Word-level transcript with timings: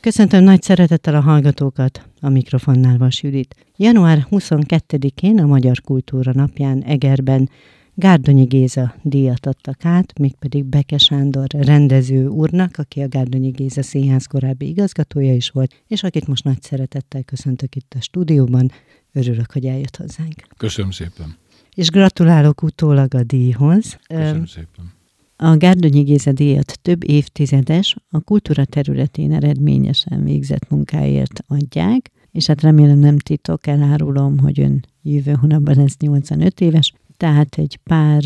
Köszöntöm 0.00 0.44
nagy 0.44 0.62
szeretettel 0.62 1.14
a 1.14 1.20
hallgatókat, 1.20 2.08
a 2.20 2.28
mikrofonnál 2.28 2.98
Vas 2.98 3.22
Judit. 3.22 3.54
Január 3.76 4.26
22-én 4.30 5.38
a 5.38 5.46
Magyar 5.46 5.80
Kultúra 5.80 6.32
napján 6.34 6.82
Egerben 6.82 7.50
Gárdonyi 7.94 8.44
Géza 8.44 8.94
díjat 9.02 9.46
adtak 9.46 9.84
át, 9.84 10.18
mégpedig 10.18 10.64
Beke 10.64 10.98
Sándor 10.98 11.46
rendező 11.48 12.26
úrnak, 12.26 12.76
aki 12.76 13.00
a 13.00 13.08
Gárdonyi 13.08 13.50
Géza 13.50 13.82
Színház 13.82 14.26
korábbi 14.26 14.68
igazgatója 14.68 15.34
is 15.34 15.50
volt, 15.50 15.82
és 15.86 16.02
akit 16.02 16.26
most 16.26 16.44
nagy 16.44 16.62
szeretettel 16.62 17.22
köszöntök 17.22 17.74
itt 17.74 17.94
a 17.96 18.00
stúdióban. 18.00 18.70
Örülök, 19.12 19.52
hogy 19.52 19.66
eljött 19.66 19.96
hozzánk. 19.96 20.34
Köszönöm 20.56 20.90
szépen. 20.90 21.36
És 21.74 21.90
gratulálok 21.90 22.62
utólag 22.62 23.14
a 23.14 23.22
díjhoz. 23.22 23.98
Köszönöm 24.08 24.46
szépen. 24.46 24.98
A 25.42 25.56
Gárdonyi 25.56 26.02
Géza 26.02 26.32
díjat 26.32 26.78
több 26.82 27.08
évtizedes, 27.08 27.96
a 28.10 28.20
kultúra 28.20 28.64
területén 28.64 29.32
eredményesen 29.32 30.24
végzett 30.24 30.70
munkáért 30.70 31.44
adják, 31.46 32.10
és 32.32 32.46
hát 32.46 32.62
remélem 32.62 32.98
nem 32.98 33.18
titok, 33.18 33.66
elárulom, 33.66 34.38
hogy 34.38 34.60
ön 34.60 34.84
jövő 35.02 35.32
hónapban 35.32 35.76
lesz 35.76 35.96
85 35.96 36.60
éves, 36.60 36.92
tehát 37.16 37.58
egy 37.58 37.76
pár 37.76 38.22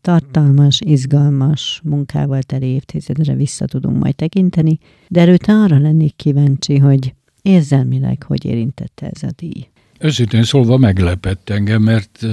tartalmas, 0.00 0.80
izgalmas 0.80 1.80
munkával 1.84 2.42
teli 2.42 2.66
évtizedre 2.66 3.34
vissza 3.34 3.64
tudunk 3.64 4.02
majd 4.02 4.14
tekinteni, 4.14 4.78
de 5.08 5.20
előtte 5.20 5.52
arra 5.52 5.78
lennék 5.78 6.16
kíváncsi, 6.16 6.78
hogy 6.78 7.14
érzelmileg 7.42 8.22
hogy 8.22 8.44
érintette 8.44 9.10
ez 9.14 9.22
a 9.22 9.30
díj. 9.36 9.68
Őszintén 10.00 10.42
szólva 10.42 10.76
meglepett 10.76 11.50
engem, 11.50 11.82
mert 11.82 12.26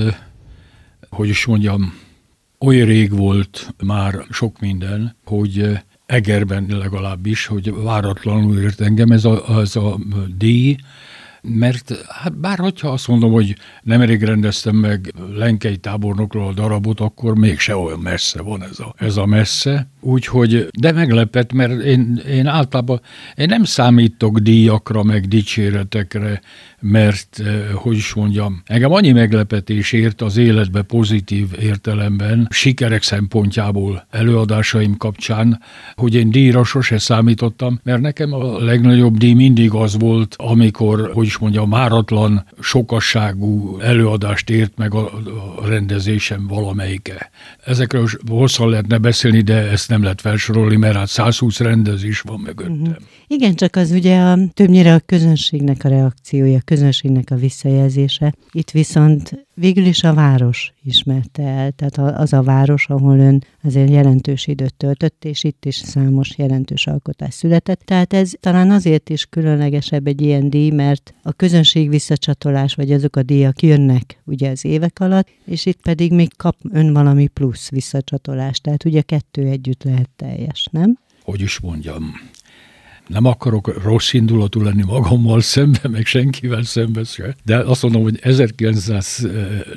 hogy 1.09 1.30
is 1.30 1.45
mondjam, 1.45 1.94
oly 2.66 2.81
rég 2.81 3.12
volt 3.17 3.73
már 3.84 4.26
sok 4.30 4.59
minden, 4.59 5.16
hogy 5.26 5.80
Egerben 6.05 6.66
legalábbis, 6.70 7.45
hogy 7.45 7.73
váratlanul 7.73 8.59
ért 8.59 8.81
engem 8.81 9.12
ez 9.12 9.26
a, 9.26 9.59
ez 9.59 9.76
a 9.76 9.97
díj, 10.38 10.75
mert 11.42 12.05
hát 12.08 12.38
bár 12.38 12.58
hogyha 12.58 12.89
azt 12.89 13.08
mondom, 13.08 13.31
hogy 13.31 13.55
nemrég 13.81 14.23
rendeztem 14.23 14.75
meg 14.75 15.14
Lenkei 15.36 15.78
tábornokról 15.78 16.47
a 16.47 16.53
darabot, 16.53 17.00
akkor 17.00 17.36
mégse 17.36 17.75
olyan 17.75 18.00
messze 18.00 18.42
van 18.42 18.64
ez 18.64 18.80
a, 18.80 18.94
ez 18.98 19.17
a 19.17 19.25
messze. 19.25 19.88
Úgyhogy, 20.00 20.67
de 20.80 20.92
meglepett, 20.92 21.53
mert 21.53 21.81
én, 21.81 22.22
én 22.27 22.48
általában 22.48 23.02
én 23.36 23.48
nem 23.48 23.64
számítok 23.64 24.38
díjakra, 24.39 25.03
meg 25.03 25.27
dicséretekre, 25.27 26.42
mert, 26.84 27.39
eh, 27.39 27.70
hogy 27.73 27.95
is 27.95 28.14
mondjam, 28.14 28.62
engem 28.66 28.92
annyi 28.92 29.12
meglepetés 29.12 29.92
ért 29.92 30.22
az 30.22 30.38
életbe 30.38 30.81
pozitív 30.81 31.48
értelemben, 31.62 32.48
sikerek 32.50 33.03
szempontjából 33.03 34.08
előadásaim 34.09 34.98
kapcsán, 34.98 35.61
hogy 35.95 36.16
én 36.16 36.31
díjra 36.31 36.64
sose 36.64 36.98
számítottam, 36.98 37.80
mert 37.84 38.02
nekem 38.02 38.34
a 38.34 38.59
legnagyobb 38.59 39.17
díj 39.17 39.34
mindig 39.34 39.73
az 39.73 39.98
volt, 39.98 40.36
amikor, 40.38 41.11
hogy 41.14 41.26
is 41.26 41.38
mondjam, 41.38 41.70
máratlan, 41.70 42.45
sokasságú 42.59 43.78
előadást 43.80 44.50
ért 44.50 44.78
meg 44.78 44.94
a, 44.94 45.11
a 45.56 45.67
rendezésem 45.67 46.48
valamelyike. 46.48 47.30
Ezekről 47.66 48.08
hosszan 48.28 48.70
lehetne 48.70 48.98
beszélni, 48.98 49.42
de 49.42 49.70
ezt 49.70 49.89
nem 49.89 50.04
lehet 50.04 50.22
felsorolni, 50.22 50.76
mert 50.76 50.95
hát 50.95 51.08
120 51.08 51.59
rendezés 51.59 52.22
van 52.22 52.39
mögöttem. 52.39 52.81
Uh-huh. 52.81 52.95
Igen, 53.34 53.56
csak 53.56 53.76
az 53.76 53.92
ugye 53.92 54.20
a, 54.20 54.38
többnyire 54.53 54.94
a 54.94 55.00
közönségnek 55.00 55.84
a 55.84 55.89
reakciója, 55.89 56.58
a 56.58 56.62
közönségnek 56.66 57.31
a 57.31 57.36
visszajelzése. 57.36 58.34
Itt 58.52 58.72
viszont 58.72 59.45
végül 59.53 59.86
is 59.86 60.03
a 60.03 60.14
város 60.14 60.73
ismerte 60.84 61.44
el, 61.44 61.72
tehát 61.72 62.17
az 62.20 62.34
a 62.34 62.44
város, 62.44 62.88
ahol 62.88 63.20
ön 63.20 63.44
azért 63.64 63.89
jelentős 63.89 64.48
időt 64.48 64.76
töltött, 64.76 65.26
és 65.26 65.44
itt 65.44 65.66
is 65.66 65.76
számos 65.76 66.38
jelentős 66.38 66.88
alkotás 66.88 67.34
született. 67.34 67.80
Tehát 67.80 68.14
ez 68.14 68.31
talán 68.39 68.72
azért 68.72 69.09
is 69.09 69.26
különlegesebb 69.26 70.08
egy 70.08 70.22
ilyen 70.22 70.50
díj, 70.50 70.70
mert 70.70 71.14
a 71.22 71.31
közönség 71.31 71.89
visszacsatolás, 71.89 72.76
vagy 72.76 72.92
azok 72.92 73.16
a 73.16 73.23
díjak 73.23 73.61
jönnek 73.61 74.21
ugye 74.26 74.50
az 74.50 74.65
évek 74.65 75.00
alatt, 75.00 75.27
és 75.45 75.65
itt 75.65 75.82
pedig 75.82 76.11
még 76.11 76.36
kap 76.38 76.55
ön 76.71 76.94
valami 76.94 77.27
plusz 77.27 77.70
visszacsatolást, 77.70 78.64
tehát 78.64 78.86
ugye 78.86 79.02
kettő 79.02 79.48
együtt 79.48 79.83
lehet 79.83 80.10
teljes, 80.15 80.67
nem? 80.71 80.98
Hogy 81.23 81.42
is 81.42 81.60
mondjam, 81.60 82.14
nem 83.08 83.25
akarok 83.25 83.83
rossz 83.83 84.14
indulatú 84.14 84.61
lenni 84.61 84.83
magammal 84.83 85.41
szemben, 85.41 85.91
meg 85.91 86.05
senkivel 86.05 86.64
szemben 86.64 87.03
se, 87.03 87.36
de 87.45 87.58
azt 87.58 87.81
mondom, 87.81 88.02
hogy 88.02 88.19
1900, 88.21 89.27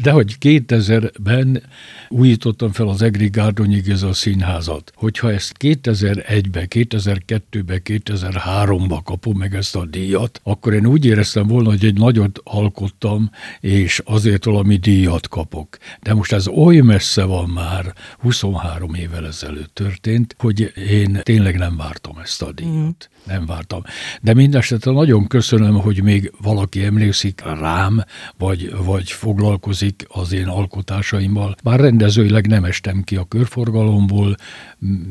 de 0.03 0.11
hogy 0.11 0.37
2000-ben 0.41 1.63
újítottam 2.09 2.73
fel 2.73 2.89
az 2.89 3.03
Egri 3.03 3.29
Gárdonyi 3.29 3.81
Géza 3.81 4.13
színházat. 4.13 4.93
Hogyha 4.95 5.33
ezt 5.33 5.55
2001-be, 5.59 6.67
2002-be, 6.69 7.81
2003-ba 7.85 8.99
kapom 9.05 9.37
meg 9.37 9.55
ezt 9.55 9.77
a 9.77 9.85
díjat, 9.87 10.41
akkor 10.43 10.75
én 10.75 10.87
úgy 10.87 11.05
éreztem 11.05 11.47
volna, 11.47 11.69
hogy 11.69 11.85
egy 11.85 11.99
nagyot 11.99 12.41
alkottam, 12.45 13.31
és 13.61 14.03
azért 14.05 14.45
valami 14.45 14.77
díjat 14.77 15.29
kapok. 15.29 15.77
De 16.03 16.15
most 16.15 16.33
ez 16.33 16.49
oly 16.49 16.77
messze 16.77 17.25
van 17.25 17.49
már, 17.49 17.95
23 18.19 18.95
évvel 18.95 19.27
ezelőtt 19.27 19.75
történt, 19.75 20.35
hogy 20.39 20.73
én 20.91 21.21
tényleg 21.23 21.59
nem 21.59 21.77
vártam 21.77 22.19
ezt 22.19 22.43
a 22.43 22.53
díjat. 22.53 23.11
Mm 23.23 23.26
nem 23.27 23.47
vártam. 23.47 23.83
De 24.23 24.35
mindesetre 24.35 24.91
nagyon 24.91 25.27
köszönöm, 25.27 25.81
hogy 25.81 26.03
még 26.03 26.33
valaki 26.43 26.85
emlékszik 26.85 27.43
rám, 27.45 28.05
vagy, 28.39 28.75
vagy 28.85 29.11
foglalkozik 29.11 30.07
az 30.09 30.33
én 30.33 30.47
alkotásaimmal. 30.47 31.57
Bár 31.63 31.81
rendezőileg 31.81 32.47
nem 32.47 32.65
estem 32.65 33.03
ki 33.03 33.17
a 33.17 33.25
körforgalomból, 33.25 34.37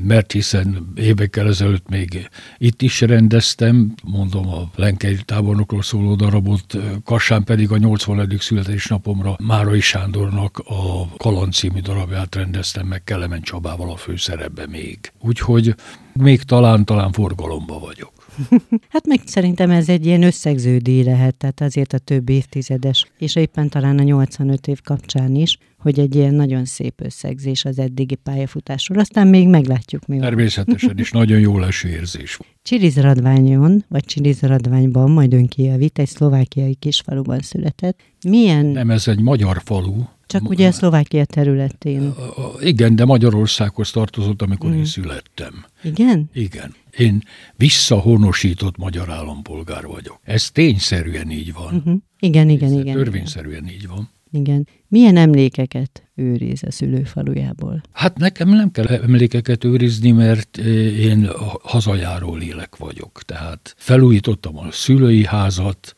mert 0.03 0.31
hiszen 0.31 0.91
évekkel 0.95 1.47
ezelőtt 1.47 1.89
még 1.89 2.29
itt 2.57 2.81
is 2.81 3.01
rendeztem, 3.01 3.93
mondom 4.03 4.47
a 4.47 4.69
Lenkei 4.75 5.17
tábornokról 5.25 5.81
szóló 5.81 6.15
darabot, 6.15 6.77
Kassán 7.03 7.43
pedig 7.43 7.71
a 7.71 7.77
80. 7.77 8.37
születésnapomra 8.39 9.35
Márai 9.43 9.79
Sándornak 9.79 10.57
a 10.65 11.07
Kaland 11.17 11.53
című 11.53 11.79
darabját 11.79 12.35
rendeztem 12.35 12.87
meg 12.87 13.03
Kelemen 13.03 13.41
Csabával 13.41 13.91
a 13.91 13.95
főszerepbe 13.95 14.67
még. 14.67 14.99
Úgyhogy 15.19 15.75
még 16.13 16.41
talán-talán 16.41 17.11
forgalomba 17.11 17.79
vagyok. 17.79 18.14
hát 18.93 19.07
meg 19.07 19.21
szerintem 19.25 19.69
ez 19.69 19.89
egy 19.89 20.05
ilyen 20.05 20.23
összegző 20.23 20.77
díj 20.77 21.03
lehet, 21.03 21.35
tehát 21.35 21.61
azért 21.61 21.93
a 21.93 21.97
több 21.97 22.29
évtizedes, 22.29 23.05
és 23.17 23.35
éppen 23.35 23.69
talán 23.69 23.99
a 23.99 24.03
85 24.03 24.67
év 24.67 24.81
kapcsán 24.81 25.35
is, 25.35 25.57
hogy 25.77 25.99
egy 25.99 26.15
ilyen 26.15 26.33
nagyon 26.33 26.65
szép 26.65 27.01
összegzés 27.01 27.65
az 27.65 27.79
eddigi 27.79 28.15
pályafutásról. 28.15 28.99
Aztán 28.99 29.27
még 29.27 29.47
meglátjuk 29.47 30.05
mi 30.05 30.17
Természetesen 30.17 30.99
is 30.99 31.11
nagyon 31.11 31.39
jó 31.39 31.59
leső 31.59 31.89
érzés. 31.89 32.39
Csilizradványon, 32.63 33.85
vagy 33.87 34.05
Csilizradványban, 34.05 35.11
majd 35.11 35.33
ön 35.33 35.47
kijavít, 35.47 35.99
egy 35.99 36.07
szlovákiai 36.07 36.75
kisfaluban 36.75 37.39
született. 37.39 37.99
Milyen... 38.27 38.65
Nem, 38.65 38.89
ez 38.89 39.07
egy 39.07 39.21
magyar 39.21 39.61
falu. 39.65 40.03
Csak 40.27 40.49
ugye 40.49 40.67
a 40.67 40.71
Szlovákia 40.71 41.25
területén. 41.25 42.13
Igen, 42.59 42.95
de 42.95 43.05
Magyarországhoz 43.05 43.91
tartozott, 43.91 44.41
amikor 44.41 44.69
mm. 44.69 44.73
én 44.73 44.85
születtem. 44.85 45.65
Igen? 45.83 46.29
Igen. 46.33 46.75
Én 46.97 47.21
visszahonosított 47.55 48.77
magyar 48.77 49.09
állampolgár 49.09 49.85
vagyok. 49.85 50.19
Ez 50.23 50.51
tényszerűen 50.51 51.31
így 51.31 51.53
van. 51.53 51.75
Uh-huh. 51.75 51.95
Igen, 52.19 52.49
igen, 52.49 52.71
igen. 52.71 52.95
Törvényszerűen 52.95 53.63
igen. 53.63 53.73
így 53.73 53.87
van. 53.87 54.09
Igen. 54.31 54.67
Milyen 54.87 55.17
emlékeket 55.17 56.03
őriz 56.15 56.63
a 56.63 56.71
szülőfalujából? 56.71 57.81
Hát 57.91 58.17
nekem 58.17 58.49
nem 58.49 58.71
kell 58.71 58.85
emlékeket 58.85 59.63
őrizni, 59.63 60.11
mert 60.11 60.57
eh, 60.57 60.65
én 60.99 61.29
hazajáró 61.61 62.35
lélek 62.35 62.75
vagyok. 62.75 63.21
Tehát 63.25 63.75
felújítottam 63.77 64.57
a 64.57 64.71
szülői 64.71 65.25
házat, 65.25 65.95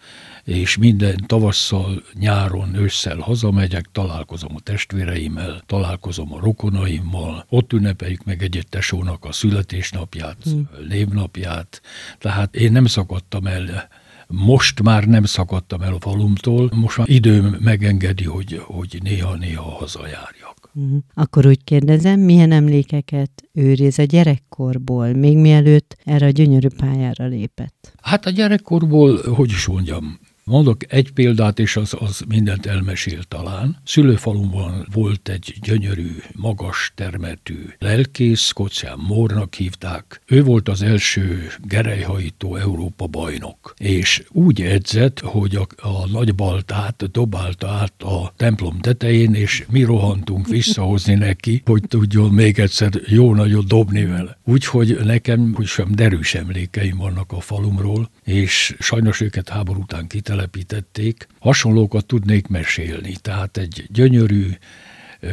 és 0.47 0.78
minden 0.78 1.24
tavasszal, 1.25 2.03
nyáron, 2.13 2.75
ősszel 2.75 3.18
hazamegyek, 3.18 3.85
találkozom 3.91 4.52
a 4.56 4.59
testvéreimmel, 4.59 5.62
találkozom 5.66 6.34
a 6.34 6.40
rokonaimmal, 6.40 7.46
ott 7.50 7.74
ünnepeljük 7.74 8.24
meg 8.24 8.44
egy-egy 8.44 8.68
tesónak 8.69 9.25
a 9.25 9.31
születésnapját, 9.31 10.38
hmm. 10.44 10.69
névnapját, 10.88 11.82
tehát 12.20 12.55
én 12.55 12.72
nem 12.72 12.85
szakadtam 12.85 13.47
el 13.47 13.88
most 14.28 14.82
már 14.82 15.05
nem 15.05 15.23
szakadtam 15.23 15.82
el 15.82 15.94
a 15.94 15.99
falumtól, 15.99 16.70
most 16.76 16.97
már 16.97 17.09
időm 17.09 17.58
megengedi, 17.59 18.23
hogy, 18.23 18.61
hogy 18.66 18.99
néha-néha 19.03 19.70
hazajárjak. 19.70 20.72
Uh-huh. 20.73 20.99
Akkor 21.14 21.46
úgy 21.46 21.64
kérdezem, 21.64 22.20
milyen 22.20 22.52
emlékeket 22.52 23.32
őriz 23.53 23.99
a 23.99 24.03
gyerekkorból, 24.03 25.14
még 25.14 25.38
mielőtt 25.38 25.97
erre 26.03 26.26
a 26.26 26.29
gyönyörű 26.29 26.67
pályára 26.78 27.26
lépett? 27.26 27.94
Hát 28.02 28.26
a 28.26 28.29
gyerekkorból, 28.29 29.22
hogy 29.34 29.49
is 29.49 29.66
mondjam, 29.66 30.20
Mondok 30.49 30.94
egy 30.94 31.11
példát, 31.11 31.59
és 31.59 31.76
az, 31.76 31.96
az 31.99 32.23
mindent 32.28 32.66
elmesél 32.66 33.23
talán. 33.23 33.78
Szülőfalumban 33.85 34.88
volt 34.94 35.29
egy 35.29 35.55
gyönyörű, 35.61 36.16
magas 36.35 36.91
termetű 36.96 37.66
lelkész, 37.79 38.52
Kocsián 38.52 38.99
Mórnak 39.08 39.53
hívták. 39.53 40.22
Ő 40.26 40.44
volt 40.44 40.70
az 40.70 40.82
első 40.82 41.47
gerejhajtó 41.64 42.55
Európa 42.55 43.08
bajnok, 43.08 43.73
és 43.78 44.23
úgy 44.29 44.61
edzett, 44.61 45.20
hogy 45.20 45.55
a, 45.55 45.88
a 45.88 46.08
nagy 46.11 46.35
baltát 46.35 47.11
dobálta 47.11 47.67
át 47.67 48.03
a 48.03 48.34
templom 48.35 48.79
tetején, 48.79 49.34
és 49.34 49.66
mi 49.70 49.84
rohantunk 49.84 50.47
visszahozni 50.47 51.14
neki, 51.14 51.61
hogy 51.66 51.84
tudjon 51.88 52.32
még 52.32 52.59
egyszer 52.59 52.91
jó 53.05 53.34
nagyot 53.34 53.67
dobni 53.67 54.05
vele. 54.05 54.38
Úgyhogy 54.44 54.97
nekem 55.03 55.53
hogy 55.53 55.66
sem 55.66 55.96
derűs 55.96 56.34
emlékeim 56.34 56.97
vannak 56.97 57.32
a 57.32 57.40
falumról, 57.40 58.09
és 58.28 58.76
sajnos 58.79 59.22
őket 59.22 59.50
háború 59.50 59.82
után 59.82 60.08
kitelepítették. 60.08 61.28
Hasonlókat 61.40 62.06
tudnék 62.06 62.47
mesélni, 62.47 63.16
tehát 63.22 63.58
egy 63.58 63.88
gyönyörű, 63.91 64.50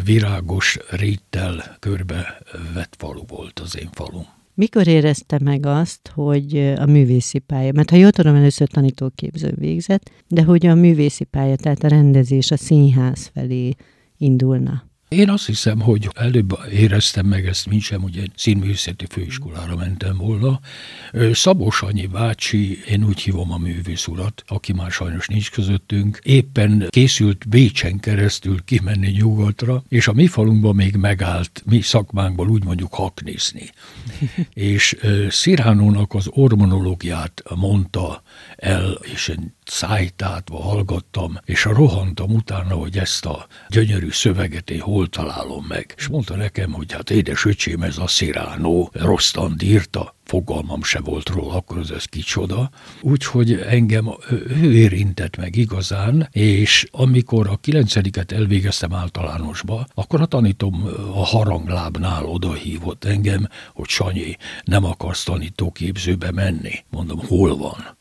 virágos 0.05 0.79
réttel 0.91 1.77
körbe 1.79 2.39
vett 2.75 2.95
falu 2.99 3.23
volt 3.27 3.59
az 3.59 3.79
én 3.79 3.89
falum. 3.93 4.27
Mikor 4.55 4.87
érezte 4.87 5.39
meg 5.43 5.67
azt, 5.67 6.11
hogy 6.15 6.57
a 6.77 6.87
művészi 6.87 7.39
pálya, 7.39 7.73
mert 7.73 7.91
ha 7.91 7.97
jól 7.97 8.11
tudom, 8.11 8.35
először 8.35 8.69
tanítóképző 8.69 9.53
végzett, 9.57 10.11
de 10.29 10.43
hogy 10.43 10.67
a 10.67 10.75
művészi 10.75 11.25
pálya, 11.25 11.57
tehát 11.57 11.85
a 11.85 11.89
rendezés 11.89 12.51
a 12.51 12.57
színház 12.57 13.31
felé 13.35 13.75
indulna? 14.19 14.85
Én 15.09 15.31
azt 15.31 15.47
hiszem, 15.47 15.81
hogy 15.81 16.09
előbb 16.15 16.59
éreztem 16.73 17.27
meg 17.27 17.47
ezt, 17.47 17.67
mint 17.67 17.83
sem, 17.83 18.01
hogy 18.01 18.19
egy 18.19 18.33
színművészeti 18.37 19.07
főiskolára 19.11 19.77
mentem 19.77 20.17
volna. 20.17 20.61
Szabos 21.33 21.83
Anyi 21.83 22.07
bácsi, 22.07 22.79
én 22.89 23.05
úgy 23.05 23.21
hívom 23.21 23.53
a 23.53 23.59
művész 23.59 24.07
urat, 24.07 24.43
aki 24.47 24.73
már 24.73 24.91
sajnos 24.91 25.27
nincs 25.27 25.51
közöttünk, 25.51 26.19
éppen 26.23 26.87
készült 26.89 27.49
Bécsen 27.49 28.01
keresztül 28.01 28.65
kimenni 28.65 29.11
nyugatra, 29.11 29.83
és 29.89 30.09
a 30.09 30.13
mi 30.13 30.27
falunkban 30.27 30.75
még 30.75 30.97
megállt, 30.97 31.63
mi 31.67 31.81
szakmánkból 31.81 32.49
úgy 32.49 32.65
mondjuk 32.65 32.95
haknézni. 32.95 33.71
és 34.73 34.97
Sziránónak 35.29 36.15
az 36.15 36.27
ormonológiát 36.31 37.43
mondta 37.55 38.23
el, 38.57 38.99
és 39.13 39.29
én 39.29 39.54
szájtátva 39.65 40.63
hallgattam, 40.63 41.39
és 41.45 41.65
rohantam 41.65 42.31
utána, 42.31 42.75
hogy 42.75 42.99
ezt 42.99 43.27
a 43.27 43.47
gyönyörű 43.69 44.11
szöveget 44.11 44.71
én 44.71 44.81
hol 44.81 45.09
találom 45.09 45.65
meg. 45.69 45.95
És 45.97 46.07
mondta 46.07 46.37
nekem, 46.37 46.73
hogy 46.73 46.93
hát 46.93 47.11
édes 47.11 47.45
öcsém, 47.45 47.83
ez 47.83 47.99
a 47.99 48.07
Sziránó, 48.07 48.91
Rostand 48.93 49.63
írta, 49.63 50.15
fogalmam 50.25 50.83
se 50.83 51.01
volt 51.01 51.29
róla, 51.29 51.55
akkor 51.55 51.79
az 51.79 51.91
ez 51.91 52.05
kicsoda. 52.05 52.71
Úgyhogy 53.01 53.53
engem 53.53 54.15
ő 54.49 54.73
érintett 54.73 55.37
meg 55.37 55.57
igazán, 55.57 56.29
és 56.31 56.87
amikor 56.91 57.49
a 57.49 57.57
kilencediket 57.57 58.33
elvégeztem 58.33 58.95
általánosba, 58.95 59.87
akkor 59.95 60.21
a 60.21 60.27
tanítom 60.27 60.89
a 61.15 61.25
haranglábnál 61.25 62.25
odahívott 62.25 63.05
engem, 63.05 63.49
hogy 63.75 63.89
Sanyi, 63.89 64.37
nem 64.65 64.85
akarsz 64.85 65.25
tanítóképzőbe 65.25 66.31
menni. 66.33 66.85
Mondom, 66.91 67.19
hol 67.19 67.57
van? 67.57 67.97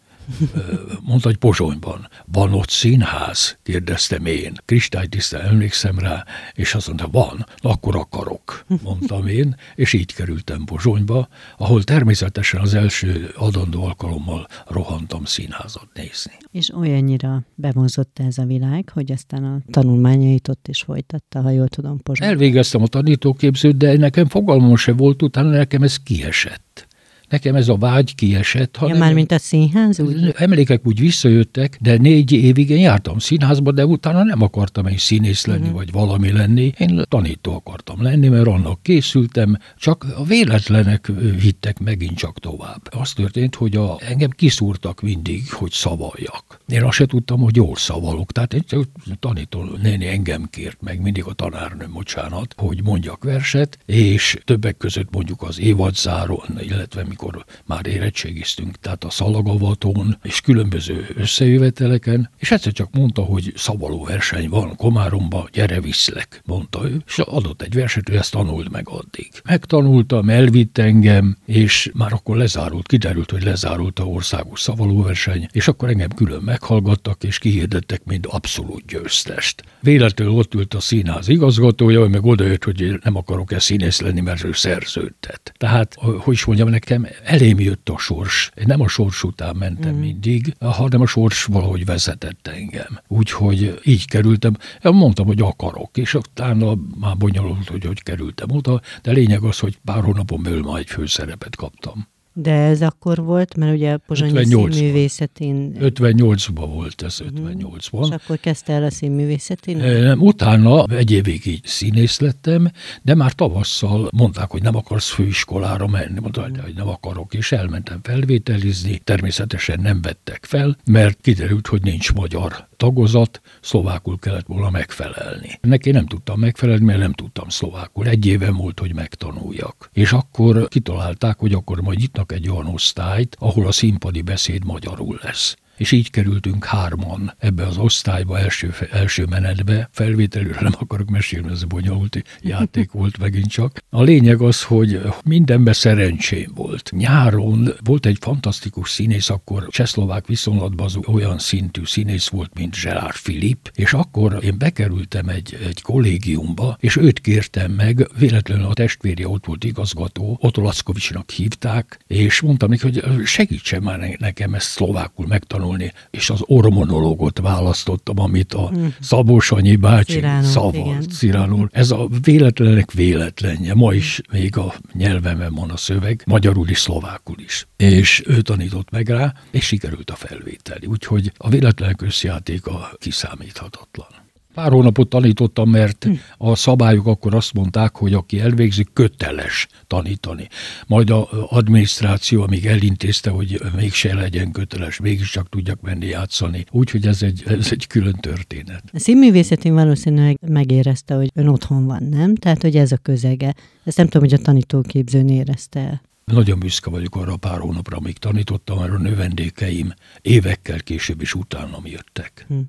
Mondta, 1.02 1.28
hogy 1.28 1.38
Pozsonyban. 1.38 2.08
Van 2.26 2.54
ott 2.54 2.70
színház? 2.70 3.58
kérdeztem 3.64 4.26
én. 4.26 4.54
Kristálytisztán 4.66 5.46
emlékszem 5.46 6.00
rá, 6.00 6.26
és 6.54 6.74
azt 6.74 6.88
mondta, 6.88 7.08
van, 7.12 7.46
akkor 7.58 7.96
akarok, 7.96 8.66
mondtam 8.84 9.28
én, 9.28 9.56
és 9.76 9.94
így 9.94 10.14
kerültem 10.14 10.64
Pozsonyba, 10.64 11.28
ahol 11.58 11.84
természetesen 11.84 12.62
az 12.62 12.74
első 12.74 13.32
adandó 13.36 13.84
alkalommal 13.84 14.48
rohantam 14.68 15.26
színházat 15.26 15.88
nézni. 15.94 16.32
És 16.52 16.74
olyannyira 16.74 17.44
bemozott 17.56 18.20
ez 18.28 18.38
a 18.38 18.46
világ, 18.46 18.90
hogy 18.94 19.12
aztán 19.12 19.44
a 19.44 19.58
tanulmányait 19.72 20.48
ott 20.48 20.68
is 20.68 20.82
folytatta, 20.82 21.42
ha 21.42 21.50
jól 21.50 21.68
tudom, 21.68 21.98
Pozsonyban. 21.98 22.38
Elvégeztem 22.38 22.82
a 22.82 22.88
tanítóképzőt, 22.88 23.78
de 23.78 23.98
nekem 23.98 24.28
fogalmam 24.28 24.76
se 24.76 24.94
volt, 24.94 25.22
utána 25.22 25.50
nekem 25.50 25.84
ez 25.84 25.98
kiesett. 25.98 26.88
Nekem 27.34 27.56
ez 27.56 27.68
a 27.68 27.76
vágy 27.76 28.16
kiesett. 28.16 28.78
Ja, 28.82 28.96
már 28.96 29.14
mint 29.14 29.32
a 29.32 29.38
színház? 29.38 30.00
Úgy? 30.00 30.34
Emlékek 30.36 30.88
úgy 30.88 31.00
visszajöttek, 31.00 31.78
de 31.82 31.98
négy 31.98 32.32
évig 32.32 32.70
én 32.70 32.80
jártam 32.80 33.20
színházba, 33.20 33.72
de 33.72 33.86
utána 33.86 34.24
nem 34.24 34.42
akartam 34.42 34.86
egy 34.86 34.98
színész 34.98 35.46
lenni, 35.46 35.60
uh-huh. 35.60 35.76
vagy 35.76 35.92
valami 35.92 36.32
lenni. 36.32 36.74
Én 36.78 37.02
tanító 37.08 37.54
akartam 37.54 38.02
lenni, 38.02 38.28
mert 38.28 38.48
annak 38.48 38.84
készültem, 38.84 39.58
csak 39.78 40.06
a 40.18 40.24
véletlenek 40.24 41.12
vittek 41.42 41.80
megint 41.80 42.18
csak 42.18 42.40
tovább. 42.40 42.82
Az 42.90 43.14
történt, 43.14 43.56
hogy 43.56 43.76
a, 43.76 44.00
engem 44.10 44.30
kiszúrtak 44.30 45.02
mindig, 45.02 45.52
hogy 45.52 45.72
szavaljak. 45.72 46.60
Én 46.68 46.84
azt 46.84 46.96
se 46.96 47.06
tudtam, 47.06 47.40
hogy 47.40 47.56
jól 47.56 47.76
szavalok. 47.76 48.32
Tehát 48.32 48.54
egy 48.54 48.78
tanító 49.20 49.64
néni 49.82 50.08
engem 50.08 50.48
kért 50.52 50.82
meg, 50.82 51.02
mindig 51.02 51.24
a 51.24 51.34
tanárnő, 51.34 51.88
bocsánat, 51.94 52.56
hogy 52.58 52.84
mondjak 52.84 53.24
verset, 53.24 53.78
és 53.86 54.38
többek 54.46 54.78
között 54.78 55.14
mondjuk 55.14 55.42
az 55.42 55.60
évadzáró, 55.60 56.44
illetve 56.60 57.04
mikor 57.04 57.22
amikor 57.24 57.46
már 57.66 57.88
érettségiztünk, 57.88 58.76
tehát 58.80 59.04
a 59.04 59.10
szalagavatón 59.10 60.18
és 60.24 60.42
különböző 60.42 61.08
összejöveteleken, 61.16 62.30
és 62.38 62.52
egyszer 62.52 62.72
csak 62.72 62.90
mondta, 62.92 63.22
hogy 63.22 63.54
szavaló 63.56 64.04
verseny 64.04 64.50
van 64.50 64.76
Komáromba, 64.76 65.48
gyere 65.52 65.82
viszlek, 65.82 66.42
mondta 66.46 66.90
ő, 66.90 67.04
és 67.08 67.18
adott 67.18 67.62
egy 67.62 67.74
verset, 67.74 68.08
hogy 68.08 68.18
ezt 68.18 68.32
tanult 68.32 68.70
meg 68.70 68.90
addig. 68.90 69.32
Megtanultam, 69.44 70.30
elvitt 70.30 70.78
engem, 70.78 71.38
és 71.46 71.92
már 71.94 72.14
akkor 72.14 72.38
lezárult, 72.38 72.88
kiderült, 72.88 73.32
hogy 73.32 73.44
lezárult 73.44 74.00
a 74.00 74.04
országos 74.04 74.62
szavalóverseny, 74.62 75.48
és 75.52 75.68
akkor 75.68 75.90
engem 75.90 76.10
külön 76.10 76.42
meghallgattak, 76.42 77.24
és 77.24 77.38
kihirdettek, 77.38 78.02
mint 78.06 78.26
abszolút 78.26 78.86
győztest. 78.86 79.64
Véletlenül 79.80 80.34
ott 80.34 80.54
ült 80.54 80.74
a 80.74 80.80
színház 80.80 81.28
igazgatója, 81.28 82.08
meg 82.08 82.26
odajött, 82.26 82.64
hogy 82.64 83.00
nem 83.04 83.16
akarok-e 83.16 83.60
színész 83.60 84.00
lenni, 84.02 84.22
mert 84.22 84.44
ő 84.44 84.52
szerződtet. 84.52 85.54
Tehát, 85.58 85.94
hogy 85.94 86.34
is 86.34 86.46
mondjam, 86.46 86.70
nekem 86.70 87.08
elém 87.24 87.60
jött 87.60 87.90
a 87.90 87.98
sors. 87.98 88.52
Én 88.56 88.64
nem 88.68 88.82
a 88.82 88.88
sors 88.88 89.24
után 89.24 89.56
mentem 89.56 89.96
mm. 89.96 90.00
mindig, 90.00 90.56
hanem 90.60 91.02
a 91.02 91.06
sors 91.06 91.44
valahogy 91.44 91.86
vezetett 91.86 92.48
engem. 92.48 93.00
Úgyhogy 93.08 93.80
így 93.84 94.06
kerültem. 94.06 94.58
Mondtam, 94.82 95.26
hogy 95.26 95.42
akarok, 95.42 95.98
és 95.98 96.14
utána 96.14 96.74
már 97.00 97.18
bonyolult, 97.18 97.70
hogy 97.70 97.86
hogy 97.86 98.04
kerültem 98.04 98.52
oda, 98.52 98.82
de 99.02 99.12
lényeg 99.12 99.44
az, 99.44 99.60
hogy 99.60 99.78
pár 99.86 100.04
hónapon 100.04 100.44
belül 100.44 100.62
már 100.62 100.80
egy 100.80 100.90
főszerepet 100.90 101.56
kaptam. 101.56 102.08
De 102.34 102.52
ez 102.52 102.82
akkor 102.82 103.18
volt, 103.18 103.56
mert 103.56 103.74
ugye 103.74 103.92
a 103.92 103.98
Pozsonyi 103.98 104.46
színművészetén... 104.46 105.78
58-ban 105.80 106.70
volt 106.74 107.02
ez, 107.02 107.22
58-ban. 107.36 107.92
Mhm. 107.92 108.04
És 108.04 108.10
akkor 108.10 108.40
kezdte 108.40 108.74
el 108.74 108.84
a 108.84 108.92
színművészetén? 108.92 109.78
Nem, 109.78 110.22
utána 110.22 110.86
egy 110.86 111.12
évig 111.12 111.46
így 111.46 111.66
színész 111.66 112.20
lettem, 112.20 112.72
de 113.02 113.16
már 113.16 113.34
tavasszal 113.34 114.10
mondták, 114.16 114.50
hogy 114.50 114.62
nem 114.62 114.76
akarsz 114.76 115.10
főiskolára 115.10 115.88
menni. 115.88 116.20
Mondtam, 116.20 116.44
uh-huh. 116.44 116.64
hogy 116.64 116.76
nem 116.76 116.88
akarok, 116.88 117.34
és 117.34 117.52
elmentem 117.52 118.00
felvételizni. 118.04 118.98
Természetesen 118.98 119.80
nem 119.82 120.02
vettek 120.02 120.46
fel, 120.46 120.78
mert 120.86 121.22
kiderült, 121.22 121.68
hogy 121.68 121.82
nincs 121.82 122.14
magyar 122.14 122.68
tagozat, 122.84 123.42
szlovákul 123.62 124.20
kellett 124.20 124.46
volna 124.46 124.70
megfelelni. 124.70 125.60
Neki 125.62 125.92
nem 125.92 126.06
tudtam 126.06 126.40
megfelelni, 126.40 126.86
mert 126.86 127.00
nem 127.00 127.14
tudtam 127.14 127.50
szlovákul. 127.50 128.08
Egy 128.08 128.26
éve 128.26 128.52
volt, 128.52 128.80
hogy 128.80 128.94
megtanuljak. 128.94 129.90
És 129.94 130.12
akkor 130.12 130.68
kitalálták, 130.68 131.40
hogy 131.40 131.54
akkor 131.54 131.82
majd 131.82 132.02
itt 132.02 132.32
egy 132.32 132.50
olyan 132.50 132.68
osztályt, 132.68 133.36
ahol 133.40 133.68
a 133.68 133.72
színpadi 133.72 134.22
beszéd 134.22 134.66
magyarul 134.66 135.20
lesz 135.22 135.56
és 135.78 135.92
így 135.92 136.10
kerültünk 136.10 136.66
hárman 136.66 137.34
ebbe 137.38 137.68
az 137.68 137.78
osztályba, 137.78 138.40
első, 138.40 138.74
első 138.92 139.26
menetbe. 139.26 139.90
Felvételről 139.92 140.58
nem 140.60 140.74
akarok 140.80 141.10
mesélni, 141.10 141.52
ez 141.52 141.64
bonyolult 141.64 142.24
játék 142.42 142.92
volt 143.02 143.18
megint 143.18 143.50
csak. 143.50 143.84
A 143.90 144.02
lényeg 144.02 144.42
az, 144.42 144.64
hogy 144.64 145.02
mindenben 145.26 145.74
szerencsém 145.74 146.52
volt. 146.56 146.92
Nyáron 146.92 147.74
volt 147.84 148.06
egy 148.06 148.18
fantasztikus 148.20 148.90
színész, 148.90 149.30
akkor 149.30 149.68
csehszlovák 149.70 150.28
viszonylatban 150.28 150.86
az 150.86 150.98
olyan 151.08 151.40
szintű 151.40 151.82
színész 151.86 152.28
volt, 152.28 152.52
mint 152.54 152.82
Gerard 152.84 153.18
Philip, 153.24 153.72
és 153.76 153.94
akkor 153.94 154.38
én 154.44 154.58
bekerültem 154.58 155.28
egy, 155.28 155.58
egy 155.68 155.82
kollégiumba, 155.82 156.78
és 156.80 156.96
őt 156.96 157.20
kértem 157.20 157.72
meg, 157.72 158.08
véletlenül 158.18 158.66
a 158.66 158.74
testvérje 158.74 159.28
ott 159.28 159.46
volt 159.46 159.64
igazgató, 159.64 160.38
Otto 160.42 160.62
Lackovicsnak 160.62 161.30
hívták, 161.30 162.00
és 162.08 162.42
mondtam 162.42 162.70
neki, 162.70 162.82
hogy 162.82 163.26
segítsen 163.26 163.82
már 163.82 164.16
nekem 164.20 164.54
ezt 164.54 164.68
szlovákul 164.68 165.28
megtanulni, 165.28 165.63
tanulni, 165.64 165.94
és 166.10 166.30
az 166.30 166.40
ormonológot 166.46 167.40
választottam, 167.40 168.20
amit 168.20 168.54
a 168.54 168.72
mm. 168.78 168.86
Szabó 169.02 169.40
Sanyi 169.40 169.76
bácsi 169.76 170.14
Ciránul, 170.14 170.50
szavalt, 170.50 171.12
Ciránul. 171.12 171.70
Ez 171.72 171.92
a 171.92 172.08
véletlenek 172.22 172.92
véletlenje. 172.92 173.74
Ma 173.74 173.94
is 173.94 174.22
még 174.32 174.58
a 174.58 174.74
nyelvemen 174.94 175.54
van 175.54 175.70
a 175.70 175.78
szöveg, 175.78 176.24
magyarul 176.26 176.70
is, 176.70 176.80
szlovákul 176.80 177.40
is. 177.40 177.68
És 177.78 178.24
ő 178.26 178.42
tanított 178.42 178.90
meg 178.90 179.08
rá, 179.10 179.34
és 179.52 179.66
sikerült 179.66 180.10
a 180.10 180.16
felvételi. 180.16 180.86
Úgyhogy 180.86 181.32
a 181.38 181.50
véletlenek 181.50 182.02
összjátéka 182.02 182.90
kiszámíthatatlan. 183.00 184.23
Pár 184.54 184.72
hónapot 184.72 185.10
tanítottam, 185.10 185.70
mert 185.70 186.08
a 186.38 186.56
szabályok 186.56 187.08
akkor 187.08 187.36
azt 187.36 187.54
mondták, 187.54 187.96
hogy 187.96 188.14
aki 188.14 188.40
elvégzi, 188.40 188.86
köteles 188.94 189.68
tanítani. 189.88 190.48
Majd 190.88 191.10
a 191.10 191.28
adminisztráció, 191.50 192.42
amíg 192.42 192.66
elintézte, 192.66 193.30
hogy 193.30 193.62
mégse 193.76 194.14
legyen 194.14 194.52
köteles, 194.52 195.00
mégiscsak 195.00 195.50
tudjak 195.50 195.82
menni 195.82 196.06
játszani. 196.06 196.66
Úgyhogy 196.72 197.08
ez 197.08 197.22
egy, 197.24 197.44
ez 197.46 197.68
egy 197.72 197.88
külön 197.88 198.16
történet. 198.20 198.84
A 198.94 199.00
színművészetén 199.00 199.74
valószínűleg 199.74 200.38
megérezte, 200.48 201.16
hogy 201.16 201.30
ön 201.34 201.48
otthon 201.48 201.86
van, 201.86 202.04
nem? 202.04 202.36
Tehát, 202.36 202.62
hogy 202.62 202.76
ez 202.76 202.92
a 202.92 202.98
közege. 202.98 203.54
Ezt 203.84 203.98
nem 203.98 204.08
tudom, 204.08 204.30
hogy 204.30 204.40
a 204.40 204.44
tanítóképzőn 204.44 205.30
érezte 205.30 205.80
el. 205.80 206.02
Nagyon 206.26 206.60
büszke 206.60 206.90
vagyok 206.90 207.16
arra 207.16 207.34
a 207.34 207.38
pár 207.38 207.60
hónapra, 207.60 207.98
amíg 207.98 208.18
tanítottam, 208.18 208.80
mert 208.80 208.92
a 208.92 208.98
növendékeim 208.98 209.94
évekkel 210.22 210.80
később 210.80 211.22
is 211.22 211.34
utánam 211.34 211.86
jöttek. 211.86 212.46
Hm. 212.48 212.60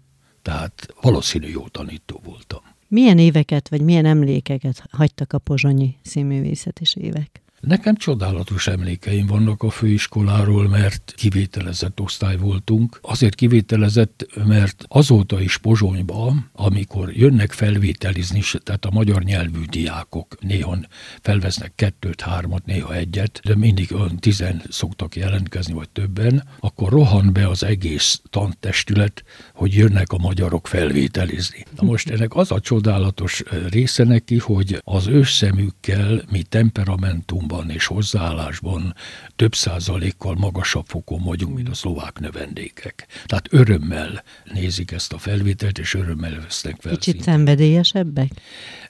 Tehát 0.45 0.95
valószínű 1.01 1.49
jó 1.49 1.69
tanító 1.69 2.21
voltam. 2.25 2.61
Milyen 2.89 3.19
éveket, 3.19 3.69
vagy 3.69 3.81
milyen 3.81 4.05
emlékeket 4.05 4.83
hagytak 4.91 5.33
a 5.33 5.39
pozsonyi 5.39 5.97
színművészetes 6.03 6.97
évek? 6.97 7.43
Nekem 7.67 7.97
csodálatos 7.97 8.67
emlékeim 8.67 9.27
vannak 9.27 9.63
a 9.63 9.71
főiskoláról, 9.71 10.69
mert 10.69 11.13
kivételezett 11.17 12.01
osztály 12.01 12.37
voltunk. 12.37 12.99
Azért 13.03 13.35
kivételezett, 13.35 14.27
mert 14.47 14.85
azóta 14.89 15.41
is 15.41 15.59
Pozsonyba, 15.59 16.35
amikor 16.53 17.17
jönnek 17.17 17.53
felvételizni, 17.53 18.43
tehát 18.63 18.85
a 18.85 18.91
magyar 18.91 19.23
nyelvű 19.23 19.65
diákok 19.65 20.37
néha 20.41 20.79
felvesznek 21.23 21.73
kettőt, 21.75 22.21
hármat, 22.21 22.67
néha 22.67 22.95
egyet, 22.95 23.41
de 23.45 23.57
mindig 23.57 23.95
olyan 23.95 24.17
tizen 24.17 24.63
szoktak 24.69 25.17
jelentkezni, 25.17 25.75
vagy 25.75 25.89
többen, 25.89 26.49
akkor 26.61 26.91
rohan 26.91 27.33
be 27.33 27.49
az 27.49 27.63
egész 27.63 28.23
tantestület, 28.31 29.25
hogy 29.55 29.75
jönnek 29.75 30.13
a 30.13 30.19
magyarok 30.19 30.67
felvételizni. 30.67 31.65
Na 31.77 31.87
most 31.87 32.11
ennek 32.11 32.35
az 32.35 32.51
a 32.51 32.61
csodálatos 32.61 33.43
része 33.71 34.05
neki, 34.05 34.39
hogy 34.39 34.81
az 34.85 35.07
őszemükkel 35.07 36.23
mi 36.31 36.43
temperamentumban 36.43 37.54
tudatban 37.55 37.71
és 37.71 37.87
hozzáállásban 37.87 38.95
több 39.37 39.55
százalékkal 39.55 40.35
magasabb 40.35 40.87
fokon 40.87 41.23
vagyunk, 41.25 41.55
mint 41.55 41.69
a 41.69 41.75
szlovák 41.75 42.19
növendékek. 42.19 43.07
Tehát 43.27 43.49
örömmel 43.51 44.23
nézik 44.53 44.91
ezt 44.91 45.13
a 45.13 45.19
felvételt, 45.19 45.79
és 45.79 45.95
örömmel 45.95 46.41
vesznek 46.41 46.77
fel. 46.81 46.97
Kicsit 46.97 47.23
szenvedélyesebbek? 47.23 48.31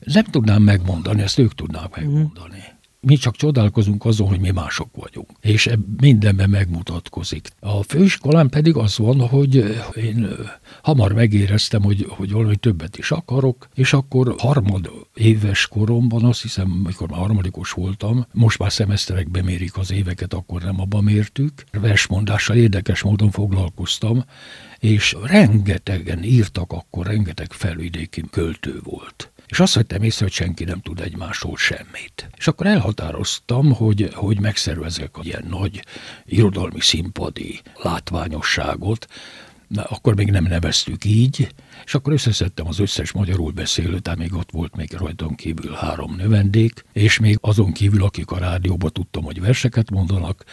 Nem 0.00 0.24
tudnám 0.24 0.62
megmondani, 0.62 1.22
ezt 1.22 1.38
ők 1.38 1.54
tudnák 1.54 1.96
megmondani. 1.96 2.58
Mm 2.58 2.73
mi 3.04 3.16
csak 3.16 3.36
csodálkozunk 3.36 4.04
azon, 4.04 4.28
hogy 4.28 4.40
mi 4.40 4.50
mások 4.50 4.88
vagyunk. 4.92 5.30
És 5.40 5.70
mindenben 6.00 6.50
megmutatkozik. 6.50 7.48
A 7.60 7.82
főiskolán 7.82 8.48
pedig 8.48 8.76
az 8.76 8.98
van, 8.98 9.28
hogy 9.28 9.54
én 9.94 10.28
hamar 10.82 11.12
megéreztem, 11.12 11.82
hogy, 11.82 12.06
hogy 12.08 12.32
valami 12.32 12.56
többet 12.56 12.98
is 12.98 13.10
akarok, 13.10 13.68
és 13.74 13.92
akkor 13.92 14.34
harmad 14.38 14.90
éves 15.14 15.66
koromban, 15.66 16.24
azt 16.24 16.42
hiszem, 16.42 16.80
amikor 16.84 17.08
már 17.08 17.18
harmadikos 17.18 17.70
voltam, 17.70 18.26
most 18.32 18.58
már 18.58 18.72
szemeszterekbe 18.72 19.42
mérik 19.42 19.76
az 19.76 19.92
éveket, 19.92 20.34
akkor 20.34 20.62
nem 20.62 20.80
abba 20.80 21.00
mértük. 21.00 21.52
Versmondással 21.72 22.56
érdekes 22.56 23.02
módon 23.02 23.30
foglalkoztam, 23.30 24.24
és 24.78 25.16
rengetegen 25.22 26.22
írtak 26.22 26.72
akkor, 26.72 27.06
rengeteg 27.06 27.52
felvidéki 27.52 28.24
költő 28.30 28.80
volt. 28.82 29.32
És 29.46 29.60
azt 29.60 29.74
vettem 29.74 30.02
észre, 30.02 30.24
hogy 30.24 30.34
senki 30.34 30.64
nem 30.64 30.80
tud 30.80 31.00
egymásról 31.00 31.56
semmit. 31.56 32.28
És 32.36 32.48
akkor 32.48 32.66
elhatároztam, 32.66 33.72
hogy, 33.72 34.10
hogy 34.14 34.40
megszervezek 34.40 35.14
ilyen 35.22 35.44
nagy 35.48 35.84
irodalmi 36.24 36.80
színpadi 36.80 37.60
látványosságot, 37.82 39.06
Na, 39.68 39.82
akkor 39.82 40.14
még 40.14 40.30
nem 40.30 40.44
neveztük 40.44 41.04
így, 41.04 41.54
és 41.84 41.94
akkor 41.94 42.12
összeszedtem 42.12 42.66
az 42.66 42.78
összes 42.78 43.12
magyarul 43.12 43.52
beszélő, 43.52 43.98
tehát 43.98 44.18
még 44.18 44.34
ott 44.34 44.50
volt 44.50 44.76
még 44.76 44.92
rajtam 44.92 45.34
kívül 45.34 45.72
három 45.72 46.14
növendék, 46.16 46.84
és 46.92 47.18
még 47.18 47.38
azon 47.40 47.72
kívül, 47.72 48.02
akik 48.02 48.30
a 48.30 48.38
rádióba 48.38 48.88
tudtam, 48.88 49.24
hogy 49.24 49.40
verseket 49.40 49.90
mondanak, 49.90 50.44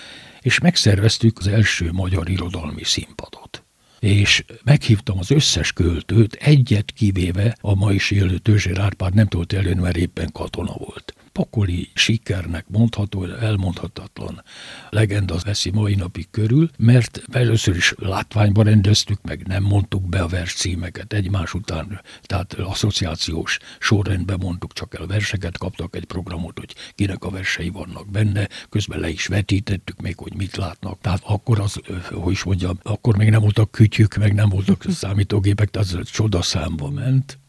és 0.42 0.60
megszerveztük 0.60 1.38
az 1.40 1.48
első 1.48 1.92
magyar 1.92 2.30
irodalmi 2.30 2.84
színpadot 2.84 3.61
és 4.02 4.44
meghívtam 4.64 5.18
az 5.18 5.32
összes 5.32 5.74
költőt, 5.74 6.34
egyet 6.34 6.92
kivéve 6.92 7.58
a 7.62 7.76
ma 7.76 7.92
is 7.92 8.12
élő 8.12 8.38
Tőzsér 8.38 8.80
Árpád 8.80 9.14
nem 9.14 9.28
tudott 9.28 9.54
eljönni, 9.54 9.82
mert 9.82 9.98
éppen 9.98 10.32
katona 10.32 10.74
volt 10.78 11.14
pokoli 11.32 11.90
sikernek 11.94 12.66
mondható, 12.68 13.26
elmondhatatlan 13.26 14.44
legenda 14.90 15.34
az 15.34 15.44
veszi 15.44 15.70
mai 15.70 15.96
napig 15.96 16.28
körül, 16.32 16.70
mert 16.78 17.22
először 17.32 17.76
is 17.76 17.94
látványban 17.98 18.64
rendeztük, 18.64 19.22
meg 19.22 19.48
nem 19.48 19.64
mondtuk 19.64 20.10
be 20.10 20.22
a 20.22 20.28
vers 20.28 20.54
címeket 20.54 21.14
egymás 21.14 21.54
után, 21.54 22.02
tehát 22.22 22.54
asszociációs 22.54 23.58
sorrendben 23.80 24.40
mondtuk 24.42 24.74
csak 24.74 24.96
el 25.00 25.08
verseket, 25.08 25.58
kaptak 25.58 25.96
egy 25.96 26.06
programot, 26.06 26.60
hogy 26.60 26.76
kinek 26.96 27.24
a 27.24 27.30
versei 27.30 27.70
vannak 27.70 28.12
benne, 28.12 28.48
közben 28.70 29.00
le 29.00 29.10
is 29.10 29.28
vetítettük 29.28 30.02
még, 30.02 30.18
hogy 30.18 30.34
mit 30.36 30.56
látnak. 30.56 31.02
Tehát 31.02 31.22
akkor 31.24 31.60
az, 31.60 31.80
hogy 32.12 32.32
is 32.32 32.44
mondjam, 32.44 32.80
akkor 32.84 33.18
még 33.18 33.30
nem 33.30 33.42
voltak 33.42 33.72
kütyük, 33.72 34.16
meg 34.16 34.34
nem 34.34 34.50
voltak 34.50 34.86
számítógépek, 35.02 35.70
tehát 35.70 35.94
az 35.94 36.10
csodaszámba 36.10 36.90
ment 36.90 37.41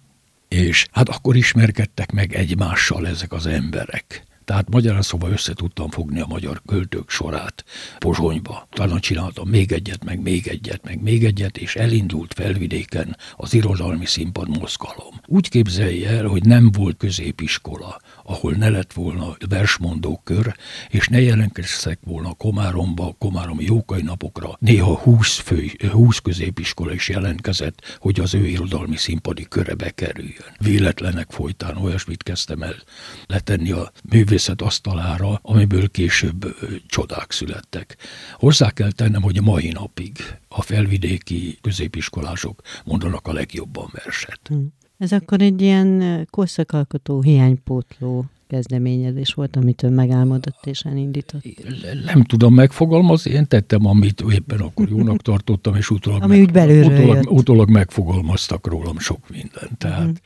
és 0.53 0.87
hát 0.91 1.09
akkor 1.09 1.37
ismerkedtek 1.37 2.13
meg 2.13 2.35
egymással 2.35 3.07
ezek 3.07 3.33
az 3.33 3.47
emberek. 3.47 4.25
Tehát 4.45 4.71
magyarán 4.71 5.03
szóval 5.03 5.31
össze 5.31 5.55
tudtam 5.55 5.91
fogni 5.91 6.21
a 6.21 6.27
magyar 6.27 6.63
költők 6.67 7.11
sorát 7.11 7.65
Pozsonyba. 7.99 8.69
Talán 8.71 9.01
csináltam 9.01 9.49
még 9.49 9.73
egyet, 9.73 10.05
meg 10.05 10.23
még 10.23 10.49
egyet, 10.49 10.85
meg 10.85 11.03
még 11.03 11.25
egyet, 11.25 11.59
és 11.59 11.77
elindult 11.77 12.35
felvidéken 12.35 13.17
az 13.37 13.55
irodalmi 13.55 14.07
színpad 14.07 14.59
mozgalom. 14.59 15.21
Úgy 15.27 15.49
képzelje 15.49 16.11
el, 16.11 16.27
hogy 16.27 16.45
nem 16.45 16.71
volt 16.73 16.97
középiskola, 16.97 18.01
ahol 18.25 18.53
ne 18.53 18.69
lett 18.69 18.93
volna 18.93 19.37
versmondó 19.49 20.21
kör, 20.25 20.57
és 20.89 21.09
ne 21.09 21.21
jelentkeztek 21.21 21.99
volna 22.05 22.33
Komáromba, 22.33 23.15
Komáromi 23.19 23.65
jókai 23.65 24.03
napokra. 24.03 24.57
Néha 24.59 24.97
20 24.97 25.39
fő, 25.39 25.71
20 25.91 26.19
középiskola 26.19 26.93
is 26.93 27.09
jelentkezett, 27.09 27.99
hogy 27.99 28.21
az 28.21 28.35
ő 28.35 28.47
irodalmi 28.47 28.97
színpadi 28.97 29.47
köre 29.49 29.75
bekerüljön. 29.75 30.57
Véletlenek 30.59 31.31
folytán 31.31 31.77
olyasmit 31.77 32.23
kezdtem 32.23 32.63
el 32.63 32.75
letenni 33.27 33.71
a 33.71 33.93
művészet 34.11 34.63
asztalára, 34.63 35.41
amiből 35.43 35.91
később 35.91 36.57
csodák 36.87 37.31
születtek. 37.31 37.97
Hozzá 38.35 38.71
kell 38.71 38.91
tennem, 38.93 39.23
hogy 39.23 39.37
a 39.37 39.43
mai 39.43 39.71
napig 39.71 40.19
a 40.49 40.63
felvidéki 40.63 41.59
középiskolások 41.61 42.63
mondanak 42.85 43.27
a 43.27 43.33
legjobban 43.33 43.91
verset. 43.93 44.41
Hmm. 44.45 44.81
Ez 45.03 45.13
akkor 45.13 45.41
egy 45.41 45.63
ilyen 45.63 46.27
korszakalkotó, 46.31 47.23
hiánypótló 47.23 48.25
kezdeményezés 48.49 49.35
volt, 49.35 49.57
amit 49.57 49.83
ön 49.83 49.93
megálmodott 49.93 50.67
és 50.67 50.81
elindított? 50.81 51.43
Nem 52.05 52.25
tudom 52.25 52.55
megfogalmazni, 52.55 53.31
én 53.31 53.47
tettem, 53.47 53.87
amit 53.87 54.25
éppen 54.33 54.61
akkor 54.61 54.89
jónak 54.89 55.23
tartottam, 55.31 55.75
és 55.75 55.91
utólag, 55.91 56.23
Ami 56.23 56.47
meg, 56.53 56.85
utólag, 56.85 57.31
utólag 57.31 57.71
megfogalmaztak 57.71 58.67
rólam 58.67 58.99
sok 58.99 59.29
mindent. 59.31 59.79
Tehát 59.79 60.01
uh-huh. 60.01 60.17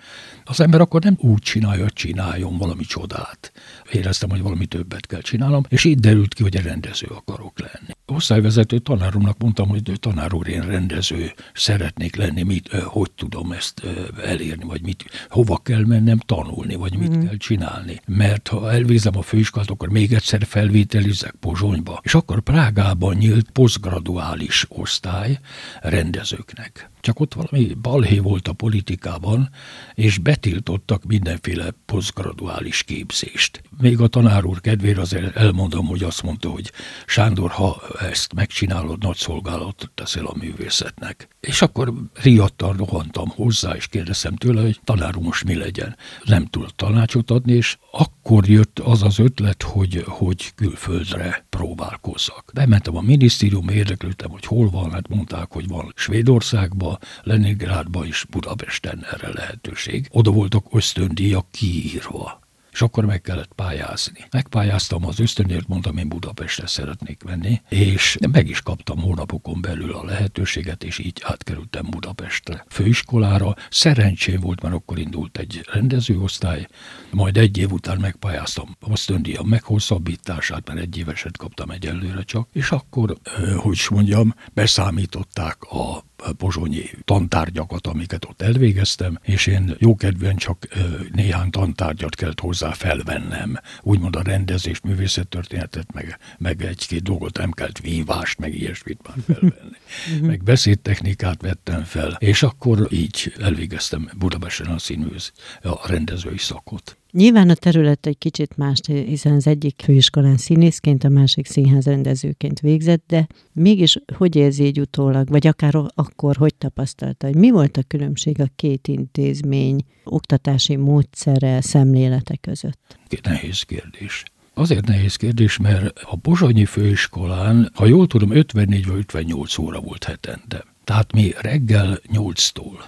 az 0.45 0.61
ember 0.61 0.81
akkor 0.81 1.03
nem 1.03 1.17
úgy 1.21 1.41
csinálja, 1.41 1.83
hogy 1.83 1.93
csináljon 1.93 2.59
valami 2.59 2.85
csodát. 2.85 3.53
Éreztem, 3.93 4.31
hogy 4.31 4.43
valami 4.43 4.67
többet 4.67 5.07
kell 5.07 5.21
csinálnom, 5.21 5.63
és 5.69 5.85
így 5.85 5.99
derült 5.99 6.35
ki, 6.35 6.43
hogy 6.43 6.55
rendező 6.55 7.07
akarok 7.15 7.61
lenni. 7.61 7.93
Osztályvezető 8.07 8.79
tanáromnak 8.79 9.39
mondtam, 9.39 9.69
hogy 9.69 9.93
tanár 10.01 10.35
úr, 10.35 10.49
én 10.49 10.61
rendező 10.61 11.33
szeretnék 11.55 12.17
lenni, 12.17 12.43
mit, 12.43 12.69
hogy 12.69 13.11
tudom 13.13 13.53
ezt 13.53 13.83
elérni, 14.25 14.65
vagy 14.65 14.83
mit, 14.83 15.27
hova 15.29 15.59
kell 15.59 15.85
mennem 15.85 16.19
tanulni, 16.19 16.75
vagy 16.75 16.97
mit 16.97 17.09
uh-huh. 17.09 17.25
kell 17.25 17.37
csinálni 17.37 18.01
mert 18.07 18.49
ha 18.49 18.73
elvégzem 18.73 19.17
a 19.17 19.23
főiskolát, 19.23 19.71
akkor 19.71 19.89
még 19.89 20.13
egyszer 20.13 20.45
felvételizek 20.45 21.35
Pozsonyba. 21.41 22.01
És 22.03 22.15
akkor 22.15 22.41
Prágában 22.41 23.17
nyílt 23.17 23.51
posztgraduális 23.51 24.67
osztály 24.69 25.39
rendezőknek 25.81 26.91
csak 27.07 27.21
ott 27.21 27.35
valami 27.35 27.75
balhé 27.75 28.19
volt 28.19 28.49
a 28.49 28.53
politikában, 28.53 29.51
és 29.95 30.19
betiltottak 30.19 31.05
mindenféle 31.05 31.71
posztgraduális 31.85 32.83
képzést. 32.83 33.63
Még 33.81 34.01
a 34.01 34.07
tanár 34.07 34.45
úr 34.45 34.61
kedvére 34.61 35.01
azért 35.01 35.37
elmondom, 35.37 35.87
hogy 35.87 36.03
azt 36.03 36.23
mondta, 36.23 36.49
hogy 36.49 36.73
Sándor, 37.07 37.51
ha 37.51 37.83
ezt 38.01 38.35
megcsinálod, 38.35 39.03
nagy 39.03 39.17
szolgálatot 39.17 39.91
teszel 39.95 40.27
a 40.27 40.37
művészetnek. 40.39 41.29
És 41.41 41.63
akkor 41.63 41.93
riadtan 42.23 42.77
rohantam 42.77 43.29
hozzá, 43.29 43.75
és 43.75 43.87
kérdeztem 43.87 44.37
tőle, 44.37 44.61
hogy 44.61 44.81
tanár 44.85 45.17
úr 45.17 45.23
most 45.23 45.45
mi 45.45 45.55
legyen. 45.55 45.97
Nem 46.25 46.45
tudott 46.47 46.77
tanácsot 46.77 47.31
adni, 47.31 47.53
és 47.53 47.77
akkor 47.91 48.49
jött 48.49 48.79
az 48.79 49.03
az 49.03 49.19
ötlet, 49.19 49.63
hogy, 49.63 50.05
hogy 50.07 50.55
külföldre 50.55 51.47
próbálkozzak. 51.51 52.51
Bementem 52.55 52.97
a 52.97 53.01
minisztérium, 53.01 53.69
érdeklődtem, 53.69 54.31
hogy 54.31 54.45
hol 54.45 54.71
van, 54.71 54.93
hát 54.93 55.09
mondták, 55.09 55.53
hogy 55.53 55.69
van 55.69 55.93
Svédországban, 55.95 56.96
Leningrádba 57.23 58.05
is 58.05 58.27
Budapesten 58.31 59.07
erre 59.13 59.29
lehetőség. 59.33 60.09
Oda 60.11 60.31
voltak 60.31 60.67
ösztöndíjak 60.71 61.47
kiírva. 61.51 62.45
és 62.77 62.83
akkor 62.83 63.05
meg 63.05 63.21
kellett 63.21 63.53
pályázni. 63.55 64.27
Megpályáztam 64.31 65.07
az 65.07 65.21
ösztönért, 65.21 65.69
mondtam, 65.69 65.97
én 65.97 66.09
Budapestre 66.09 66.67
szeretnék 66.67 67.23
menni, 67.23 67.61
és 67.69 68.17
meg 68.31 68.49
is 68.49 68.61
kaptam 68.61 68.99
hónapokon 68.99 69.61
belül 69.61 69.93
a 69.93 70.05
lehetőséget, 70.05 70.85
és 70.85 70.99
így 70.99 71.23
átkerültem 71.25 71.87
Budapestre. 71.91 72.65
Főiskolára 72.69 73.55
szerencsém 73.71 74.41
volt, 74.41 74.63
mert 74.63 74.75
akkor 74.75 74.99
indult 74.99 75.39
egy 75.39 75.61
rendezőosztály, 75.73 76.67
majd 77.11 77.37
egy 77.37 77.59
év 77.59 77.73
után 77.73 77.99
megpályáztam 78.01 78.77
ösztöndíjam 78.91 79.49
meghosszabbítását, 79.49 80.69
mert 80.69 80.81
egy 80.81 80.99
éveset 80.99 81.37
kaptam 81.37 81.71
egyelőre 81.71 82.23
csak, 82.23 82.49
és 82.53 82.71
akkor, 82.71 83.17
hogy 83.57 83.73
is 83.73 83.89
mondjam, 83.89 84.35
beszámították 84.55 85.63
a 85.63 86.05
pozsonyi 86.33 86.91
tantárgyakat, 87.05 87.87
amiket 87.87 88.25
ott 88.25 88.43
elvégeztem, 88.43 89.19
és 89.23 89.47
én 89.47 89.75
jókedvűen 89.79 90.37
csak 90.37 90.69
néhány 91.13 91.51
tantárgyat 91.51 92.15
kellett 92.15 92.41
hozzá 92.41 92.73
felvennem. 92.73 93.59
Úgymond 93.83 94.17
a 94.17 94.23
rendezést, 94.23 94.85
művészettörténetet, 94.85 95.93
meg, 95.93 96.19
meg 96.39 96.63
egy-két 96.65 97.03
dolgot 97.03 97.39
nem 97.39 97.51
kellett 97.51 97.79
vívást, 97.79 98.39
meg 98.39 98.55
ilyesmit 98.55 99.01
már 99.07 99.17
felvenni. 99.27 99.77
Mhm. 100.17 100.27
meg 100.27 100.43
beszédtechnikát 100.43 101.43
vettem 101.43 101.85
fel, 101.85 102.17
és 102.19 102.43
akkor 102.43 102.87
így 102.91 103.35
elvégeztem 103.41 104.11
Budapesten 104.19 104.67
a 104.67 104.79
színműz, 104.79 105.33
a 105.63 105.89
rendezői 105.89 106.39
szakot. 106.39 106.97
Nyilván 107.17 107.51
a 107.51 107.55
terület 107.55 108.07
egy 108.07 108.19
kicsit 108.19 108.57
más, 108.57 108.81
hiszen 108.87 109.33
az 109.33 109.47
egyik 109.47 109.83
főiskolán 109.85 110.37
színészként, 110.37 111.05
a 111.05 111.09
másik 111.09 111.47
színház 111.47 111.85
rendezőként 111.85 112.61
végzett, 112.61 113.05
de 113.07 113.27
mégis 113.53 113.99
hogy 114.17 114.37
érzi 114.37 114.65
így 114.65 114.81
utólag, 114.81 115.29
vagy 115.29 115.47
akár 115.47 115.75
akkor 115.95 116.37
hogy 116.37 116.55
tapasztalta, 116.55 117.27
hogy 117.27 117.37
mi 117.37 117.51
volt 117.51 117.77
a 117.77 117.83
különbség 117.89 118.41
a 118.41 118.49
két 118.57 118.89
intézmény 118.89 119.85
oktatási 120.05 120.77
módszere, 120.77 121.61
szemlélete 121.61 122.37
között? 122.37 122.99
Nehéz 123.23 123.63
kérdés. 123.63 124.23
Azért 124.55 124.87
nehéz 124.87 125.17
kérdés, 125.17 125.57
mert 125.57 125.99
a 125.99 126.17
Pozsonyi 126.17 126.65
főiskolán, 126.65 127.71
ha 127.75 127.87
jól 127.87 128.07
tudom, 128.07 128.31
54 128.31 128.87
vagy 128.87 128.97
58 128.97 129.59
óra 129.59 129.81
volt 129.81 130.05
hetente. 130.05 130.65
Tehát 130.85 131.13
mi 131.13 131.33
reggel 131.41 132.01
8-tól 132.13 132.85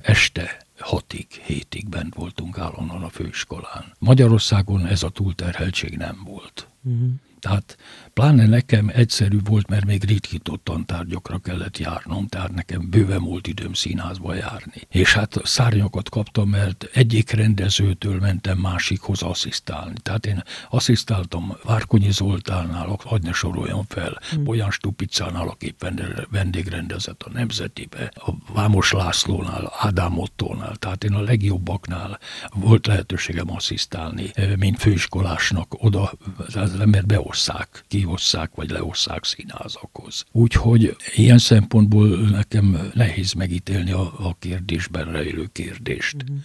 este 0.00 0.66
hatig, 0.78 1.26
hétig 1.30 1.88
bent 1.88 2.14
voltunk 2.14 2.58
állandóan 2.58 3.02
a 3.02 3.08
főiskolán. 3.08 3.94
Magyarországon 3.98 4.86
ez 4.86 5.02
a 5.02 5.08
túlterheltség 5.08 5.96
nem 5.96 6.22
volt. 6.24 6.68
Uh-huh. 6.82 7.08
Tehát 7.38 7.76
pláne 8.18 8.46
nekem 8.46 8.90
egyszerű 8.94 9.38
volt, 9.44 9.68
mert 9.68 9.84
még 9.84 10.04
ritkított 10.04 10.64
tantárgyakra 10.64 11.38
kellett 11.38 11.78
járnom, 11.78 12.26
tehát 12.26 12.54
nekem 12.54 12.90
bőven 12.90 13.22
volt 13.22 13.46
időm 13.46 13.72
színházba 13.72 14.34
járni. 14.34 14.80
És 14.88 15.14
hát 15.14 15.34
szárnyakat 15.44 16.08
kaptam, 16.08 16.48
mert 16.48 16.88
egyik 16.92 17.30
rendezőtől 17.30 18.18
mentem 18.20 18.58
másikhoz 18.58 19.22
asszisztálni. 19.22 19.94
Tehát 20.02 20.26
én 20.26 20.42
asszisztáltam 20.70 21.56
Várkonyi 21.64 22.10
Zoltánnál, 22.10 22.98
hagyj 23.04 23.26
ne 23.26 23.32
soroljam 23.32 23.84
fel, 23.88 24.20
hmm. 24.30 24.44
Bolyán 24.44 24.70
Stupicánál, 24.70 25.48
aki 25.48 25.74
vendégrendezett 26.30 27.22
a 27.22 27.30
Nemzetibe, 27.32 28.12
a 28.14 28.52
Vámos 28.52 28.92
Lászlónál, 28.92 29.72
Ádám 29.78 30.18
Ottónál, 30.18 30.76
tehát 30.76 31.04
én 31.04 31.14
a 31.14 31.20
legjobbaknál 31.20 32.18
volt 32.54 32.86
lehetőségem 32.86 33.50
asszisztálni, 33.50 34.30
mint 34.56 34.78
főiskolásnak 34.78 35.74
oda, 35.82 36.12
be 36.84 37.02
beosszák, 37.02 37.84
kiosszák, 38.08 38.54
vagy 38.54 38.70
leosszák 38.70 39.24
színházakhoz. 39.24 40.24
Úgyhogy 40.32 40.96
ilyen 41.14 41.38
szempontból 41.38 42.08
nekem 42.08 42.90
nehéz 42.94 43.32
megítélni 43.32 43.90
a, 43.90 44.00
a 44.00 44.36
kérdésben 44.38 45.12
rejlő 45.12 45.48
kérdést. 45.52 46.16
Uh-huh. 46.22 46.38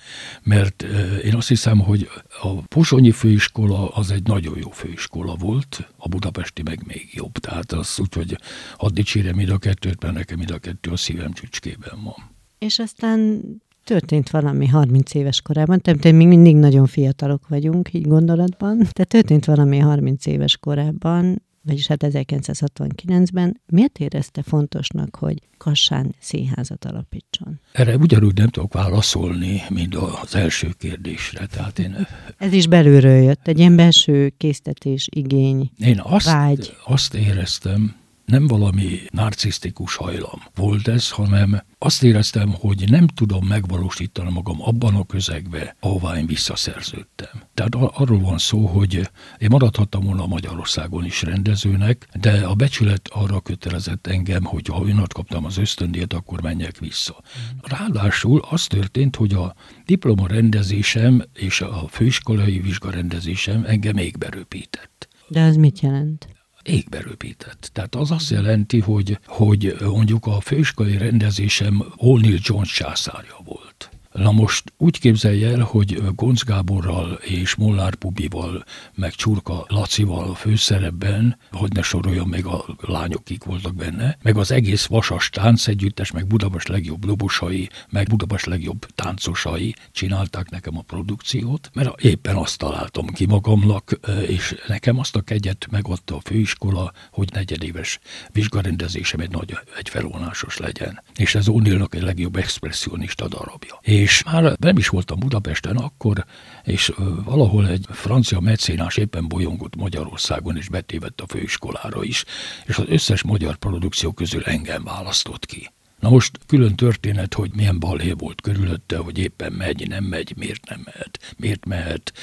Mert 0.43 0.82
én 1.24 1.36
azt 1.36 1.48
hiszem, 1.48 1.79
hogy 1.79 2.10
a 2.41 2.62
Pozsonyi 2.62 3.12
főiskola 3.12 3.89
az 3.89 4.12
egy 4.12 4.24
nagyon 4.24 4.58
jó 4.58 4.70
főiskola 4.70 5.36
volt, 5.36 5.93
a 5.98 6.08
budapesti 6.08 6.62
meg 6.62 6.84
még 6.86 7.10
jobb. 7.13 7.32
Tehát 7.32 7.72
az 7.72 8.00
úgy, 8.00 8.13
hogy 8.13 8.38
hadd 8.77 8.93
dicsérem 8.93 9.36
mind 9.36 9.50
a 9.50 9.58
kettőt, 9.58 10.01
mert 10.01 10.13
nekem 10.13 10.38
mind 10.38 10.51
a 10.51 10.58
kettő 10.58 10.91
a 10.91 10.98
szívem 10.98 11.34
csücskében 11.34 12.03
van. 12.03 12.32
És 12.58 12.79
aztán 12.79 13.41
történt 13.84 14.29
valami 14.29 14.67
30 14.67 15.13
éves 15.13 15.41
korában, 15.41 15.82
tehát 15.82 16.03
még 16.03 16.27
mindig 16.27 16.55
nagyon 16.55 16.86
fiatalok 16.86 17.48
vagyunk, 17.48 17.93
így 17.93 18.08
gondolatban, 18.08 18.77
tehát 18.77 19.08
történt 19.08 19.46
valami 19.46 19.77
30 19.77 20.25
éves 20.25 20.58
korában, 20.58 21.41
vagyis 21.63 21.88
hát 21.88 22.03
1969-ben, 22.08 23.62
miért 23.65 24.00
érezte 24.00 24.43
fontosnak, 24.43 25.15
hogy 25.15 25.38
Kassán 25.58 26.15
színházat 26.20 26.86
alapítson? 26.86 27.60
Erre 27.72 27.98
ugyanúgy 27.98 28.38
nem 28.38 28.48
tudok 28.48 28.74
válaszolni, 28.74 29.62
mint 29.70 29.96
az 29.96 30.36
első 30.36 30.70
kérdésre. 30.77 31.46
Tehát 31.46 31.79
én... 31.79 32.08
Ez 32.38 32.53
is 32.53 32.67
belülről 32.67 33.22
jött, 33.22 33.48
egy 33.48 33.60
ilyen 33.60 33.75
belső 33.75 34.34
késztetés, 34.38 35.08
igény, 35.12 35.72
Én 35.77 36.00
azt, 36.03 36.25
vágy. 36.25 36.75
azt 36.86 37.13
éreztem, 37.13 37.96
nem 38.25 38.47
valami 38.47 38.99
narcisztikus 39.09 39.95
hajlam 39.95 40.41
volt 40.55 40.87
ez, 40.87 41.09
hanem 41.09 41.63
azt 41.77 42.03
éreztem, 42.03 42.53
hogy 42.53 42.89
nem 42.89 43.07
tudom 43.07 43.45
megvalósítani 43.45 44.31
magam 44.31 44.61
abban 44.61 44.95
a 44.95 45.05
közegbe, 45.05 45.75
ahová 45.79 46.17
én 46.17 46.25
visszaszerződtem. 46.25 47.43
Tehát 47.53 47.75
arról 47.75 48.19
van 48.19 48.37
szó, 48.37 48.65
hogy 48.65 48.93
én 49.37 49.47
maradhattam 49.49 50.03
volna 50.03 50.25
Magyarországon 50.25 51.05
is 51.05 51.21
rendezőnek, 51.21 52.07
de 52.19 52.45
a 52.45 52.53
becsület 52.53 53.09
arra 53.11 53.39
kötelezett 53.39 54.07
engem, 54.07 54.43
hogy 54.43 54.67
ha 54.67 54.85
önat 54.85 55.13
kaptam 55.13 55.45
az 55.45 55.57
ösztöndíjat, 55.57 56.13
akkor 56.13 56.41
menjek 56.41 56.77
vissza. 56.77 57.21
Ráadásul 57.62 58.41
az 58.49 58.67
történt, 58.67 59.15
hogy 59.15 59.33
a 59.33 59.55
diploma 59.86 60.27
rendezésem 60.27 61.23
és 61.33 61.62
a 61.62 61.88
főiskolai 61.89 62.59
vizsgarendezésem 62.59 63.63
engem 63.67 63.95
még 63.95 64.17
beröpített. 64.17 65.07
De 65.27 65.39
ez 65.39 65.55
mit 65.55 65.79
jelent? 65.79 66.27
Égbe 66.63 67.02
röpített. 67.02 67.69
Tehát 67.73 67.95
az 67.95 68.12
azt 68.12 68.30
jelenti, 68.30 68.80
hogy, 68.80 69.19
hogy 69.26 69.76
mondjuk 69.82 70.26
a 70.26 70.41
főiskolai 70.41 70.97
rendezésem 70.97 71.84
O'Neill 71.97 72.41
Jones 72.41 72.73
császárja 72.73 73.38
volt. 73.43 73.92
Na 74.13 74.32
most 74.32 74.73
úgy 74.78 74.99
képzelje 74.99 75.49
el, 75.49 75.60
hogy 75.60 76.02
Gonc 76.15 76.43
Gáborral 76.43 77.12
és 77.12 77.56
Mollár 77.56 77.95
Pubival, 77.95 78.63
meg 78.95 79.13
Csurka 79.13 79.65
Lacival 79.67 80.30
a 80.30 80.36
főszerepben, 80.36 81.38
hogy 81.52 81.71
ne 81.73 81.82
soroljam 81.82 82.30
meg 82.30 82.45
a 82.45 82.65
lányok, 82.82 83.23
kik 83.23 83.43
voltak 83.43 83.76
benne, 83.76 84.17
meg 84.21 84.38
az 84.38 84.52
egész 84.52 84.86
Vasas 84.86 85.30
táncegyüttes, 85.30 86.12
meg 86.12 86.28
Budapest 86.28 86.67
legjobb 86.67 87.06
lobosai, 87.06 87.69
meg 87.89 88.08
Budapest 88.08 88.45
legjobb 88.45 88.86
táncosai 88.95 89.76
csinálták 89.91 90.49
nekem 90.49 90.78
a 90.78 90.82
produkciót, 90.82 91.69
mert 91.73 92.02
éppen 92.02 92.36
azt 92.36 92.58
találtam 92.58 93.06
ki 93.08 93.26
magamnak, 93.26 93.99
és 94.28 94.56
nekem 94.67 94.99
azt 94.99 95.15
a 95.15 95.21
kegyet 95.21 95.67
megadta 95.71 96.15
a 96.15 96.21
főiskola, 96.23 96.93
hogy 97.12 97.30
negyedéves 97.34 97.99
vizsgarendezésem 98.32 99.19
egy 99.19 99.32
nagy, 99.32 99.58
egy 99.78 99.89
felvonásos 99.89 100.58
legyen. 100.58 101.04
És 101.15 101.36
ez 101.36 101.45
O'Neillnak 101.47 101.93
egy 101.93 102.02
legjobb 102.02 102.36
expressionista 102.36 103.28
darabja. 103.28 103.80
És 103.82 104.02
és 104.03 104.23
már 104.23 104.55
nem 104.59 104.77
is 104.77 104.87
voltam 104.87 105.19
Budapesten 105.19 105.77
akkor, 105.77 106.25
és 106.63 106.93
valahol 107.25 107.67
egy 107.67 107.85
francia 107.89 108.39
mecénás 108.39 108.97
éppen 108.97 109.27
bolyongott 109.27 109.75
Magyarországon, 109.75 110.57
és 110.57 110.69
betévett 110.69 111.21
a 111.21 111.27
főiskolára 111.27 112.03
is, 112.03 112.25
és 112.65 112.77
az 112.77 112.85
összes 112.87 113.21
magyar 113.21 113.55
produkció 113.55 114.11
közül 114.11 114.43
engem 114.43 114.83
választott 114.83 115.45
ki. 115.45 115.69
Na 116.03 116.09
most 116.09 116.39
külön 116.47 116.75
történet, 116.75 117.33
hogy 117.33 117.51
milyen 117.55 117.79
balhé 117.79 118.11
volt 118.11 118.41
körülötte, 118.41 118.97
hogy 118.97 119.17
éppen 119.17 119.53
megy, 119.53 119.87
nem 119.87 120.03
megy, 120.03 120.33
miért 120.37 120.69
nem 120.69 120.81
mehet, 120.85 121.35
miért 121.37 121.65
mehet. 121.65 122.13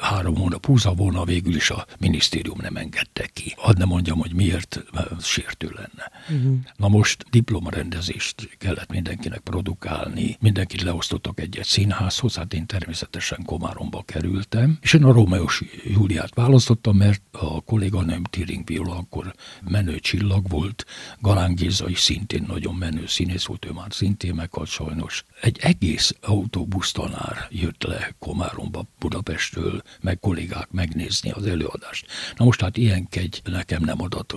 Három 0.00 0.36
hónap, 0.36 0.66
húza 0.66 0.92
volna 0.92 1.24
végül 1.24 1.54
is 1.54 1.70
a 1.70 1.86
minisztérium 1.98 2.58
nem 2.60 2.76
engedte 2.76 3.26
ki. 3.32 3.54
Hadd 3.56 3.78
ne 3.78 3.84
mondjam, 3.84 4.18
hogy 4.18 4.34
miért, 4.34 4.84
mert 4.92 5.24
sértő 5.24 5.70
lenne. 5.74 6.10
Uh-huh. 6.28 6.58
Na 6.76 6.88
most 6.88 7.24
diplomarendezést 7.30 8.56
kellett 8.58 8.90
mindenkinek 8.90 9.40
produkálni, 9.40 10.36
mindenkit 10.40 10.82
leosztottak 10.82 11.40
egy-egy 11.40 11.64
színházhoz, 11.64 12.34
hát 12.34 12.54
én 12.54 12.66
természetesen 12.66 13.42
Komáromba 13.44 14.02
kerültem, 14.02 14.78
és 14.80 14.92
én 14.92 15.04
a 15.04 15.12
Rómeos 15.12 15.62
Júliát 15.84 16.34
választottam, 16.34 16.96
mert 16.96 17.22
a 17.30 17.60
kolléganőm 17.60 18.22
Tiring 18.24 18.66
Viola 18.66 18.96
akkor 18.96 19.34
menő 19.70 19.98
csillag 19.98 20.48
volt, 20.48 20.84
Galán 21.20 21.54
Géza 21.54 21.88
is 21.88 21.98
szintén 21.98 22.44
nagyon 22.48 22.74
menő 22.74 23.06
színész 23.20 23.44
volt, 23.44 23.64
ő 23.64 23.70
már 23.70 23.86
szintén 23.90 24.34
meghalt 24.34 24.68
sajnos. 24.68 25.24
Egy 25.40 25.58
egész 25.60 26.14
autóbusztanár 26.20 27.46
jött 27.50 27.82
le 27.82 28.14
Komáromba 28.18 28.84
Budapestről, 28.98 29.82
meg 30.00 30.20
kollégák 30.20 30.70
megnézni 30.70 31.30
az 31.30 31.46
előadást. 31.46 32.06
Na 32.36 32.44
most 32.44 32.60
hát 32.60 32.76
ilyen 32.76 33.08
kegy 33.08 33.40
nekem 33.44 33.82
nem 33.84 34.02
adott, 34.02 34.34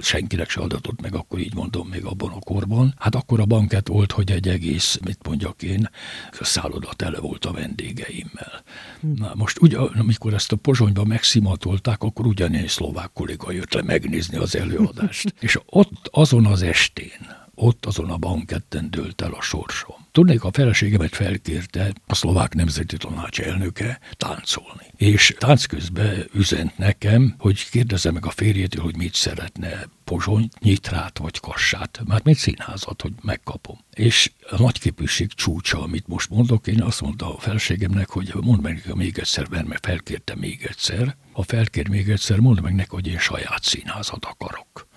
senkinek 0.00 0.50
se 0.50 0.60
adatott 0.60 1.00
meg, 1.00 1.14
akkor 1.14 1.38
így 1.38 1.54
mondom 1.54 1.88
még 1.88 2.04
abban 2.04 2.30
a 2.30 2.38
korban. 2.38 2.94
Hát 2.98 3.14
akkor 3.14 3.40
a 3.40 3.44
banket 3.44 3.88
volt, 3.88 4.12
hogy 4.12 4.30
egy 4.30 4.48
egész, 4.48 4.98
mit 5.04 5.26
mondjak 5.26 5.62
én, 5.62 5.90
a 6.38 6.44
szálloda 6.44 6.92
tele 6.96 7.20
volt 7.20 7.44
a 7.44 7.52
vendégeimmel. 7.52 8.62
Na 9.00 9.32
most 9.34 9.60
ugye, 9.60 9.78
amikor 9.78 10.34
ezt 10.34 10.52
a 10.52 10.56
Pozsonyba 10.56 11.04
megszimatolták, 11.04 12.02
akkor 12.02 12.26
ugyanilyen 12.26 12.68
szlovák 12.68 13.10
kolléga 13.12 13.52
jött 13.52 13.72
le 13.72 13.82
megnézni 13.82 14.36
az 14.36 14.56
előadást. 14.56 15.34
És 15.40 15.58
ott 15.66 16.08
azon 16.10 16.46
az 16.46 16.62
estén 16.62 17.37
ott 17.60 17.86
azon 17.86 18.10
a 18.10 18.16
banketten 18.16 18.90
dőlt 18.90 19.22
el 19.22 19.32
a 19.32 19.42
sorsom. 19.42 19.96
tudnék, 20.12 20.44
a 20.44 20.52
feleségemet 20.52 21.14
felkérte 21.14 21.92
a 22.06 22.14
szlovák 22.14 22.54
nemzeti 22.54 22.96
tanács 22.96 23.40
elnöke 23.40 24.00
táncolni. 24.12 24.86
És 24.96 25.34
tánc 25.38 25.64
közben 25.64 26.24
üzent 26.34 26.78
nekem, 26.78 27.34
hogy 27.38 27.68
kérdezze 27.70 28.10
meg 28.10 28.26
a 28.26 28.30
férjétől, 28.30 28.82
hogy 28.82 28.96
mit 28.96 29.14
szeretne, 29.14 29.88
Pozsony, 30.04 30.48
Nyitrát 30.60 31.18
vagy 31.18 31.40
Kassát, 31.40 32.00
már 32.06 32.20
még 32.24 32.36
színházat, 32.38 33.02
hogy 33.02 33.12
megkapom. 33.22 33.78
És 33.94 34.32
a 34.50 34.62
nagyképűség 34.62 35.32
csúcsa, 35.32 35.82
amit 35.82 36.06
most 36.06 36.30
mondok, 36.30 36.66
én 36.66 36.82
azt 36.82 37.00
mondta 37.00 37.36
a 37.36 37.38
felségemnek, 37.38 38.10
hogy 38.10 38.32
mondd 38.40 38.62
meg 38.62 38.92
még 38.94 39.18
egyszer, 39.18 39.48
mert 39.48 39.86
felkérte 39.86 40.34
még 40.36 40.66
egyszer. 40.68 41.16
Ha 41.32 41.42
felkér 41.42 41.88
még 41.88 42.08
egyszer, 42.10 42.38
mondd 42.38 42.62
meg 42.62 42.74
neki, 42.74 42.88
hogy 42.90 43.06
én 43.06 43.18
saját 43.18 43.62
színházat 43.62 44.24
akarok. 44.24 44.87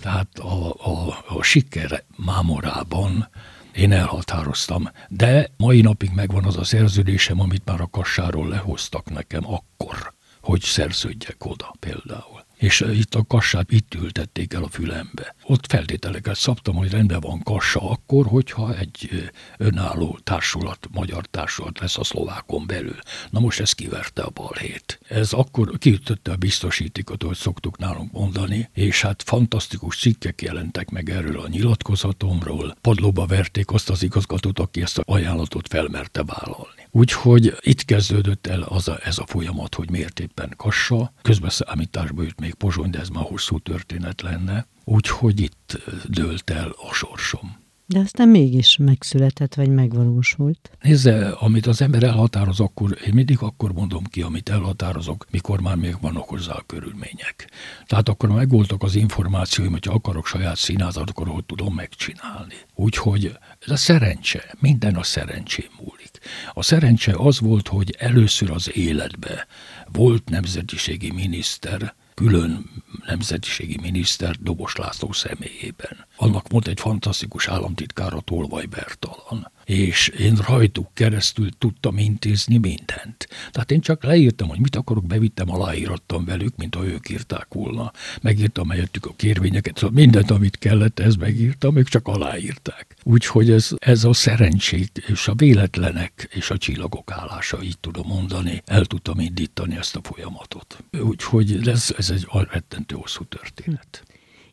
Tehát 0.00 0.38
a, 0.38 0.68
a, 0.68 1.24
a 1.28 1.42
siker 1.42 2.04
mámorában 2.16 3.28
én 3.72 3.92
elhatároztam. 3.92 4.90
De 5.08 5.50
mai 5.56 5.80
napig 5.80 6.10
megvan 6.14 6.44
az 6.44 6.56
a 6.56 6.64
szerződésem, 6.64 7.40
amit 7.40 7.64
már 7.64 7.80
a 7.80 7.86
kassáról 7.90 8.48
lehoztak 8.48 9.10
nekem 9.10 9.42
akkor, 9.46 10.12
hogy 10.40 10.60
szerződjek 10.60 11.44
oda 11.44 11.74
például 11.80 12.45
és 12.56 12.80
itt 12.80 13.14
a 13.14 13.24
kassát 13.28 13.72
itt 13.72 13.94
ültették 13.94 14.52
el 14.52 14.62
a 14.62 14.68
fülembe. 14.68 15.34
Ott 15.42 15.66
feltételeket 15.66 16.36
szabtam, 16.36 16.74
hogy 16.74 16.90
rendben 16.90 17.20
van 17.20 17.42
kassa 17.42 17.90
akkor, 17.90 18.26
hogyha 18.26 18.76
egy 18.76 19.30
önálló 19.56 20.18
társulat, 20.24 20.88
magyar 20.92 21.26
társulat 21.26 21.78
lesz 21.78 21.98
a 21.98 22.04
szlovákon 22.04 22.66
belül. 22.66 22.98
Na 23.30 23.40
most 23.40 23.60
ez 23.60 23.72
kiverte 23.72 24.22
a 24.22 24.30
balhét. 24.30 25.00
Ez 25.08 25.32
akkor 25.32 25.78
kiütötte 25.78 26.32
a 26.32 26.36
biztosítékot, 26.36 27.22
hogy 27.22 27.36
szoktuk 27.36 27.78
nálunk 27.78 28.12
mondani, 28.12 28.68
és 28.72 29.02
hát 29.02 29.22
fantasztikus 29.22 29.98
cikkek 29.98 30.42
jelentek 30.42 30.90
meg 30.90 31.10
erről 31.10 31.40
a 31.40 31.48
nyilatkozatomról. 31.48 32.76
Padlóba 32.80 33.26
verték 33.26 33.70
azt 33.70 33.90
az 33.90 34.02
igazgatót, 34.02 34.58
aki 34.58 34.82
ezt 34.82 34.98
a 34.98 35.02
ajánlatot 35.06 35.68
felmerte 35.68 36.24
vállalni. 36.24 36.85
Úgyhogy 36.96 37.54
itt 37.60 37.84
kezdődött 37.84 38.46
el 38.46 38.62
az 38.62 38.88
a, 38.88 38.98
ez 39.04 39.18
a 39.18 39.26
folyamat, 39.26 39.74
hogy 39.74 39.90
miért 39.90 40.20
éppen 40.20 40.52
Kassa. 40.56 41.12
Közbeszámításba 41.22 42.22
jött 42.22 42.40
még 42.40 42.54
Pozsony, 42.54 42.90
de 42.90 42.98
ez 42.98 43.08
már 43.08 43.24
hosszú 43.24 43.58
történet 43.58 44.22
lenne. 44.22 44.66
Úgyhogy 44.84 45.40
itt 45.40 45.78
dőlt 46.08 46.50
el 46.50 46.74
a 46.88 46.92
sorsom. 46.92 47.64
De 47.88 47.98
aztán 47.98 48.28
mégis 48.28 48.76
megszületett, 48.76 49.54
vagy 49.54 49.68
megvalósult. 49.68 50.70
Nézze, 50.82 51.28
amit 51.28 51.66
az 51.66 51.82
ember 51.82 52.02
elhatároz, 52.02 52.60
akkor 52.60 52.98
én 53.06 53.14
mindig 53.14 53.38
akkor 53.40 53.72
mondom 53.72 54.04
ki, 54.04 54.22
amit 54.22 54.48
elhatározok, 54.48 55.26
mikor 55.30 55.60
már 55.60 55.76
még 55.76 55.96
vannak 56.00 56.28
hozzá 56.28 56.52
a 56.52 56.64
körülmények. 56.66 57.50
Tehát 57.86 58.08
akkor 58.08 58.28
megvoltak 58.28 58.82
az 58.82 58.94
információim, 58.94 59.70
hogyha 59.70 59.94
akarok 59.94 60.26
saját 60.26 60.56
színházat, 60.56 61.10
akkor 61.10 61.28
hogy 61.28 61.44
tudom 61.44 61.74
megcsinálni. 61.74 62.54
Úgyhogy 62.74 63.38
ez 63.58 63.70
a 63.70 63.76
szerencse, 63.76 64.54
minden 64.60 64.94
a 64.94 65.02
szerencsém 65.02 65.70
múlik. 65.80 66.05
A 66.52 66.62
szerencse 66.62 67.14
az 67.16 67.40
volt, 67.40 67.68
hogy 67.68 67.94
először 67.98 68.50
az 68.50 68.76
életbe 68.76 69.46
volt 69.92 70.28
nemzetiségi 70.28 71.10
miniszter, 71.10 71.94
külön 72.14 72.70
nemzetiségi 73.06 73.78
miniszter 73.82 74.36
Dobos 74.40 74.76
László 74.76 75.12
személyében. 75.12 76.06
Annak 76.16 76.48
volt 76.48 76.66
egy 76.66 76.80
fantasztikus 76.80 77.48
államtitkára 77.48 78.20
Tolvaj 78.20 78.64
Bertalan 78.64 79.50
és 79.66 80.08
én 80.08 80.34
rajtuk 80.46 80.88
keresztül 80.94 81.48
tudtam 81.58 81.98
intézni 81.98 82.58
mindent. 82.58 83.28
Tehát 83.50 83.70
én 83.70 83.80
csak 83.80 84.04
leírtam, 84.04 84.48
hogy 84.48 84.60
mit 84.60 84.76
akarok, 84.76 85.06
bevittem, 85.06 85.50
aláírattam 85.50 86.24
velük, 86.24 86.56
mint 86.56 86.74
ha 86.74 86.86
ők 86.86 87.08
írták 87.08 87.46
volna. 87.54 87.92
Megírtam 88.22 88.68
helyettük 88.68 89.06
a 89.06 89.14
kérvényeket, 89.16 89.76
szóval 89.76 89.94
mindent, 89.94 90.30
amit 90.30 90.58
kellett, 90.58 90.98
ezt 90.98 91.18
megírtam, 91.18 91.76
ők 91.76 91.88
csak 91.88 92.08
aláírták. 92.08 92.96
Úgyhogy 93.02 93.50
ez, 93.50 93.70
ez 93.78 94.04
a 94.04 94.12
szerencsét 94.12 95.02
és 95.06 95.28
a 95.28 95.34
véletlenek 95.34 96.28
és 96.32 96.50
a 96.50 96.58
csillagok 96.58 97.10
állása, 97.10 97.62
így 97.62 97.78
tudom 97.78 98.06
mondani, 98.06 98.62
el 98.64 98.84
tudtam 98.84 99.20
indítani 99.20 99.76
ezt 99.76 99.96
a 99.96 100.00
folyamatot. 100.02 100.84
Úgyhogy 101.00 101.68
ez, 101.68 101.94
ez 101.98 102.10
egy 102.10 102.26
rettentő 102.50 102.94
hosszú 102.94 103.24
történet. 103.24 104.02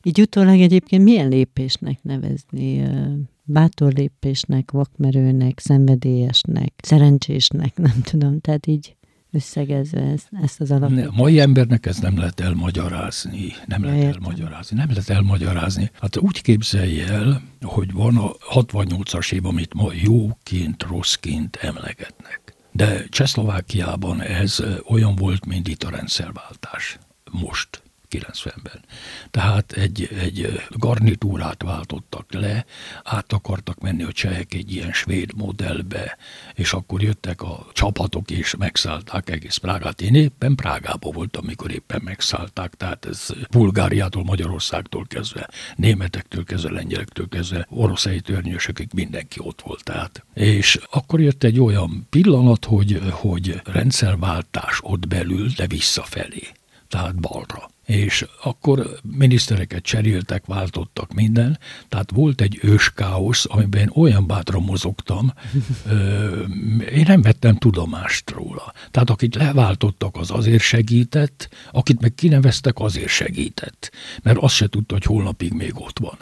Így 0.04 0.22
utólag 0.22 0.60
egyébként 0.60 1.04
milyen 1.04 1.28
lépésnek 1.28 2.04
nevezni 2.04 2.84
bátor 3.44 3.94
lépésnek, 3.94 4.72
vakmerőnek, 4.72 5.60
szenvedélyesnek, 5.60 6.74
szerencsésnek, 6.78 7.78
nem 7.78 8.02
tudom, 8.02 8.40
tehát 8.40 8.68
így 8.68 8.96
összegezve 9.32 10.02
ezt, 10.02 10.28
ezt 10.44 10.62
az 10.62 10.72
alapot. 10.72 11.06
A 11.06 11.12
mai 11.16 11.40
embernek 11.40 11.86
ez 11.86 12.00
nem 12.00 12.18
lehet 12.18 12.40
elmagyarázni, 12.40 13.54
nem 13.66 13.84
lehet 13.84 14.04
Értem. 14.04 14.22
elmagyarázni, 14.24 14.78
nem 14.78 14.88
lehet 14.90 15.10
elmagyarázni. 15.10 15.92
Hát 16.00 16.18
úgy 16.18 16.42
képzelje 16.42 17.08
el, 17.08 17.42
hogy 17.62 17.92
van 17.92 18.18
a 18.18 18.32
68-as 18.54 19.34
év, 19.34 19.46
amit 19.46 19.74
ma 19.74 19.92
jóként, 20.04 20.84
rosszként 20.84 21.56
emlegetnek. 21.56 22.42
De 22.72 23.06
Csehszlovákiában 23.10 24.22
ez 24.22 24.64
olyan 24.88 25.16
volt, 25.16 25.46
mint 25.46 25.68
itt 25.68 25.84
a 25.84 25.90
rendszerváltás. 25.90 27.00
Most. 27.32 27.84
90-ben. 28.14 28.80
Tehát 29.32 29.72
egy, 29.72 30.10
egy 30.20 30.62
garnitúrát 30.70 31.64
váltottak 31.64 32.34
le, 32.34 32.66
át 33.04 33.34
akartak 33.34 33.80
menni 33.80 34.04
a 34.04 34.12
csehek 34.12 34.54
egy 34.54 34.72
ilyen 34.76 34.92
svéd 34.92 35.34
modellbe, 35.36 36.18
és 36.54 36.74
akkor 36.74 37.02
jöttek 37.02 37.42
a 37.42 37.68
csapatok 37.74 38.32
és 38.32 38.56
megszállták 38.56 39.30
egész 39.30 39.58
Prágát. 39.58 40.02
Én 40.02 40.16
éppen 40.16 40.56
Prágában 40.56 41.12
voltam, 41.14 41.44
amikor 41.44 41.72
éppen 41.72 42.02
megszállták, 42.04 42.74
tehát 42.74 43.06
ez 43.06 43.28
Bulgáriától, 43.52 44.24
Magyarországtól 44.24 45.06
kezdve, 45.08 45.50
németektől 45.76 46.44
kezdve, 46.44 46.72
lengyelektől 46.72 47.30
kezdve, 47.30 47.68
oroszai 47.70 48.20
törnyösökig 48.20 48.90
mindenki 48.94 49.40
ott 49.42 49.62
volt. 49.62 49.84
Tehát. 49.84 50.26
És 50.34 50.80
akkor 50.90 51.22
jött 51.22 51.44
egy 51.44 51.60
olyan 51.60 52.08
pillanat, 52.10 52.66
hogy, 52.66 53.02
hogy 53.12 53.62
rendszerváltás 53.64 54.80
ott 54.82 55.08
belül, 55.08 55.48
de 55.56 55.68
visszafelé, 55.68 56.48
tehát 56.88 57.16
balra 57.16 57.72
és 57.86 58.26
akkor 58.44 59.00
minisztereket 59.18 59.84
cseréltek, 59.84 60.46
váltottak 60.46 61.14
minden, 61.14 61.60
tehát 61.90 62.12
volt 62.12 62.42
egy 62.42 62.60
őskáosz, 62.62 63.46
amiben 63.50 63.92
olyan 63.96 64.28
bátran 64.28 64.64
mozogtam, 64.64 65.34
én 66.98 67.04
nem 67.08 67.22
vettem 67.22 67.56
tudomást 67.56 68.30
róla. 68.30 68.74
Tehát 68.92 69.10
akit 69.10 69.36
leváltottak, 69.36 70.16
az 70.16 70.32
azért 70.32 70.62
segített, 70.62 71.50
akit 71.72 72.02
meg 72.02 72.16
kineveztek, 72.16 72.80
azért 72.80 73.08
segített, 73.08 73.92
mert 74.24 74.38
azt 74.38 74.56
se 74.56 74.68
tudta, 74.68 74.94
hogy 74.94 75.04
holnapig 75.04 75.54
még 75.54 75.72
ott 75.76 76.00
van. 76.00 76.18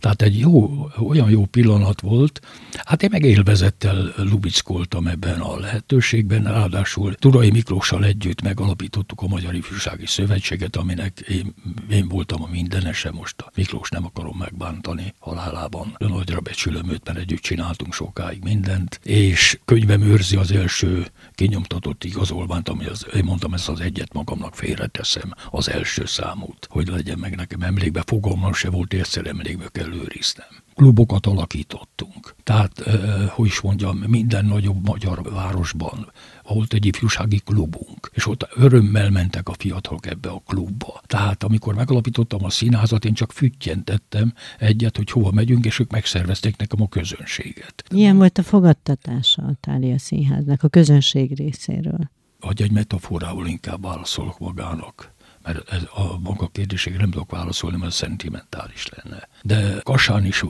Tehát 0.00 0.22
egy 0.22 0.38
jó, 0.38 0.88
olyan 0.98 1.30
jó 1.30 1.44
pillanat 1.44 2.00
volt, 2.00 2.40
hát 2.84 3.02
én 3.02 3.08
meg 3.12 3.22
élvezettel 3.22 4.12
lubickoltam 4.16 5.06
ebben 5.06 5.40
a 5.40 5.58
lehetőségben, 5.58 6.42
ráadásul 6.42 7.14
Turai 7.14 7.50
Miklóssal 7.50 8.04
együtt 8.04 8.42
megalapítottuk 8.42 9.22
a 9.22 9.26
Magyar 9.26 9.54
Ifjúsági 9.54 10.06
Szövetséget, 10.06 10.76
aminek 10.76 11.05
aminek 11.06 11.20
én, 11.20 11.54
én 11.90 12.08
voltam 12.08 12.42
a 12.42 12.46
mindenese, 12.46 13.10
most 13.10 13.40
a 13.40 13.50
Miklós 13.54 13.88
nem 13.88 14.04
akarom 14.04 14.36
megbántani 14.38 15.14
halálában. 15.18 15.96
Nagyra 15.98 16.40
becsülöm 16.40 16.90
őt, 16.90 17.04
mert 17.04 17.18
együtt 17.18 17.40
csináltunk 17.40 17.94
sokáig 17.94 18.42
mindent, 18.42 19.00
és 19.02 19.58
könyvem 19.64 20.02
őrzi 20.02 20.36
az 20.36 20.52
első 20.52 21.06
kinyomtatott 21.34 22.04
igazolványt, 22.04 22.68
ami 22.68 22.86
az, 22.86 23.06
én 23.14 23.24
mondtam, 23.24 23.54
ezt 23.54 23.68
az 23.68 23.80
egyet 23.80 24.12
magamnak 24.12 24.54
félreteszem, 24.54 25.34
az 25.50 25.68
első 25.68 26.04
számút, 26.06 26.66
hogy 26.70 26.88
legyen 26.88 27.18
meg 27.18 27.36
nekem. 27.36 27.60
Emlékbe, 27.60 28.02
fogalmam 28.06 28.52
se 28.52 28.70
volt, 28.70 28.92
egyszer 28.92 29.26
emlékbe 29.26 29.68
kell 29.72 29.92
őriznem 29.92 30.65
klubokat 30.76 31.26
alakítottunk. 31.26 32.34
Tehát, 32.42 32.80
eh, 32.80 33.28
hogy 33.28 33.46
is 33.46 33.60
mondjam, 33.60 33.96
minden 33.96 34.44
nagyobb 34.44 34.86
magyar 34.86 35.22
városban 35.22 36.12
volt 36.42 36.72
egy 36.72 36.86
ifjúsági 36.86 37.38
klubunk, 37.44 38.10
és 38.12 38.26
ott 38.26 38.48
örömmel 38.54 39.10
mentek 39.10 39.48
a 39.48 39.54
fiatalok 39.58 40.06
ebbe 40.06 40.28
a 40.28 40.42
klubba. 40.46 41.00
Tehát 41.06 41.42
amikor 41.42 41.74
megalapítottam 41.74 42.44
a 42.44 42.50
színházat, 42.50 43.04
én 43.04 43.14
csak 43.14 43.32
füttyentettem 43.32 44.32
egyet, 44.58 44.96
hogy 44.96 45.10
hova 45.10 45.30
megyünk, 45.30 45.64
és 45.64 45.78
ők 45.78 45.90
megszervezték 45.90 46.56
nekem 46.56 46.82
a 46.82 46.88
közönséget. 46.88 47.84
Milyen 47.90 48.16
volt 48.16 48.38
a 48.38 48.42
fogadtatása 48.42 49.42
a 49.42 49.56
Tália 49.60 49.98
Színháznak 49.98 50.62
a 50.62 50.68
közönség 50.68 51.36
részéről? 51.36 52.10
Hogy 52.40 52.62
egy 52.62 52.72
metaforával 52.72 53.46
inkább 53.46 53.82
válaszolok 53.82 54.38
magának 54.38 55.14
mert 55.46 55.70
ez 55.70 55.82
a 55.82 56.18
maga 56.18 56.48
kérdésére 56.48 56.96
nem 56.96 57.10
tudok 57.10 57.30
válaszolni, 57.30 57.76
mert 57.76 57.92
szentimentális 57.92 58.86
lenne. 58.88 59.28
De 59.42 59.80
Kassán 59.82 60.24
is 60.24 60.44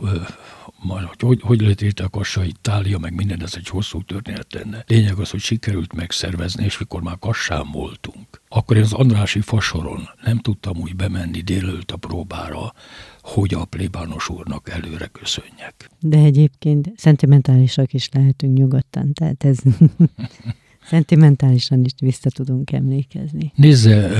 majd, 0.83 1.21
hogy, 1.21 1.41
hogy 1.43 1.61
lett 1.61 2.01
a 2.01 2.09
Kassa 2.09 2.45
Itália, 2.45 2.99
meg 2.99 3.15
minden, 3.15 3.43
ez 3.43 3.55
egy 3.57 3.69
hosszú 3.69 4.03
történet 4.03 4.53
lenne. 4.53 4.85
Lényeg 4.87 5.19
az, 5.19 5.31
hogy 5.31 5.41
sikerült 5.41 5.93
megszervezni, 5.93 6.65
és 6.65 6.79
mikor 6.79 7.03
már 7.03 7.19
Kassán 7.19 7.71
voltunk, 7.73 8.43
akkor 8.49 8.77
én 8.77 8.83
az 8.83 8.93
Andrási 8.93 9.41
fasoron 9.41 10.09
nem 10.25 10.39
tudtam 10.39 10.77
úgy 10.79 10.97
bemenni 10.97 11.41
délőtt 11.41 11.91
a 11.91 11.97
próbára, 11.97 12.75
hogy 13.21 13.55
a 13.55 13.65
plébános 13.65 14.29
úrnak 14.29 14.69
előre 14.69 15.07
köszönjek. 15.07 15.91
De 16.01 16.19
egyébként 16.19 16.93
szentimentálisak 16.97 17.93
is 17.93 18.09
lehetünk 18.13 18.57
nyugodtan, 18.57 19.13
tehát 19.13 19.45
ez 19.45 19.59
Szentimentálisan 20.87 21.85
is 21.85 21.93
vissza 21.99 22.31
tudunk 22.31 22.73
emlékezni. 22.73 23.53
Nézze, 23.55 24.11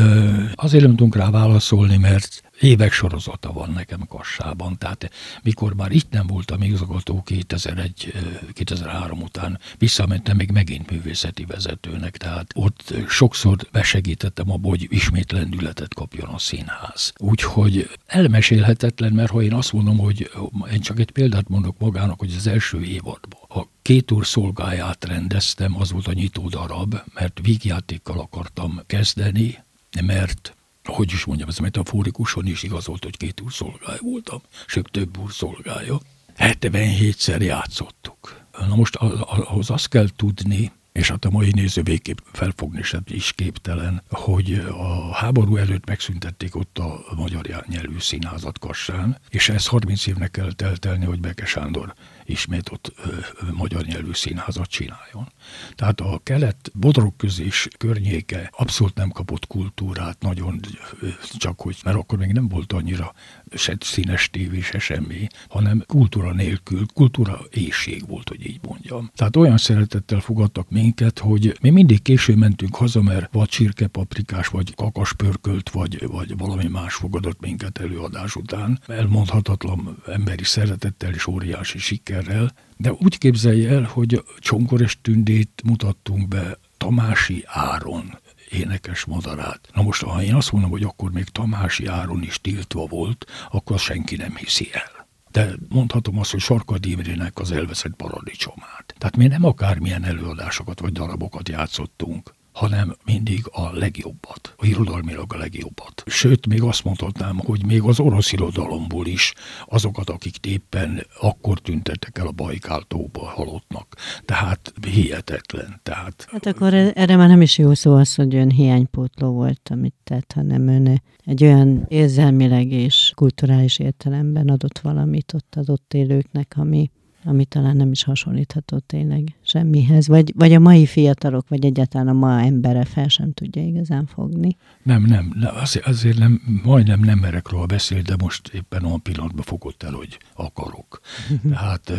azért 0.55 0.83
nem 0.83 0.91
tudunk 0.91 1.17
rá 1.17 1.31
válaszolni, 1.31 1.97
mert 1.97 2.43
évek 2.61 2.93
sorozata 2.93 3.53
van 3.53 3.71
nekem 3.71 4.07
Kassában, 4.09 4.79
tehát 4.79 5.11
mikor 5.43 5.75
már 5.75 5.93
itt 5.93 6.11
nem 6.11 6.27
voltam 6.27 6.63
igazgató 6.63 7.23
2001, 7.23 8.13
2003 8.53 9.21
után, 9.21 9.59
visszamentem 9.79 10.37
még 10.37 10.51
megint 10.51 10.91
művészeti 10.91 11.45
vezetőnek, 11.45 12.17
tehát 12.17 12.53
ott 12.55 12.95
sokszor 13.09 13.57
besegítettem 13.73 14.51
abba, 14.51 14.69
hogy 14.69 14.87
ismét 14.91 15.33
lendületet 15.33 15.95
kapjon 15.95 16.29
a 16.29 16.39
színház. 16.39 17.13
Úgyhogy 17.19 17.91
elmesélhetetlen, 18.07 19.13
mert 19.13 19.31
ha 19.31 19.43
én 19.43 19.55
azt 19.55 19.73
mondom, 19.73 19.99
hogy 19.99 20.31
én 20.73 20.81
csak 20.81 20.99
egy 20.99 21.11
példát 21.11 21.49
mondok 21.49 21.79
magának, 21.79 22.19
hogy 22.19 22.35
az 22.37 22.47
első 22.47 22.83
évadban 22.83 23.46
két 23.87 24.11
úr 24.11 24.27
szolgáját 24.27 25.05
rendeztem, 25.05 25.77
az 25.81 25.93
volt 25.93 26.07
a 26.07 26.13
nyitó 26.13 26.49
darab, 26.49 26.97
mert 27.15 27.41
vígjátékkal 27.43 28.19
akartam 28.19 28.81
kezdeni, 28.87 29.65
mert 30.05 30.55
hogy 30.85 31.13
is 31.13 31.25
mondjam, 31.25 31.49
ez 31.49 31.59
metaforikusan 31.59 32.47
is 32.47 32.63
igazolt, 32.63 33.05
hogy 33.05 33.17
két 33.17 33.41
úr 33.41 33.53
szolgája 33.53 33.99
voltam, 34.01 34.41
sőt 34.67 34.91
több 34.91 35.19
úr 35.19 35.33
szolgája. 35.33 36.01
77-szer 36.39 37.41
játszottuk. 37.41 38.41
Na 38.59 38.75
most 38.77 38.95
ahhoz 38.97 39.71
azt 39.71 39.89
kell 39.89 40.09
tudni, 40.17 40.73
és 40.93 41.09
hát 41.09 41.25
a 41.25 41.31
mai 41.31 41.51
néző 41.55 41.83
végképp 41.83 42.19
felfogni 42.33 42.83
sem 42.83 43.03
is 43.09 43.33
képtelen, 43.33 44.03
hogy 44.11 44.53
a 44.71 45.13
háború 45.15 45.57
előtt 45.57 45.87
megszüntették 45.87 46.57
ott 46.57 46.79
a 46.79 47.05
magyar 47.17 47.65
nyelvű 47.69 47.99
színházat 47.99 48.59
Kassán, 48.59 49.19
és 49.29 49.49
ez 49.49 49.67
30 49.67 50.07
évnek 50.07 50.31
kell 50.31 50.53
teltelni, 50.53 51.05
hogy 51.05 51.21
Beke 51.21 51.47
Sándor 51.47 51.95
ismét 52.27 52.71
ott 52.73 52.93
ö, 53.05 53.11
magyar 53.53 53.85
nyelvű 53.85 54.13
színházat 54.13 54.69
csináljon. 54.69 55.33
Tehát 55.75 56.01
a 56.01 56.21
kelet 56.23 56.71
bodrokközés 56.75 57.69
környéke 57.79 58.51
abszolút 58.57 58.95
nem 58.95 59.11
kapott 59.11 59.47
kultúrát, 59.47 60.21
nagyon 60.21 60.61
ö, 61.01 61.09
csak 61.37 61.61
hogy, 61.61 61.77
mert 61.85 61.97
akkor 61.97 62.19
még 62.19 62.33
nem 62.33 62.49
volt 62.49 62.73
annyira 62.73 63.15
se 63.55 63.77
színes 63.81 64.31
tévé, 64.31 64.61
se 64.61 64.79
semmi, 64.79 65.27
hanem 65.49 65.85
kultúra 65.87 66.33
nélkül, 66.33 66.87
kultúra 66.95 67.41
éjség 67.51 68.09
volt, 68.09 68.29
hogy 68.29 68.47
így 68.47 68.61
mondjam. 68.63 69.11
Tehát 69.15 69.37
olyan 69.37 69.57
szeretettel 69.57 70.21
fogadtak 70.21 70.71
minket, 70.71 71.19
hogy 71.19 71.59
mi 71.61 71.71
mindig 71.71 72.03
késő 72.03 72.35
mentünk 72.37 72.75
haza, 72.75 73.03
mert 73.03 73.33
vagy 73.33 73.49
csirke 73.49 73.87
paprikás, 73.87 74.49
vagy 74.49 74.75
kakaspörkölt, 74.75 75.71
vagy, 75.71 76.07
vagy 76.07 76.37
valami 76.37 76.67
más 76.67 76.95
fogadott 76.95 77.41
minket 77.41 77.79
előadás 77.79 78.37
után. 78.37 78.81
Elmondhatatlan 78.87 80.03
emberi 80.07 80.45
szeretettel 80.45 81.13
és 81.13 81.27
óriási 81.27 81.79
sikerrel, 82.17 82.53
de 82.77 82.93
úgy 82.93 83.19
képzelje 83.19 83.71
el, 83.71 83.83
hogy 83.83 84.25
Csonkor 84.39 84.81
és 84.81 85.01
Tündét 85.01 85.63
mutattunk 85.65 86.29
be 86.29 86.59
Tamási 86.77 87.45
Áron 87.47 88.19
énekes 88.51 89.05
madarát. 89.05 89.69
Na 89.75 89.83
most, 89.83 90.03
ha 90.03 90.23
én 90.23 90.35
azt 90.35 90.53
mondom, 90.53 90.71
hogy 90.71 90.83
akkor 90.83 91.11
még 91.11 91.25
Tamási 91.25 91.87
Áron 91.87 92.23
is 92.23 92.41
tiltva 92.41 92.87
volt, 92.87 93.27
akkor 93.51 93.79
senki 93.79 94.17
nem 94.17 94.37
hiszi 94.37 94.69
el. 94.73 95.07
De 95.31 95.55
mondhatom 95.69 96.19
azt, 96.19 96.31
hogy 96.31 96.41
Sarkad 96.41 96.87
Imrének 96.87 97.39
az 97.39 97.53
elveszett 97.53 97.95
paradicsomát. 97.95 98.95
Tehát 98.99 99.17
mi 99.17 99.27
nem 99.27 99.45
akármilyen 99.45 100.05
előadásokat 100.05 100.81
vagy 100.81 100.93
darabokat 100.93 101.49
játszottunk, 101.49 102.35
hanem 102.57 102.97
mindig 103.05 103.41
a 103.53 103.71
legjobbat, 103.73 104.55
a 104.57 104.67
irodalmilag 104.67 105.33
a 105.35 105.37
legjobbat. 105.37 106.03
Sőt, 106.07 106.47
még 106.47 106.63
azt 106.63 106.85
mondhatnám, 106.85 107.39
hogy 107.39 107.67
még 107.67 107.83
az 107.83 108.01
orosz 108.01 108.33
irodalomból 108.33 109.07
is 109.07 109.33
azokat, 109.67 110.11
akik 110.11 110.47
éppen 110.47 111.07
akkor 111.21 111.59
tüntettek 111.59 112.19
el 112.19 112.27
a 112.27 112.31
Bajkáltóba 112.31 113.25
halottnak. 113.25 113.97
Tehát 114.25 114.73
hihetetlen. 114.91 115.81
Tehát, 115.83 116.27
hát 116.31 116.47
akkor 116.47 116.75
erre 116.75 117.17
már 117.17 117.29
nem 117.29 117.43
is 117.43 117.59
jó 117.59 117.75
szó 117.75 117.95
az, 117.95 118.15
hogy 118.15 118.35
ön 118.35 118.51
hiánypótló 118.51 119.33
volt, 119.33 119.69
amit 119.71 119.95
tett, 120.05 120.33
hanem 120.33 120.69
ön 120.69 121.03
egy 121.25 121.45
olyan 121.45 121.85
érzelmileg 121.89 122.71
és 122.73 123.13
kulturális 123.15 123.79
értelemben 123.79 124.49
adott 124.49 124.79
valamit 124.79 125.33
ott 125.35 125.55
adott 125.57 125.95
élőknek, 125.95 126.55
ami 126.57 126.91
ami 127.27 127.45
talán 127.45 127.77
nem 127.77 127.91
is 127.91 128.05
hasonlítható 128.05 128.79
tényleg 128.79 129.35
semmihez, 129.57 130.09
vagy, 130.09 130.33
vagy 130.37 130.53
a 130.53 130.59
mai 130.59 130.87
fiatalok, 130.87 131.49
vagy 131.49 131.65
egyáltalán 131.65 132.09
a 132.09 132.13
ma 132.13 132.41
embere 132.41 132.85
fel 132.85 133.09
sem 133.09 133.33
tudja 133.33 133.63
igazán 133.63 134.07
fogni. 134.07 134.57
Nem, 134.83 135.03
nem, 135.03 135.33
azért, 135.55 135.87
azért 135.87 136.19
nem, 136.19 136.61
majdnem 136.63 137.01
nem 137.01 137.19
merek 137.19 137.49
róla 137.49 137.67
beszélni, 137.67 138.03
de 138.03 138.17
most 138.19 138.49
éppen 138.49 138.85
olyan 138.85 139.03
pillanatban 139.03 139.45
fogott 139.45 139.83
el, 139.83 139.93
hogy 139.93 140.19
akarok. 140.35 141.01
Tehát, 141.51 141.93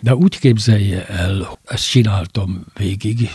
de 0.00 0.14
úgy 0.14 0.38
képzelje 0.38 1.06
el, 1.06 1.58
ezt 1.64 1.88
csináltam 1.88 2.64
végig, 2.76 3.30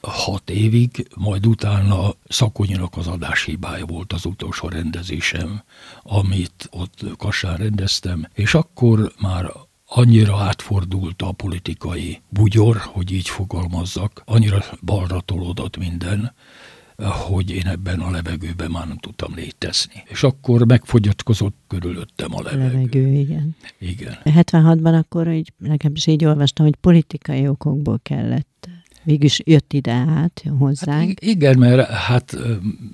hat 0.00 0.50
évig, 0.50 1.08
majd 1.14 1.46
utána 1.46 2.14
Szakonyinak 2.28 2.96
az 2.96 3.06
adáshibája 3.06 3.86
volt 3.86 4.12
az 4.12 4.24
utolsó 4.24 4.68
rendezésem, 4.68 5.62
amit 6.02 6.68
ott 6.70 7.04
Kassán 7.16 7.56
rendeztem, 7.56 8.28
és 8.34 8.54
akkor 8.54 9.12
már 9.20 9.50
annyira 9.86 10.36
átfordult 10.36 11.22
a 11.22 11.32
politikai 11.32 12.22
bugyor, 12.28 12.76
hogy 12.76 13.12
így 13.12 13.28
fogalmazzak, 13.28 14.22
annyira 14.24 14.64
balra 14.82 15.20
tolódott 15.20 15.76
minden, 15.76 16.32
hogy 17.28 17.50
én 17.50 17.66
ebben 17.66 18.00
a 18.00 18.10
levegőben 18.10 18.70
már 18.70 18.86
nem 18.86 18.98
tudtam 18.98 19.34
létezni. 19.34 20.02
És 20.04 20.22
akkor 20.22 20.66
megfogyatkozott 20.66 21.56
körülöttem 21.66 22.34
a 22.34 22.42
levegő. 22.42 22.62
levegő 22.72 23.12
igen. 23.12 23.56
Igen. 23.78 24.18
76-ban 24.24 24.98
akkor, 24.98 25.28
így, 25.28 25.52
legalábbis 25.58 26.06
így 26.06 26.24
olvastam, 26.24 26.64
hogy 26.66 26.76
politikai 26.76 27.48
okokból 27.48 27.98
kellett 28.02 28.68
Végülis 29.06 29.40
jött 29.44 29.72
ide 29.72 29.92
át 29.92 30.44
hozzánk. 30.58 31.08
Hát 31.08 31.22
igen, 31.22 31.58
mert 31.58 31.88
hát 31.90 32.36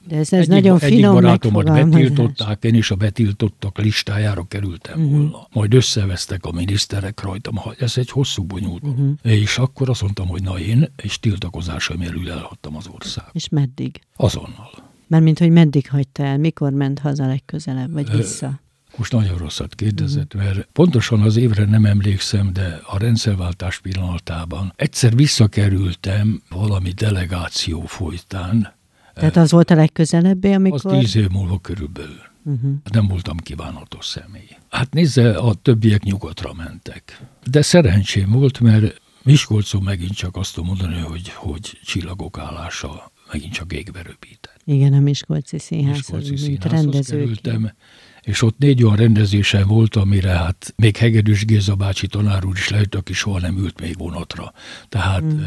De 0.09 0.17
ez, 0.17 0.33
ez 0.33 0.33
egyik, 0.33 0.49
nagyon 0.49 0.79
egyik 0.81 0.97
finom 0.97 1.15
barátomat 1.15 1.65
betiltották, 1.65 2.65
én 2.65 2.75
is 2.75 2.91
a 2.91 2.95
betiltottak 2.95 3.79
listájára 3.79 4.45
kerültem 4.49 5.01
uh-huh. 5.01 5.17
volna. 5.17 5.47
Majd 5.53 5.75
összevesztek 5.75 6.45
a 6.45 6.53
miniszterek 6.53 7.21
rajtam, 7.23 7.61
ez 7.79 7.93
egy 7.97 8.11
hosszú 8.11 8.43
bonyolult. 8.43 8.83
Uh-huh. 8.83 9.13
És 9.23 9.59
akkor 9.59 9.89
azt 9.89 10.03
mondtam, 10.03 10.29
hogy 10.29 10.43
na 10.43 10.59
én, 10.59 10.93
és 11.03 11.21
tiltakozásom 11.21 12.01
elül 12.01 12.31
elhagytam 12.31 12.77
az 12.77 12.89
ország. 12.95 13.25
És 13.33 13.49
meddig? 13.49 14.01
Azonnal. 14.17 14.71
Mert 15.07 15.25
mint 15.25 15.39
hogy 15.39 15.51
meddig 15.51 15.89
hagyta 15.89 16.23
el, 16.23 16.39
mikor 16.39 16.73
ment 16.73 16.99
haza 16.99 17.27
legközelebb, 17.27 17.93
vagy 17.93 18.11
vissza? 18.17 18.61
Most 18.97 19.13
nagyon 19.13 19.39
rosszat 19.39 19.75
kérdezett, 19.75 20.35
mhm. 20.35 20.45
mert 20.45 20.69
pontosan 20.73 21.21
az 21.21 21.37
évre 21.37 21.65
nem 21.65 21.85
emlékszem, 21.85 22.53
de 22.53 22.81
a 22.87 22.99
rendszerváltás 22.99 23.79
pillanatában 23.81 24.73
egyszer 24.77 25.17
visszakerültem 25.17 26.43
valami 26.49 26.91
delegáció 26.91 27.81
folytán. 27.81 28.73
Tehát 29.15 29.37
az 29.37 29.51
volt 29.51 29.71
a 29.71 29.75
legközelebbi, 29.75 30.53
amikor... 30.53 30.93
Az 30.93 30.99
tíz 30.99 31.17
év 31.17 31.29
múlva 31.29 31.59
körülbelül. 31.59 32.31
Uh-huh. 32.45 32.73
Nem 32.93 33.09
voltam 33.09 33.37
kívánatos 33.37 34.07
személy. 34.07 34.57
Hát 34.71 34.93
nézze, 34.93 35.37
a 35.37 35.55
többiek 35.55 36.03
nyugatra 36.03 36.53
mentek. 36.53 37.21
De 37.51 37.63
szerencsém 37.63 38.31
volt, 38.31 38.61
mert 38.61 39.01
Miskolcon 39.23 39.83
megint 39.83 40.15
csak 40.15 40.37
azt 40.37 40.55
tudom 40.55 40.69
mondani, 40.69 41.01
hogy, 41.01 41.29
hogy 41.29 41.79
csillagok 41.85 42.39
állása 42.39 43.13
megint 43.33 43.53
csak 43.53 43.73
égbe 43.73 44.03
röpített. 44.03 44.61
Igen, 44.65 44.93
a 44.93 44.99
Miskolci 44.99 45.59
Színház, 45.59 45.97
Miskolci 45.97 46.47
mint 46.47 46.65
rendezőként 46.65 47.75
és 48.23 48.43
ott 48.43 48.59
négy 48.59 48.83
olyan 48.83 48.97
rendezése 48.97 49.65
volt, 49.65 49.97
amire 49.97 50.31
hát 50.31 50.75
még 50.77 50.97
Hegedűs 50.97 51.45
Géza 51.45 51.75
bácsi 51.75 52.07
tanár 52.07 52.45
úr 52.45 52.57
is 52.57 52.69
lehet, 52.69 52.95
aki 52.95 53.13
soha 53.13 53.39
nem 53.39 53.59
ült 53.59 53.81
még 53.81 53.99
vonatra. 53.99 54.53
Tehát 54.89 55.23
mm. 55.23 55.41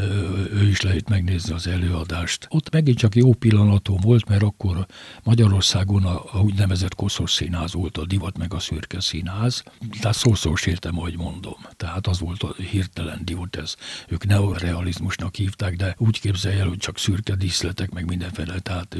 ő 0.52 0.68
is 0.68 0.80
lehet 0.80 1.08
megnézni 1.08 1.54
az 1.54 1.66
előadást. 1.66 2.46
Ott 2.50 2.72
megint 2.72 2.98
csak 2.98 3.14
jó 3.14 3.32
pillanatom 3.32 3.96
volt, 4.00 4.28
mert 4.28 4.42
akkor 4.42 4.86
Magyarországon 5.22 6.04
a, 6.04 6.22
a 6.32 6.38
úgynevezett 6.40 6.94
koszos 6.94 7.32
színház 7.32 7.72
volt 7.72 7.98
a 7.98 8.06
divat 8.06 8.38
meg 8.38 8.54
a 8.54 8.58
szürke 8.58 9.00
színház. 9.00 9.62
Tehát 10.00 10.16
szószós 10.16 10.66
értem, 10.66 10.98
ahogy 10.98 11.16
mondom. 11.16 11.56
Tehát 11.76 12.06
az 12.06 12.20
volt 12.20 12.42
a 12.42 12.54
hirtelen 12.70 13.20
divat, 13.24 13.56
ez 13.56 13.74
ők 14.08 14.26
neorealizmusnak 14.26 15.34
hívták, 15.34 15.76
de 15.76 15.94
úgy 15.98 16.20
képzelje 16.20 16.60
el, 16.60 16.68
hogy 16.68 16.78
csak 16.78 16.98
szürke 16.98 17.34
díszletek, 17.34 17.90
meg 17.90 18.06
mindenféle. 18.06 18.58
Tehát 18.58 18.96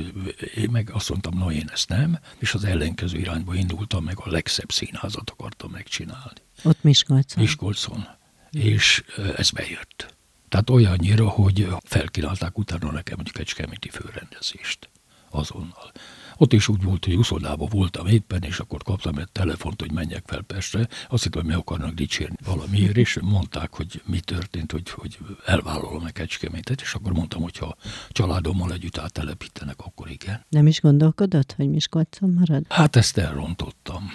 én 0.54 0.68
meg 0.70 0.90
azt 0.92 1.08
mondtam, 1.08 1.38
na 1.38 1.52
én 1.52 1.70
ezt 1.72 1.88
nem, 1.88 2.18
és 2.38 2.54
az 2.54 2.64
ellenkező 2.64 3.18
irányba 3.18 3.54
én 3.54 3.65
indultam, 3.70 4.04
meg 4.04 4.18
a 4.18 4.30
legszebb 4.30 4.72
színházat 4.72 5.30
akartam 5.30 5.70
megcsinálni. 5.70 6.40
Ott 6.62 6.82
Miskolcon. 6.82 7.42
Miskolcon. 7.42 8.06
És 8.50 9.04
ez 9.36 9.50
bejött. 9.50 10.14
Tehát 10.48 10.70
olyannyira, 10.70 11.28
hogy 11.28 11.68
felkínálták 11.82 12.58
utána 12.58 12.90
nekem 12.90 13.18
egy 13.24 13.32
kecskeméti 13.32 13.88
főrendezést 13.88 14.88
azonnal. 15.30 15.92
Ott 16.36 16.52
is 16.52 16.68
úgy 16.68 16.82
volt, 16.82 17.04
hogy 17.04 17.16
uszodában 17.16 17.68
voltam 17.70 18.06
éppen, 18.06 18.42
és 18.42 18.58
akkor 18.58 18.82
kaptam 18.82 19.18
egy 19.18 19.32
telefont, 19.32 19.80
hogy 19.80 19.92
menjek 19.92 20.22
fel 20.26 20.42
Pestre. 20.42 20.88
Azt 21.08 21.22
hittem, 21.22 21.40
hogy 21.40 21.50
meg 21.50 21.58
akarnak 21.58 21.94
dicsérni 21.94 22.36
valamiért, 22.44 22.96
és 22.96 23.18
mondták, 23.22 23.74
hogy 23.74 24.02
mi 24.06 24.20
történt, 24.20 24.72
hogy, 24.72 24.90
hogy 24.90 25.18
elvállalom 25.44 26.04
a 26.04 26.10
kecskemétet, 26.10 26.80
és 26.80 26.94
akkor 26.94 27.12
mondtam, 27.12 27.42
hogy 27.42 27.56
ha 27.56 27.76
családommal 28.10 28.72
együtt 28.72 28.98
áttelepítenek, 28.98 29.76
akkor 29.78 30.10
igen. 30.10 30.44
Nem 30.48 30.66
is 30.66 30.80
gondolkodott, 30.80 31.52
hogy 31.52 31.68
Miskolcon 31.68 32.30
marad? 32.30 32.64
Hát 32.68 32.96
ezt 32.96 33.18
elrontottam. 33.18 34.10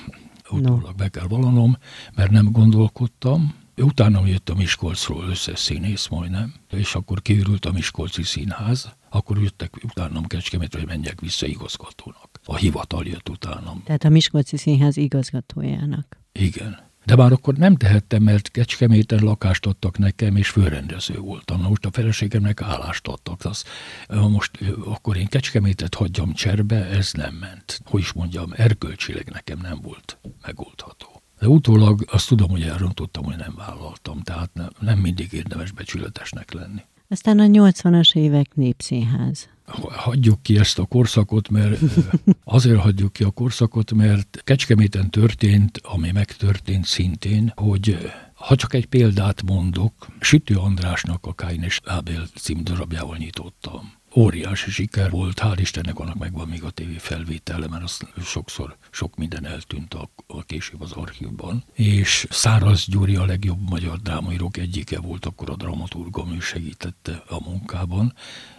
Utólag 0.49 0.81
no. 0.81 0.93
be 0.93 1.09
kell 1.09 1.27
vallanom, 1.27 1.77
mert 2.15 2.31
nem 2.31 2.51
gondolkodtam, 2.51 3.55
Utána 3.75 4.25
jött 4.25 4.49
a 4.49 4.55
Miskolcról 4.55 5.29
összes 5.29 5.59
színész 5.59 6.07
majdnem, 6.07 6.53
és 6.71 6.95
akkor 6.95 7.21
kiürült 7.21 7.65
a 7.65 7.71
Miskolci 7.71 8.23
Színház, 8.23 8.95
akkor 9.09 9.41
jöttek 9.41 9.75
utánam 9.83 10.27
Kecskemétre, 10.27 10.79
hogy 10.79 10.87
menjek 10.87 11.19
vissza 11.19 11.45
igazgatónak. 11.45 12.29
A 12.45 12.55
hivatal 12.55 13.05
jött 13.05 13.29
utánam. 13.29 13.81
Tehát 13.85 14.03
a 14.03 14.09
Miskolci 14.09 14.57
Színház 14.57 14.97
igazgatójának. 14.97 16.17
Igen. 16.31 16.89
De 17.05 17.15
már 17.15 17.31
akkor 17.31 17.53
nem 17.53 17.75
tehettem, 17.75 18.23
mert 18.23 18.51
Kecskeméten 18.51 19.23
lakást 19.23 19.65
adtak 19.65 19.97
nekem, 19.97 20.35
és 20.35 20.49
főrendező 20.49 21.17
voltam. 21.17 21.61
Na 21.61 21.67
most 21.67 21.85
a 21.85 21.91
feleségemnek 21.91 22.61
állást 22.61 23.07
adtak. 23.07 23.45
Az, 23.45 23.63
most 24.07 24.59
akkor 24.85 25.17
én 25.17 25.27
Kecskemétet 25.27 25.95
hagyjam 25.95 26.33
cserbe, 26.33 26.85
ez 26.85 27.11
nem 27.13 27.33
ment. 27.35 27.81
Hogy 27.85 28.01
is 28.01 28.11
mondjam, 28.11 28.51
erkölcsileg 28.55 29.29
nekem 29.29 29.59
nem 29.61 29.79
volt 29.81 30.17
megoldható. 30.41 31.10
De 31.41 31.47
utólag 31.47 32.05
azt 32.11 32.27
tudom, 32.27 32.49
hogy 32.49 32.61
elrontottam, 32.61 33.23
hogy 33.23 33.35
nem 33.37 33.53
vállaltam, 33.57 34.21
tehát 34.21 34.49
nem, 34.53 34.69
nem 34.79 34.99
mindig 34.99 35.33
érdemes 35.33 35.71
becsületesnek 35.71 36.51
lenni. 36.51 36.81
Aztán 37.07 37.39
a 37.39 37.43
80-as 37.43 38.15
évek 38.15 38.55
népszínház. 38.55 39.49
Hagyjuk 39.91 40.41
ki 40.41 40.57
ezt 40.57 40.79
a 40.79 40.85
korszakot, 40.85 41.49
mert 41.49 41.79
azért 42.43 42.79
hagyjuk 42.79 43.13
ki 43.13 43.23
a 43.23 43.29
korszakot, 43.29 43.93
mert 43.93 44.41
Kecskeméten 44.43 45.09
történt, 45.09 45.79
ami 45.83 46.11
megtörtént 46.11 46.85
szintén, 46.85 47.53
hogy 47.55 47.97
ha 48.33 48.55
csak 48.55 48.73
egy 48.73 48.85
példát 48.85 49.43
mondok, 49.43 49.93
Sütő 50.19 50.55
Andrásnak 50.55 51.25
a 51.25 51.33
Káin 51.33 51.63
és 51.63 51.81
Ábel 51.85 52.27
című 52.35 52.61
darabjával 52.63 53.17
nyitottam 53.17 53.99
óriási 54.15 54.71
siker 54.71 55.09
volt, 55.09 55.39
hál' 55.39 55.57
Istennek 55.59 55.99
annak 55.99 56.17
megvan 56.17 56.47
még 56.47 56.63
a 56.63 56.69
tévé 56.69 56.97
felvétele, 56.97 57.67
mert 57.67 57.83
az 57.83 57.99
sokszor 58.25 58.77
sok 58.91 59.15
minden 59.15 59.45
eltűnt 59.45 59.93
a, 59.93 60.09
a 60.27 60.43
később 60.43 60.81
az 60.81 60.91
archívban. 60.91 61.63
És 61.73 62.27
Száraz 62.29 62.85
Gyuri 62.87 63.15
a 63.15 63.25
legjobb 63.25 63.69
magyar 63.69 63.97
drámaírók 63.97 64.57
egyike 64.57 64.99
volt, 64.99 65.25
akkor 65.25 65.49
a 65.49 65.55
dramaturgom, 65.55 66.33
ő 66.33 66.39
segítette 66.39 67.23
a 67.27 67.49
munkában, 67.49 68.13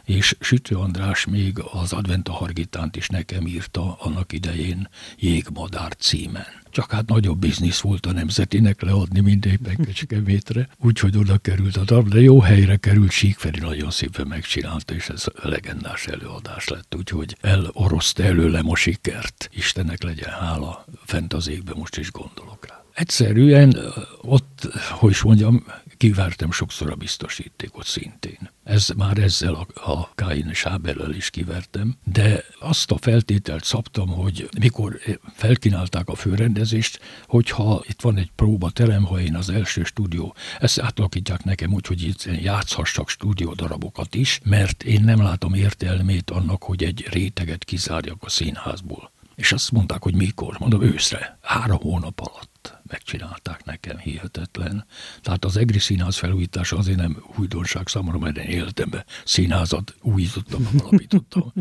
és 0.05 0.37
Sütő 0.41 0.77
András 0.77 1.25
még 1.25 1.59
az 1.73 1.93
Adventa 1.93 2.33
Hargitánt 2.33 2.97
is 2.97 3.09
nekem 3.09 3.47
írta 3.47 3.97
annak 4.01 4.33
idején 4.33 4.89
Jégmadár 5.19 5.97
címen. 5.97 6.61
Csak 6.71 6.91
hát 6.91 7.09
nagyobb 7.09 7.39
biznisz 7.39 7.81
volt 7.81 8.07
a 8.07 8.13
nemzetinek 8.13 8.83
leadni 8.83 9.21
mindéppen 9.21 9.77
Kecskemétre, 9.77 10.69
úgyhogy 10.79 11.17
oda 11.17 11.39
került 11.39 11.77
a 11.77 11.85
darab, 11.85 12.09
de 12.09 12.21
jó 12.21 12.41
helyre 12.41 12.77
került, 12.77 13.11
Síkferi 13.11 13.61
nagyon 13.61 13.91
szépen 13.91 14.27
megcsinálta, 14.27 14.95
és 14.95 15.09
ez 15.09 15.25
legendás 15.43 16.07
előadás 16.07 16.69
lett, 16.69 16.95
úgyhogy 16.95 17.37
eloroszta 17.41 18.23
előlem 18.23 18.71
a 18.71 18.77
sikert. 18.77 19.49
Istennek 19.53 20.03
legyen 20.03 20.31
hála, 20.31 20.85
fent 21.05 21.33
az 21.33 21.49
égbe 21.49 21.73
most 21.75 21.97
is 21.97 22.11
gondolok 22.11 22.67
rá. 22.69 22.85
Egyszerűen 22.95 23.77
ott, 24.21 24.69
hogy 24.91 25.11
is 25.11 25.23
mondjam, 25.23 25.65
Kivártam 26.03 26.51
sokszor 26.51 26.91
a 26.91 26.95
biztosítékot 26.95 27.87
szintén. 27.87 28.51
Ez 28.65 28.89
már 28.97 29.19
ezzel 29.19 29.55
a, 29.55 29.91
a 29.91 30.15
Káin 30.15 30.49
és 30.49 30.67
Ábellel 30.67 31.13
is 31.13 31.31
kivertem, 31.31 31.97
de 32.05 32.45
azt 32.61 32.91
a 32.91 32.99
feltételt 32.99 33.65
szabtam, 33.65 34.09
hogy 34.09 34.49
mikor 34.59 34.99
felkínálták 35.35 36.09
a 36.09 36.15
főrendezést, 36.15 37.01
hogyha 37.27 37.83
itt 37.87 38.01
van 38.01 38.17
egy 38.17 38.31
próbaterem, 38.37 39.05
ha 39.05 39.21
én 39.21 39.35
az 39.35 39.51
első 39.51 39.85
stúdió, 39.85 40.35
ezt 40.59 40.81
átalakítják 40.81 41.45
nekem 41.45 41.73
úgy, 41.73 41.87
hogy 41.87 42.03
itt 42.03 42.25
játszhassak 42.25 43.09
stúdiódarabokat 43.09 44.15
is, 44.15 44.41
mert 44.45 44.83
én 44.83 45.05
nem 45.05 45.23
látom 45.23 45.55
értelmét 45.55 46.31
annak, 46.31 46.63
hogy 46.63 46.85
egy 46.85 47.07
réteget 47.11 47.65
kizárjak 47.65 48.23
a 48.23 48.29
színházból. 48.29 49.11
És 49.35 49.53
azt 49.53 49.73
mondták, 49.73 50.03
hogy 50.03 50.15
mikor? 50.15 50.57
Mondom, 50.59 50.83
őszre, 50.83 51.39
három 51.43 51.79
hónap 51.79 52.21
alatt 52.21 52.52
megcsinálták 52.93 53.65
nekem, 53.65 53.99
hihetetlen. 53.99 54.87
Tehát 55.23 55.45
az 55.45 55.57
EGRI 55.57 55.79
színház 55.79 56.17
felújítása 56.17 56.77
azért 56.77 56.99
nem 56.99 57.25
újdonság 57.37 57.89
számomra, 57.89 58.19
mert 58.19 58.37
én 58.37 58.49
életemben 58.49 59.05
színházat 59.25 59.95
újítottam, 60.01 60.69
alapítottam. 60.79 61.53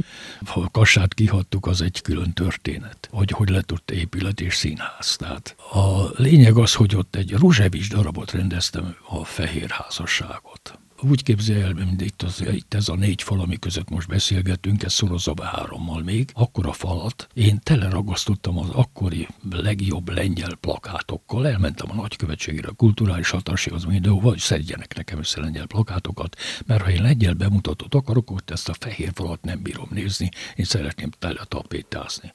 Ha 0.46 0.62
a 0.62 0.70
kassát 0.70 1.14
kihattuk, 1.14 1.66
az 1.66 1.82
egy 1.82 2.02
külön 2.02 2.34
történet, 2.34 3.10
hogy 3.12 3.32
hogy 3.32 3.50
lett 3.50 3.72
ott 3.72 3.92
épület 3.92 4.42
és 4.42 4.56
színház. 4.56 5.16
Tehát 5.16 5.56
a 5.72 6.10
lényeg 6.22 6.58
az, 6.58 6.74
hogy 6.74 6.96
ott 6.96 7.16
egy 7.16 7.32
Ruzsevics 7.32 7.90
darabot 7.90 8.32
rendeztem, 8.32 8.96
a 9.10 9.26
Fehér 9.26 9.70
Házasságot 9.70 10.80
úgy 11.04 11.24
képzelj 11.24 11.62
el, 11.62 11.74
mint 11.74 12.02
itt, 12.02 12.22
az, 12.22 12.44
itt 12.52 12.74
ez 12.74 12.90
a 12.90 12.96
négy 12.96 13.22
fal, 13.22 13.40
ami 13.40 13.60
között 13.60 13.90
most 13.90 14.08
beszélgetünk, 14.08 14.84
ez 14.84 14.94
szorozza 14.94 15.34
be 15.34 15.46
hárommal 15.46 16.02
még, 16.04 16.30
akkor 16.34 16.68
a 16.68 16.72
falat 16.72 17.28
én 17.34 17.60
teleragasztottam 17.64 18.58
az 18.58 18.70
akkori 18.70 19.28
legjobb 19.50 20.10
lengyel 20.10 20.56
plakátokkal, 20.56 21.48
elmentem 21.48 21.92
a 21.92 21.96
nagykövetségre, 21.96 22.68
a 22.68 22.74
kulturális 22.74 23.30
határséghoz 23.30 23.86
mindenhova, 23.86 24.30
hogy 24.30 24.40
szedjenek 24.40 24.96
nekem 24.96 25.20
össze 25.20 25.42
lengyel 25.42 25.66
plakátokat, 25.66 26.36
mert 26.66 26.82
ha 26.82 26.92
én 26.92 27.02
lengyel 27.02 27.34
bemutatót 27.34 27.96
akarok, 27.96 28.32
ott 28.32 28.50
ezt 28.50 28.70
a 28.70 28.74
fehér 28.80 29.12
falat 29.14 29.42
nem 29.42 29.62
bírom 29.62 29.88
nézni, 29.92 30.30
én 30.56 30.66
szeretném 30.66 31.10
tele 31.20 31.44
tapétázni. 31.48 32.34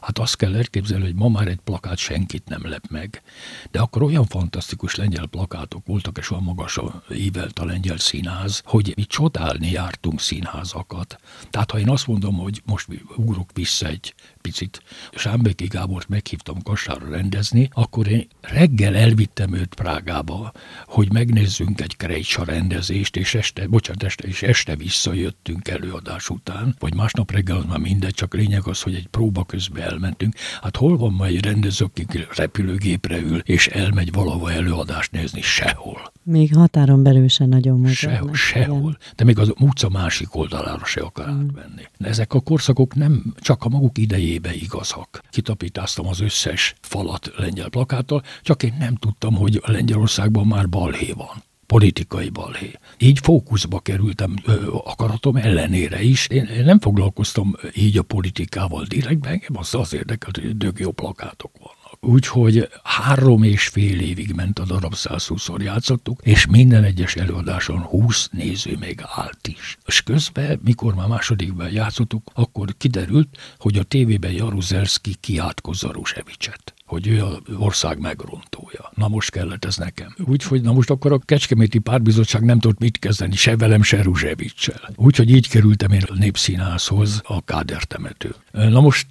Hát 0.00 0.18
azt 0.18 0.36
kell 0.36 0.56
elképzelni, 0.56 1.04
hogy 1.04 1.14
ma 1.14 1.28
már 1.28 1.48
egy 1.48 1.60
plakát 1.64 1.96
senkit 1.96 2.48
nem 2.48 2.68
lep 2.68 2.84
meg. 2.88 3.22
De 3.70 3.80
akkor 3.80 4.02
olyan 4.02 4.26
fantasztikus 4.26 4.94
lengyel 4.94 5.26
plakátok 5.26 5.86
voltak, 5.86 6.18
és 6.18 6.30
olyan 6.30 6.42
magasra 6.42 7.02
ívelt 7.10 7.58
a 7.58 7.64
lengyel 7.64 7.98
színház, 7.98 8.62
hogy 8.64 8.92
mi 8.96 9.04
csodálni 9.04 9.70
jártunk 9.70 10.20
színházakat. 10.20 11.20
Tehát 11.50 11.70
ha 11.70 11.78
én 11.78 11.88
azt 11.88 12.06
mondom, 12.06 12.34
hogy 12.38 12.62
most 12.64 12.86
ugrok 13.16 13.50
vissza 13.54 13.86
egy 13.86 14.14
picit, 14.40 14.82
Sámbeki 15.14 15.66
Gábort 15.66 16.08
meghívtam 16.08 16.62
Kassára 16.62 17.08
rendezni, 17.08 17.68
akkor 17.72 18.08
én 18.08 18.28
reggel 18.40 18.96
elvittem 18.96 19.54
őt 19.54 19.74
Prágába, 19.74 20.52
hogy 20.86 21.12
megnézzünk 21.12 21.80
egy 21.80 21.96
Krejcsa 21.96 22.44
rendezést, 22.44 23.16
és 23.16 23.34
este, 23.34 23.66
bocsánat, 23.66 24.02
este, 24.02 24.28
és 24.28 24.42
este 24.42 24.76
visszajöttünk 24.76 25.68
előadás 25.68 26.28
után, 26.28 26.76
vagy 26.78 26.94
másnap 26.94 27.30
reggel 27.30 27.56
az 27.56 27.64
már 27.64 27.78
mindegy, 27.78 28.14
csak 28.14 28.34
lényeg 28.34 28.66
az, 28.66 28.82
hogy 28.82 28.94
egy 28.94 29.06
próba 29.06 29.44
közben 29.44 29.82
elmentünk. 29.82 30.34
Hát 30.62 30.76
hol 30.76 30.96
van 30.96 31.12
ma 31.12 31.26
egy 31.26 31.44
rendező, 31.44 31.84
aki 31.84 32.06
repülőgépre 32.34 33.18
ül, 33.18 33.38
és 33.38 33.66
elmegy 33.66 34.12
valahova 34.12 34.52
előadást 34.52 35.12
nézni? 35.12 35.40
Sehol. 35.40 36.12
Még 36.22 36.54
határon 36.54 37.02
belül 37.02 37.28
sem 37.28 37.48
nagyon 37.48 37.76
modern. 37.76 37.94
Sehol, 37.94 38.34
sehol. 38.34 38.78
Igen. 38.78 38.96
De 39.16 39.24
még 39.24 39.38
az 39.38 39.52
utca 39.58 39.88
másik 39.88 40.34
oldalára 40.34 40.84
se 40.84 41.00
akar 41.00 41.30
mm. 41.30 41.40
átvenni. 41.40 41.82
De 41.98 42.08
ezek 42.08 42.34
a 42.34 42.40
korszakok 42.40 42.94
nem 42.94 43.34
csak 43.38 43.64
a 43.64 43.68
maguk 43.68 43.98
idejébe 43.98 44.54
igazak. 44.54 45.22
Kitapítáztam 45.30 46.06
az 46.06 46.20
összes 46.20 46.74
falat 46.80 47.32
lengyel 47.36 47.68
plakáttal, 47.68 48.22
csak 48.42 48.62
én 48.62 48.76
nem 48.78 48.94
tudtam, 48.94 49.34
hogy 49.34 49.60
Lengyelországban 49.64 50.46
már 50.46 50.68
balhé 50.68 51.12
van 51.12 51.42
politikai 51.70 52.28
balhé. 52.28 52.72
Így 52.98 53.18
fókuszba 53.18 53.80
kerültem 53.80 54.34
ö, 54.44 54.66
akaratom 54.84 55.36
ellenére 55.36 56.02
is. 56.02 56.26
Én, 56.26 56.44
én 56.44 56.64
nem 56.64 56.80
foglalkoztam 56.80 57.56
így 57.74 57.98
a 57.98 58.02
politikával 58.02 58.84
direktben, 58.84 59.32
engem 59.32 59.56
az 59.56 59.74
az 59.74 59.94
érdekelt, 59.94 60.36
hogy 60.36 60.56
dög 60.56 60.78
jó 60.78 60.90
plakátok 60.90 61.50
van. 61.58 61.72
Úgyhogy 62.00 62.68
három 62.82 63.42
és 63.42 63.68
fél 63.68 64.00
évig 64.00 64.32
ment 64.32 64.58
a 64.58 64.64
darab, 64.64 64.94
120-szor 64.96 65.62
játszottuk, 65.62 66.20
és 66.22 66.46
minden 66.46 66.84
egyes 66.84 67.14
előadáson 67.14 67.78
20 67.78 68.28
néző 68.32 68.76
még 68.76 69.00
állt 69.02 69.48
is. 69.48 69.78
És 69.86 70.02
közben, 70.02 70.60
mikor 70.64 70.94
már 70.94 71.08
másodikban 71.08 71.70
játszottuk, 71.72 72.30
akkor 72.34 72.74
kiderült, 72.78 73.28
hogy 73.58 73.78
a 73.78 73.82
tévében 73.82 74.32
Jaruzelski 74.32 75.14
kiált 75.20 75.60
Kozarusevicset 75.60 76.74
hogy 76.90 77.06
ő 77.06 77.22
az 77.22 77.38
ország 77.56 77.98
megrontója. 77.98 78.92
Na 78.94 79.08
most 79.08 79.30
kellett 79.30 79.64
ez 79.64 79.76
nekem. 79.76 80.14
Úgyhogy 80.26 80.62
na 80.62 80.72
most 80.72 80.90
akkor 80.90 81.12
a 81.12 81.18
Kecskeméti 81.18 81.78
Párbizottság 81.78 82.44
nem 82.44 82.58
tudott 82.58 82.78
mit 82.78 82.98
kezdeni, 82.98 83.36
se 83.36 83.56
velem, 83.56 83.82
se 83.82 84.02
Ruzsevicsel. 84.02 84.92
Úgyhogy 84.96 85.30
így 85.30 85.48
kerültem 85.48 85.92
én 85.92 86.02
a 86.08 86.14
Népszínházhoz, 86.14 87.20
a 87.24 87.44
Káder 87.44 87.84
temető. 87.84 88.34
Na 88.52 88.80
most 88.80 89.06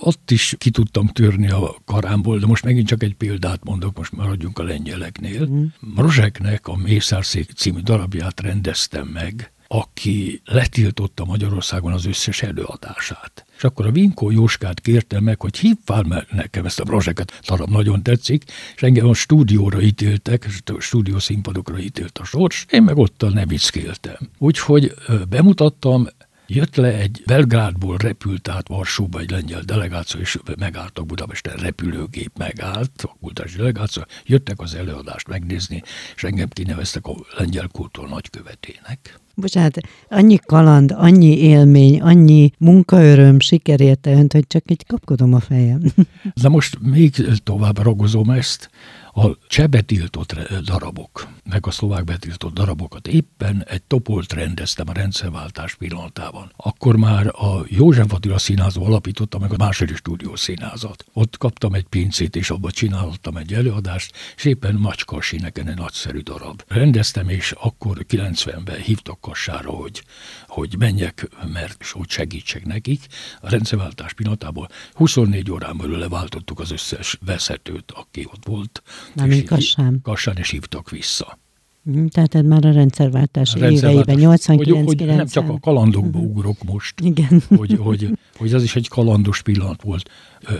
ott 0.00 0.30
is 0.30 0.54
ki 0.58 0.70
tudtam 0.70 1.06
törni 1.06 1.50
a 1.50 1.74
karámból, 1.84 2.38
de 2.38 2.46
most 2.46 2.64
megint 2.64 2.86
csak 2.86 3.02
egy 3.02 3.14
példát 3.14 3.64
mondok, 3.64 3.96
most 3.96 4.12
maradjunk 4.12 4.58
a 4.58 4.62
lengyeleknél. 4.62 5.46
Mm. 5.46 5.64
Rozseknek 5.96 6.68
a 6.68 6.76
Mészárszék 6.76 7.50
című 7.50 7.80
darabját 7.80 8.40
rendeztem 8.40 9.06
meg, 9.06 9.52
aki 9.68 10.40
letiltotta 10.44 11.24
Magyarországon 11.24 11.92
az 11.92 12.06
összes 12.06 12.42
előadását. 12.42 13.46
És 13.58 13.64
akkor 13.64 13.86
a 13.86 13.90
Vinkó 13.90 14.30
Jóskát 14.30 14.80
kértem 14.80 15.24
meg, 15.24 15.40
hogy 15.40 15.58
hívvál 15.58 16.02
meg 16.02 16.26
nekem 16.30 16.64
ezt 16.64 16.80
a 16.80 16.84
brozseket, 16.84 17.40
talán 17.42 17.68
nagyon 17.70 18.02
tetszik, 18.02 18.44
és 18.74 18.82
engem 18.82 19.08
a 19.08 19.14
stúdióra 19.14 19.80
ítéltek, 19.80 20.46
a 20.64 20.80
stúdió 20.80 21.16
ítélt 21.78 22.18
a 22.18 22.24
sors, 22.24 22.66
én 22.70 22.82
meg 22.82 22.96
ott 22.96 23.22
a 23.22 23.30
nevickéltem. 23.30 24.16
Úgyhogy 24.38 24.94
bemutattam, 25.28 26.08
Jött 26.50 26.76
le 26.76 26.94
egy 26.94 27.22
Belgrádból 27.26 27.96
repült 27.96 28.48
át 28.48 28.68
Varsóba 28.68 29.20
egy 29.20 29.30
lengyel 29.30 29.60
delegáció, 29.60 30.20
és 30.20 30.38
megálltak 30.58 31.06
Budapesten, 31.06 31.56
repülőgép 31.56 32.30
megállt, 32.38 33.02
a 33.02 33.16
kultúrás 33.20 33.54
delegáció, 33.54 34.02
jöttek 34.24 34.60
az 34.60 34.74
előadást 34.74 35.28
megnézni, 35.28 35.82
és 36.16 36.24
engem 36.24 36.48
kineveztek 36.48 37.06
a 37.06 37.14
lengyel 37.36 37.68
kultúr 37.72 38.08
nagykövetének. 38.08 39.18
Bocsánat, 39.40 39.78
annyi 40.08 40.38
kaland, 40.46 40.94
annyi 40.96 41.38
élmény, 41.38 42.00
annyi 42.00 42.50
munkaöröm, 42.58 43.40
siker 43.40 43.80
érte 43.80 44.12
önt, 44.12 44.32
hogy 44.32 44.46
csak 44.46 44.70
így 44.70 44.86
kapkodom 44.86 45.34
a 45.34 45.40
fejem. 45.40 45.80
De 46.42 46.48
most 46.48 46.78
még 46.82 47.14
tovább 47.44 47.78
ragozom 47.82 48.30
ezt. 48.30 48.70
A 49.18 49.38
cseh 49.46 49.66
betiltott 49.66 50.32
darabok, 50.64 51.28
meg 51.44 51.66
a 51.66 51.70
szlovák 51.70 52.04
betiltott 52.04 52.54
darabokat 52.54 53.06
éppen 53.06 53.64
egy 53.68 53.82
topolt 53.82 54.32
rendeztem 54.32 54.88
a 54.88 54.92
rendszerváltás 54.92 55.74
pillanatában. 55.74 56.52
Akkor 56.56 56.96
már 56.96 57.26
a 57.26 57.64
József 57.66 58.12
Attila 58.12 58.38
színházba 58.38 58.84
alapította 58.84 59.38
meg 59.38 59.52
a 59.52 59.56
második 59.56 59.96
stúdió 59.96 60.36
színházat. 60.36 61.04
Ott 61.12 61.36
kaptam 61.36 61.74
egy 61.74 61.84
pincét, 61.84 62.36
és 62.36 62.50
abban 62.50 62.70
csináltam 62.70 63.36
egy 63.36 63.54
előadást, 63.54 64.14
és 64.36 64.44
éppen 64.44 64.74
Macska 64.74 65.20
Sineken 65.20 65.68
egy 65.68 65.76
nagyszerű 65.76 66.18
darab. 66.18 66.62
Rendeztem, 66.68 67.28
és 67.28 67.52
akkor 67.60 68.06
90-ben 68.08 68.80
hívtak 68.80 69.20
kassára, 69.20 69.70
hogy, 69.70 70.02
hogy 70.46 70.74
menjek, 70.78 71.28
mert 71.52 71.86
hogy 71.86 72.10
segítsek 72.10 72.64
nekik. 72.64 73.06
A 73.40 73.50
rendszerváltás 73.50 74.12
pillanatából 74.12 74.68
24 74.94 75.50
órán 75.50 75.76
belül 75.76 75.98
leváltottuk 75.98 76.60
az 76.60 76.70
összes 76.70 77.18
veszetőt, 77.24 77.90
aki 77.90 78.26
ott 78.32 78.44
volt. 78.44 78.82
Nem 79.14 79.44
Kassán. 79.44 80.00
Kassán, 80.02 80.36
és 80.36 80.50
hívtak 80.50 80.90
vissza. 80.90 81.38
Mhm, 81.82 82.06
tehát 82.06 82.34
ez 82.34 82.44
már 82.44 82.64
a 82.64 82.72
rendszerváltás, 82.72 83.54
a 83.54 83.58
rendszerváltás 83.58 84.14
éveiben, 84.14 84.24
89 84.24 84.86
hogy, 84.86 84.98
hogy 84.98 85.16
nem 85.16 85.26
csak 85.26 85.48
a 85.48 85.58
kalandokba 85.60 86.18
uh-huh. 86.18 86.36
ugrok 86.36 86.62
most, 86.64 87.00
Igen. 87.00 87.42
Hogy, 87.56 87.76
hogy, 87.76 88.18
hogy 88.36 88.52
az 88.52 88.62
is 88.62 88.76
egy 88.76 88.88
kalandos 88.88 89.42
pillanat 89.42 89.82
volt. 89.82 90.10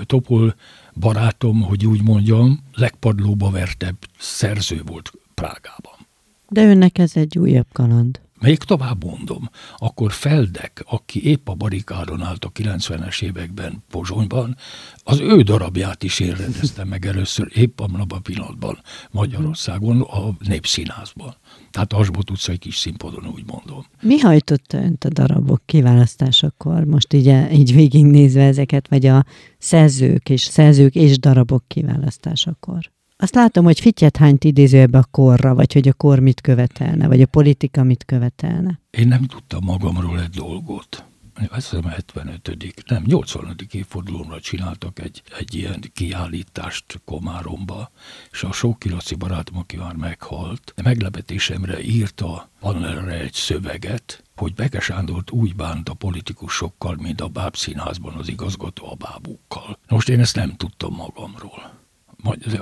Topol 0.06 0.54
barátom, 0.94 1.62
hogy 1.62 1.86
úgy 1.86 2.02
mondjam, 2.02 2.60
legpadlóba 2.74 3.50
vertebb 3.50 3.96
szerző 4.18 4.82
volt 4.86 5.12
Prágában. 5.34 6.06
De 6.48 6.64
önnek 6.64 6.98
ez 6.98 7.16
egy 7.16 7.38
újabb 7.38 7.66
kaland. 7.72 8.20
Még 8.40 8.58
tovább 8.58 9.04
mondom, 9.04 9.50
akkor 9.76 10.12
Feldek, 10.12 10.84
aki 10.86 11.24
épp 11.24 11.48
a 11.48 11.54
barikádon 11.54 12.22
állt 12.22 12.44
a 12.44 12.52
90-es 12.52 13.22
években 13.22 13.82
Pozsonyban, 13.90 14.56
az 15.02 15.20
ő 15.20 15.42
darabját 15.42 16.02
is 16.02 16.20
én 16.20 16.34
rendeztem 16.34 16.88
meg 16.88 17.06
először 17.06 17.48
épp 17.54 17.80
abban 17.80 18.06
a 18.08 18.18
pillanatban 18.18 18.78
Magyarországon, 19.10 20.00
a 20.00 20.36
Népszínházban. 20.38 21.34
Tehát 21.70 21.92
Asbot 21.92 22.30
utcai 22.30 22.56
kis 22.56 22.76
színpadon, 22.76 23.26
úgy 23.26 23.44
mondom. 23.46 23.84
Mi 24.00 24.18
hajtotta 24.18 24.78
önt 24.78 25.04
a 25.04 25.08
darabok 25.08 25.62
kiválasztásakor? 25.66 26.84
Most 26.84 27.12
így, 27.12 27.52
így 27.52 27.74
végignézve 27.74 28.42
ezeket, 28.42 28.88
vagy 28.88 29.06
a 29.06 29.24
szerzők 29.58 30.28
és 30.28 30.42
szerzők 30.42 30.94
és 30.94 31.18
darabok 31.18 31.64
kiválasztásakor? 31.66 32.90
Azt 33.20 33.34
látom, 33.34 33.64
hogy 33.64 33.80
fityet 33.80 34.16
hányt 34.16 34.44
idéző 34.44 34.78
ebbe 34.78 34.98
a 34.98 35.08
korra, 35.10 35.54
vagy 35.54 35.72
hogy 35.72 35.88
a 35.88 35.92
kor 35.92 36.18
mit 36.18 36.40
követelne, 36.40 37.06
vagy 37.06 37.22
a 37.22 37.26
politika 37.26 37.82
mit 37.82 38.04
követelne. 38.04 38.80
Én 38.90 39.08
nem 39.08 39.22
tudtam 39.22 39.64
magamról 39.64 40.20
egy 40.20 40.28
dolgot. 40.28 41.04
Azt 41.48 41.70
hiszem 41.70 41.84
75. 41.84 42.84
nem, 42.86 43.02
80. 43.06 43.54
évfordulóra 43.70 44.40
csináltak 44.40 44.98
egy, 44.98 45.22
egy 45.38 45.54
ilyen 45.54 45.80
kiállítást 45.94 47.00
Komáromba, 47.04 47.90
és 48.30 48.42
a 48.42 48.52
Sóki 48.52 48.88
Laci 48.88 49.14
barátom, 49.14 49.58
aki 49.58 49.76
már 49.76 49.94
meghalt, 49.94 50.74
meglepetésemre 50.82 51.82
írta 51.82 52.48
panelre 52.60 53.20
egy 53.20 53.32
szöveget, 53.32 54.22
hogy 54.36 54.54
Beke 54.54 54.80
Sándort 54.80 55.30
úgy 55.30 55.56
bánt 55.56 55.88
a 55.88 55.94
politikusokkal, 55.94 56.96
mint 57.00 57.20
a 57.20 57.28
bábszínházban 57.28 58.14
az 58.14 58.28
igazgató 58.28 58.90
a 58.90 58.94
bábukkal. 58.94 59.78
Most 59.88 60.08
én 60.08 60.20
ezt 60.20 60.36
nem 60.36 60.54
tudtam 60.56 60.94
magamról 60.94 61.77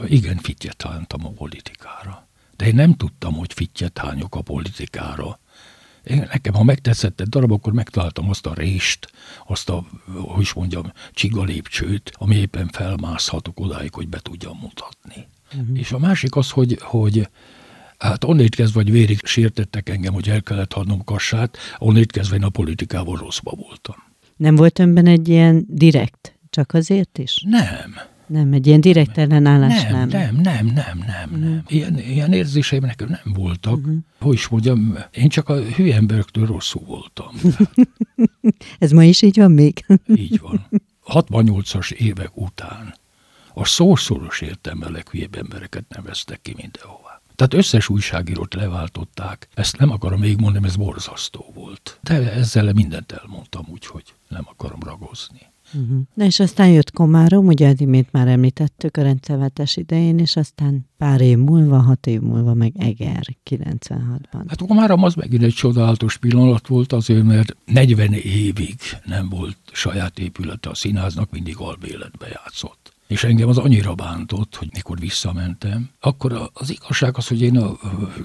igen 0.08 0.36
fittyet 0.36 0.82
hánytam 0.82 1.26
a 1.26 1.30
politikára. 1.30 2.28
De 2.56 2.66
én 2.66 2.74
nem 2.74 2.94
tudtam, 2.94 3.34
hogy 3.34 3.52
fittyet 3.52 3.98
hányok 3.98 4.34
a 4.34 4.42
politikára. 4.42 5.38
Én, 6.04 6.28
nekem, 6.32 6.54
ha 6.54 6.62
megtetszett 6.62 7.20
egy 7.20 7.28
darab, 7.28 7.52
akkor 7.52 7.72
megtaláltam 7.72 8.28
azt 8.28 8.46
a 8.46 8.54
rést, 8.54 9.12
azt 9.46 9.68
a, 9.68 9.84
hogy 10.12 10.42
is 10.42 10.52
mondjam, 10.52 10.92
csigalépcsőt, 11.12 12.12
ami 12.14 12.36
éppen 12.36 12.68
felmászhatok 12.68 13.60
odáig, 13.60 13.94
hogy 13.94 14.08
be 14.08 14.18
tudjam 14.18 14.58
mutatni. 14.58 15.26
Uh-huh. 15.54 15.78
És 15.78 15.92
a 15.92 15.98
másik 15.98 16.36
az, 16.36 16.50
hogy, 16.50 16.78
hogy 16.80 17.28
Hát 17.98 18.24
onnét 18.24 18.54
kezdve, 18.54 18.82
vagy 18.82 18.90
vérig 18.90 19.24
sértettek 19.24 19.88
engem, 19.88 20.12
hogy 20.12 20.28
el 20.28 20.42
kellett 20.42 20.72
hagynom 20.72 21.04
kassát, 21.04 21.58
onnét 21.78 22.12
kezdve 22.12 22.36
én 22.36 22.42
a 22.42 22.48
politikával 22.48 23.16
rosszba 23.16 23.50
voltam. 23.50 23.96
Nem 24.36 24.56
volt 24.56 24.78
önben 24.78 25.06
egy 25.06 25.28
ilyen 25.28 25.64
direkt, 25.68 26.38
csak 26.50 26.74
azért 26.74 27.18
is? 27.18 27.44
Nem. 27.46 27.94
Nem, 28.26 28.52
egy 28.52 28.66
ilyen 28.66 28.80
direkt 28.80 29.18
ellenállás 29.18 29.82
nem. 29.82 30.08
Nem, 30.08 30.36
nem, 30.36 30.66
nem, 30.66 30.66
nem, 30.66 31.04
nem. 31.06 31.30
Uh-huh. 31.30 31.40
nem. 31.40 31.62
Ilyen, 31.66 31.98
ilyen 31.98 32.32
érzéseim 32.32 32.84
nekem 32.84 33.08
nem 33.08 33.34
voltak. 33.34 33.76
Uh-huh. 33.76 33.96
Hogy 34.20 34.34
is 34.34 34.48
mondjam, 34.48 34.98
én 35.10 35.28
csak 35.28 35.48
a 35.48 35.60
hülye 35.60 35.94
emberektől 35.94 36.46
rosszul 36.46 36.82
voltam. 36.86 37.34
Ez 38.78 38.90
ma 38.90 39.04
is 39.04 39.22
így 39.22 39.36
van 39.36 39.50
még? 39.50 39.84
így 40.14 40.40
van. 40.40 40.66
68-as 41.06 41.92
évek 41.92 42.36
után 42.36 42.94
a 43.54 43.64
szószoros 43.64 44.40
értelme 44.40 44.88
leghülyebb 44.88 45.34
embereket 45.34 45.84
neveztek 45.88 46.40
ki 46.42 46.54
mindenhová. 46.56 47.20
Tehát 47.34 47.54
összes 47.54 47.88
újságírót 47.88 48.54
leváltották. 48.54 49.48
Ezt 49.54 49.78
nem 49.78 49.90
akarom 49.90 50.20
még 50.20 50.40
mondani, 50.40 50.66
ez 50.66 50.76
borzasztó 50.76 51.52
volt. 51.54 51.98
De 52.02 52.32
ezzel 52.32 52.72
mindent 52.72 53.12
elmondtam, 53.12 53.66
úgyhogy 53.70 54.14
nem 54.28 54.44
akarom 54.46 54.80
ragozni. 54.82 55.40
Uh-huh. 55.74 55.98
Na 56.14 56.24
és 56.24 56.40
aztán 56.40 56.68
jött 56.68 56.90
Komárom, 56.90 57.46
ugye 57.46 57.74
imént 57.76 58.12
már 58.12 58.28
említettük 58.28 58.96
a 58.96 59.02
rendszervetés 59.02 59.76
idején, 59.76 60.18
és 60.18 60.36
aztán 60.36 60.86
pár 60.98 61.20
év 61.20 61.38
múlva, 61.38 61.78
hat 61.78 62.06
év 62.06 62.20
múlva 62.20 62.54
meg 62.54 62.72
Eger 62.78 63.26
96-ban. 63.50 64.44
Hát 64.46 64.66
Komárom 64.66 65.02
az 65.02 65.14
megint 65.14 65.42
egy 65.42 65.54
csodálatos 65.54 66.16
pillanat 66.16 66.66
volt 66.66 66.92
azért, 66.92 67.24
mert 67.24 67.56
40 67.64 68.12
évig 68.12 68.78
nem 69.04 69.28
volt 69.28 69.58
saját 69.72 70.18
épülete 70.18 70.70
a 70.70 70.74
színháznak, 70.74 71.30
mindig 71.30 71.56
albéletbe 71.58 72.26
játszott. 72.28 72.94
És 73.06 73.24
engem 73.24 73.48
az 73.48 73.58
annyira 73.58 73.94
bántott, 73.94 74.54
hogy 74.54 74.68
mikor 74.72 74.98
visszamentem, 74.98 75.90
akkor 76.00 76.50
az 76.52 76.70
igazság 76.70 77.16
az, 77.16 77.28
hogy 77.28 77.42
én 77.42 77.56
a, 77.58 77.76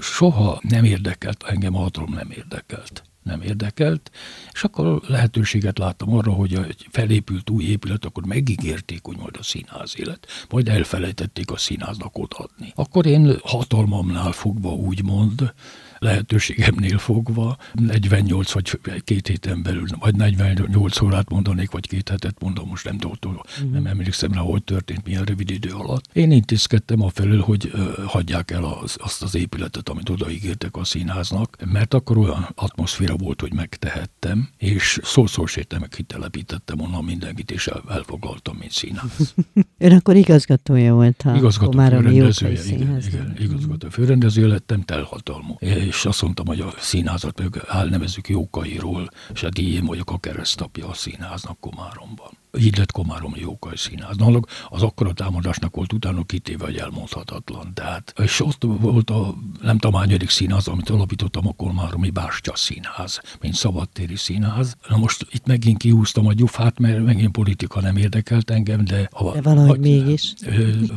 soha 0.02 0.60
nem 0.70 0.84
érdekelt, 0.84 1.44
engem 1.44 1.76
a 1.76 1.80
hatalom 1.80 2.14
nem 2.14 2.32
érdekelt 2.32 3.04
nem 3.24 3.42
érdekelt, 3.42 4.12
és 4.52 4.64
akkor 4.64 5.02
lehetőséget 5.08 5.78
láttam 5.78 6.14
arra, 6.14 6.32
hogy 6.32 6.54
egy 6.54 6.88
felépült 6.92 7.50
új 7.50 7.64
épület, 7.64 8.06
akkor 8.06 8.26
megígérték, 8.26 9.00
hogy 9.04 9.18
majd 9.18 9.36
a 9.40 9.44
színház 9.44 9.94
élet, 9.98 10.28
majd 10.50 10.68
elfelejtették 10.68 11.52
a 11.52 11.58
színháznak 11.58 12.18
odaadni. 12.18 12.72
Akkor 12.76 13.06
én 13.06 13.38
hatalmamnál 13.44 14.32
fogva 14.32 14.70
úgymond 14.70 15.54
lehetőségemnél 16.02 16.98
fogva 16.98 17.58
48 17.74 18.52
vagy 18.52 18.80
két 19.04 19.28
héten 19.28 19.64
belül, 19.64 19.86
vagy 20.00 20.16
48 20.16 21.02
órát 21.02 21.30
mondanék, 21.30 21.72
vagy 21.72 21.88
két 21.88 22.10
hetet 22.10 22.42
mondom, 22.42 22.68
most 22.70 22.86
nem 22.86 22.98
tudom, 22.98 23.40
mm. 23.64 23.72
nem 23.72 23.86
emlékszem 23.86 24.32
rá, 24.32 24.40
hogy 24.40 24.64
történt, 24.64 25.06
milyen 25.06 25.24
rövid 25.24 25.50
idő 25.50 25.70
alatt. 25.70 26.04
Én 26.14 26.32
intézkedtem 26.32 27.02
a 27.02 27.10
felől, 27.10 27.42
hogy 27.42 27.72
hagyják 28.06 28.52
el 28.52 28.64
az, 28.64 28.96
azt 29.00 29.24
az 29.24 29.36
épületet, 29.36 29.90
amit 29.90 30.10
odaígértek 30.10 30.76
a 30.76 30.84
színháznak, 30.84 31.58
mert 31.72 31.94
akkor 31.94 32.18
olyan 32.18 32.48
atmoszféra 32.56 33.16
volt, 33.16 33.42
hogy 33.42 33.54
megtehettem, 33.54 34.50
és 34.58 35.00
szó-szó 35.04 35.44
meg 35.80 35.90
kitelepítettem 35.90 36.80
onnan 36.80 37.04
mindenkit, 37.04 37.52
és 37.52 37.68
el, 37.68 37.84
elfoglaltam, 37.90 38.58
mint 38.58 38.72
színház. 38.72 39.34
Ön 39.78 39.92
akkor 39.92 40.16
igazgatója 40.16 40.94
volt 40.94 41.22
a 41.26 41.36
igazgató 41.36 41.80
főrendezője, 41.80 42.64
igen, 42.66 43.02
igen, 43.08 43.36
igazgató 43.40 43.90
főrendezője 43.90 44.48
lettem, 44.48 44.82
telhatalmú 44.82 45.56
és 45.92 46.06
azt 46.06 46.22
mondtam, 46.22 46.46
hogy 46.46 46.60
a 46.60 46.74
színházat 46.78 47.40
meg 47.40 47.64
elnevezük 47.68 48.30
Jókairól, 48.30 49.10
és 49.34 49.44
a 49.44 49.50
díjén 49.50 49.86
vagyok 49.86 50.12
a 50.12 50.18
keresztapja 50.18 50.88
a 50.88 50.94
színháznak 50.94 51.60
Komáromban 51.60 52.41
így 52.60 52.78
lett 52.78 52.92
Komárom 52.92 53.34
Jókai 53.36 53.78
Színház. 53.78 54.18
Náluk 54.18 54.48
az 54.70 54.82
akkora 54.82 55.14
támadásnak 55.14 55.76
volt 55.76 55.94
utána 55.94 56.24
kitéve, 56.24 56.66
hogy 56.66 56.78
elmondhatatlan. 56.78 57.74
Tehát, 57.74 58.14
és 58.24 58.42
ott 58.42 58.64
volt 58.64 59.10
a 59.10 59.36
nem 59.62 59.78
tudom, 59.78 60.00
hányadik 60.00 60.30
színház, 60.30 60.68
amit 60.68 60.90
alapítottam, 60.90 61.48
a 61.48 61.54
Komáromi 61.54 62.10
Bástya 62.10 62.56
Színház, 62.56 63.22
mint 63.42 63.54
szabadtéri 63.54 64.16
színház. 64.16 64.76
Na 64.88 64.98
most 64.98 65.28
itt 65.32 65.46
megint 65.46 65.78
kihúztam 65.78 66.28
a 66.28 66.34
gyufát, 66.34 66.80
mert 66.80 67.04
megint 67.04 67.32
politika 67.32 67.82
nem 67.82 67.98
érdekelt 67.98 68.50
engem, 68.50 68.86
de... 68.86 69.10
A, 69.12 69.32
de 69.32 69.42
valahogy 69.42 69.68
vagy, 69.68 69.80
mégis. 69.80 70.34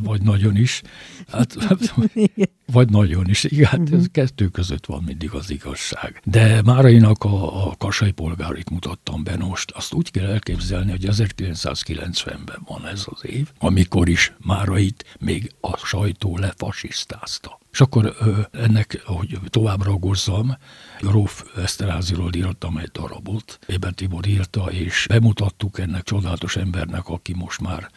Vagy 0.03 0.23
nagyon 0.23 0.57
is. 0.57 0.83
Hát, 1.29 1.57
vagy 2.73 2.91
nagyon 2.91 3.29
is. 3.29 3.45
Igen, 3.45 3.67
hát 3.67 3.93
ez 3.93 4.07
kettő 4.13 4.49
között 4.49 4.87
van 4.87 5.03
mindig 5.07 5.31
az 5.31 5.51
igazság. 5.51 6.21
De 6.25 6.63
Márainak 6.63 7.25
a, 7.25 7.67
a 7.67 7.75
kasai 7.79 8.11
polgárit 8.11 8.71
mutattam 8.71 9.25
be 9.25 9.37
most. 9.37 9.71
Azt 9.71 9.93
úgy 9.93 10.11
kell 10.11 10.27
elképzelni, 10.27 10.91
hogy 10.91 11.07
1990-ben 11.53 12.63
van 12.67 12.87
ez 12.87 13.05
az 13.07 13.25
év, 13.25 13.51
amikor 13.59 14.09
is 14.09 14.33
Márait 14.39 15.17
még 15.21 15.55
a 15.61 15.77
sajtó 15.77 16.37
lefasisztázta. 16.37 17.59
És 17.73 17.81
akkor 17.81 18.17
ennek, 18.53 19.03
hogy 19.05 19.39
tovább 19.47 19.83
ragozzam, 19.83 20.57
Róf 21.01 21.45
Eszterháziról 21.57 22.35
írtam 22.35 22.77
egy 22.77 22.91
darabot, 22.91 23.59
Éber 23.67 23.93
Tibor 23.93 24.27
írta, 24.27 24.65
és 24.71 25.07
bemutattuk 25.09 25.79
ennek 25.79 26.03
csodálatos 26.03 26.57
embernek, 26.57 27.09
aki 27.09 27.35
most 27.35 27.61
már 27.61 27.91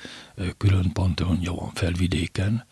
külön 0.57 0.91
panteonja 0.91 1.53
van 1.53 1.71
felvidéken, 1.73 2.65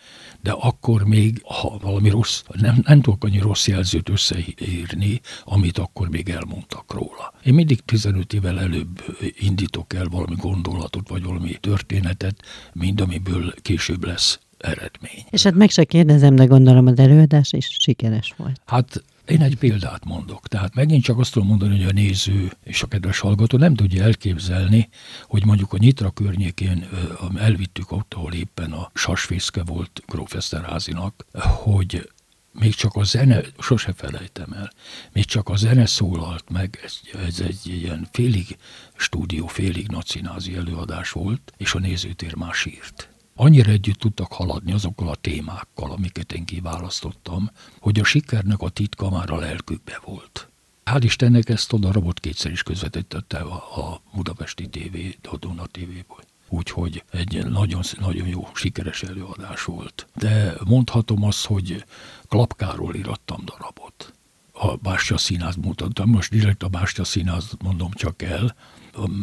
de 0.45 0.51
akkor 0.51 1.03
még, 1.03 1.41
ha 1.43 1.77
valami 1.81 2.09
rossz, 2.09 2.43
nem, 2.53 2.81
nem 2.85 3.01
tudok 3.01 3.23
annyi 3.23 3.39
rossz 3.39 3.67
jelzőt 3.67 4.09
összeírni, 4.09 5.21
amit 5.43 5.77
akkor 5.77 6.09
még 6.09 6.29
elmondtak 6.29 6.93
róla. 6.93 7.33
Én 7.43 7.53
mindig 7.53 7.79
15 7.85 8.33
évvel 8.33 8.59
előbb 8.59 9.03
indítok 9.39 9.93
el 9.93 10.05
valami 10.05 10.35
gondolatot, 10.35 11.09
vagy 11.09 11.23
valami 11.23 11.57
történetet, 11.59 12.35
mint 12.73 13.01
amiből 13.01 13.53
később 13.61 14.03
lesz 14.03 14.39
eredmény. 14.57 15.25
És 15.29 15.43
hát 15.43 15.55
meg 15.55 15.69
se 15.69 15.83
kérdezem, 15.83 16.35
de 16.35 16.45
gondolom 16.45 16.87
az 16.87 16.99
előadás 16.99 17.51
is 17.51 17.75
sikeres 17.79 18.33
volt. 18.37 18.61
Hát 18.65 19.03
én 19.27 19.41
egy 19.41 19.57
példát 19.57 20.05
mondok. 20.05 20.47
Tehát 20.47 20.75
megint 20.75 21.03
csak 21.03 21.19
azt 21.19 21.31
tudom 21.33 21.47
mondani, 21.47 21.77
hogy 21.77 21.89
a 21.89 21.93
néző 21.93 22.51
és 22.63 22.83
a 22.83 22.87
kedves 22.87 23.19
hallgató 23.19 23.57
nem 23.57 23.75
tudja 23.75 24.03
elképzelni, 24.03 24.89
hogy 25.23 25.45
mondjuk 25.45 25.73
a 25.73 25.77
Nyitra 25.77 26.09
környékén 26.09 26.87
elvittük 27.35 27.91
ott, 27.91 28.13
ahol 28.13 28.33
éppen 28.33 28.71
a 28.71 28.91
sasfészke 28.93 29.63
volt 29.63 30.03
Gróf 30.07 30.33
Eszterházinak, 30.33 31.25
hogy 31.39 32.09
még 32.51 32.75
csak 32.75 32.95
a 32.95 33.03
zene, 33.03 33.41
sose 33.59 33.93
felejtem 33.93 34.53
el, 34.53 34.71
még 35.11 35.25
csak 35.25 35.49
a 35.49 35.55
zene 35.55 35.85
szólalt 35.85 36.49
meg, 36.49 36.79
ez, 36.83 36.99
ez 37.27 37.39
egy 37.39 37.65
ilyen 37.65 38.07
félig 38.11 38.57
stúdió, 38.95 39.47
félig 39.47 39.87
nacinázi 39.87 40.55
előadás 40.55 41.11
volt, 41.11 41.53
és 41.57 41.73
a 41.73 41.79
nézőtér 41.79 42.35
más 42.35 42.65
írt 42.65 43.14
annyira 43.35 43.71
együtt 43.71 43.99
tudtak 43.99 44.33
haladni 44.33 44.71
azokkal 44.71 45.09
a 45.09 45.15
témákkal, 45.15 45.91
amiket 45.91 46.33
én 46.33 46.45
kiválasztottam, 46.45 47.51
hogy 47.79 47.99
a 47.99 48.03
sikernek 48.03 48.61
a 48.61 48.69
titka 48.69 49.09
már 49.09 49.31
a 49.31 49.39
lelkükbe 49.39 49.99
volt. 50.03 50.49
Hál' 50.85 51.03
Istennek 51.03 51.49
ezt 51.49 51.73
a 51.73 51.77
darabot 51.77 52.19
kétszer 52.19 52.51
is 52.51 52.63
közvetítette 52.63 53.37
a, 53.37 53.55
a 53.55 54.01
Budapesti 54.13 54.69
TV, 54.69 54.97
a 55.31 55.37
Duna 55.37 55.65
TV-ból. 55.65 56.23
Úgyhogy 56.49 57.03
egy 57.11 57.45
nagyon, 57.45 57.81
nagyon 57.99 58.27
jó, 58.27 58.47
sikeres 58.53 59.03
előadás 59.03 59.63
volt. 59.63 60.07
De 60.13 60.53
mondhatom 60.65 61.23
azt, 61.23 61.45
hogy 61.45 61.85
Klapkáról 62.27 62.95
írattam 62.95 63.41
darabot. 63.45 64.13
A 64.51 64.75
Bástya 64.75 65.17
Színház 65.17 65.55
mutattam, 65.55 66.09
most 66.09 66.31
direkt 66.31 66.63
a 66.63 66.67
Bástya 66.67 67.03
Színház 67.03 67.51
mondom 67.63 67.91
csak 67.91 68.21
el, 68.21 68.55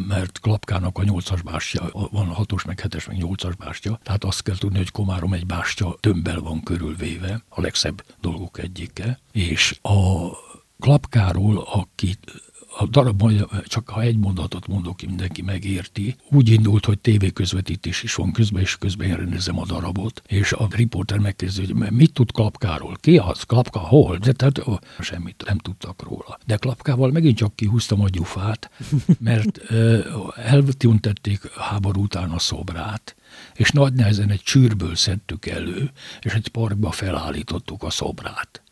mert 0.07 0.39
Klapkának 0.39 0.97
a 0.97 1.03
nyolcas 1.03 1.41
bástya, 1.41 1.89
van 2.11 2.27
hatos, 2.27 2.63
meg 2.63 2.79
hetes, 2.79 3.07
meg 3.07 3.17
nyolcas 3.17 3.55
bástya, 3.55 3.99
tehát 4.03 4.23
azt 4.23 4.43
kell 4.43 4.57
tudni, 4.57 4.77
hogy 4.77 4.91
Komárom 4.91 5.33
egy 5.33 5.45
bástya 5.45 5.97
tömbbel 5.99 6.39
van 6.39 6.63
körülvéve, 6.63 7.43
a 7.49 7.61
legszebb 7.61 8.03
dolgok 8.21 8.59
egyike, 8.59 9.19
és 9.31 9.79
a 9.81 10.29
Klapkáról, 10.79 11.57
aki 11.57 12.17
a 12.77 12.85
darab, 12.85 13.31
csak 13.65 13.89
ha 13.89 14.01
egy 14.01 14.17
mondatot 14.17 14.67
mondok, 14.67 15.01
mindenki 15.01 15.41
megérti. 15.41 16.15
Úgy 16.29 16.49
indult, 16.49 16.85
hogy 16.85 16.99
tévéközvetítés 16.99 18.03
is 18.03 18.15
van 18.15 18.31
közben, 18.31 18.61
és 18.61 18.77
közben 18.77 19.07
én 19.07 19.15
rendezem 19.15 19.59
a 19.59 19.65
darabot, 19.65 20.21
és 20.27 20.53
a 20.53 20.67
riporter 20.69 21.17
megkérdezi, 21.17 21.65
hogy 21.65 21.91
mit 21.91 22.13
tud 22.13 22.31
Klapkáról? 22.31 22.95
Ki 22.99 23.17
az? 23.17 23.43
Klapka 23.43 23.79
hol? 23.79 24.17
De 24.17 24.31
tehát 24.31 24.67
ó, 24.67 24.79
semmit 24.99 25.43
nem 25.47 25.57
tudtak 25.57 26.03
róla. 26.03 26.37
De 26.45 26.55
Klapkával 26.55 27.11
megint 27.11 27.37
csak 27.37 27.55
kihúztam 27.55 28.01
a 28.01 28.09
gyufát, 28.09 28.69
mert 29.19 29.61
eltüntették 30.35 31.51
háború 31.51 32.01
után 32.01 32.29
a 32.29 32.39
szobrát, 32.39 33.15
és 33.53 33.69
nagy 33.69 33.93
nehezen 33.93 34.29
egy 34.29 34.41
csűrből 34.41 34.95
szedtük 34.95 35.45
elő, 35.45 35.91
és 36.21 36.33
egy 36.33 36.47
parkba 36.47 36.91
felállítottuk 36.91 37.83
a 37.83 37.89
szobrát 37.89 38.62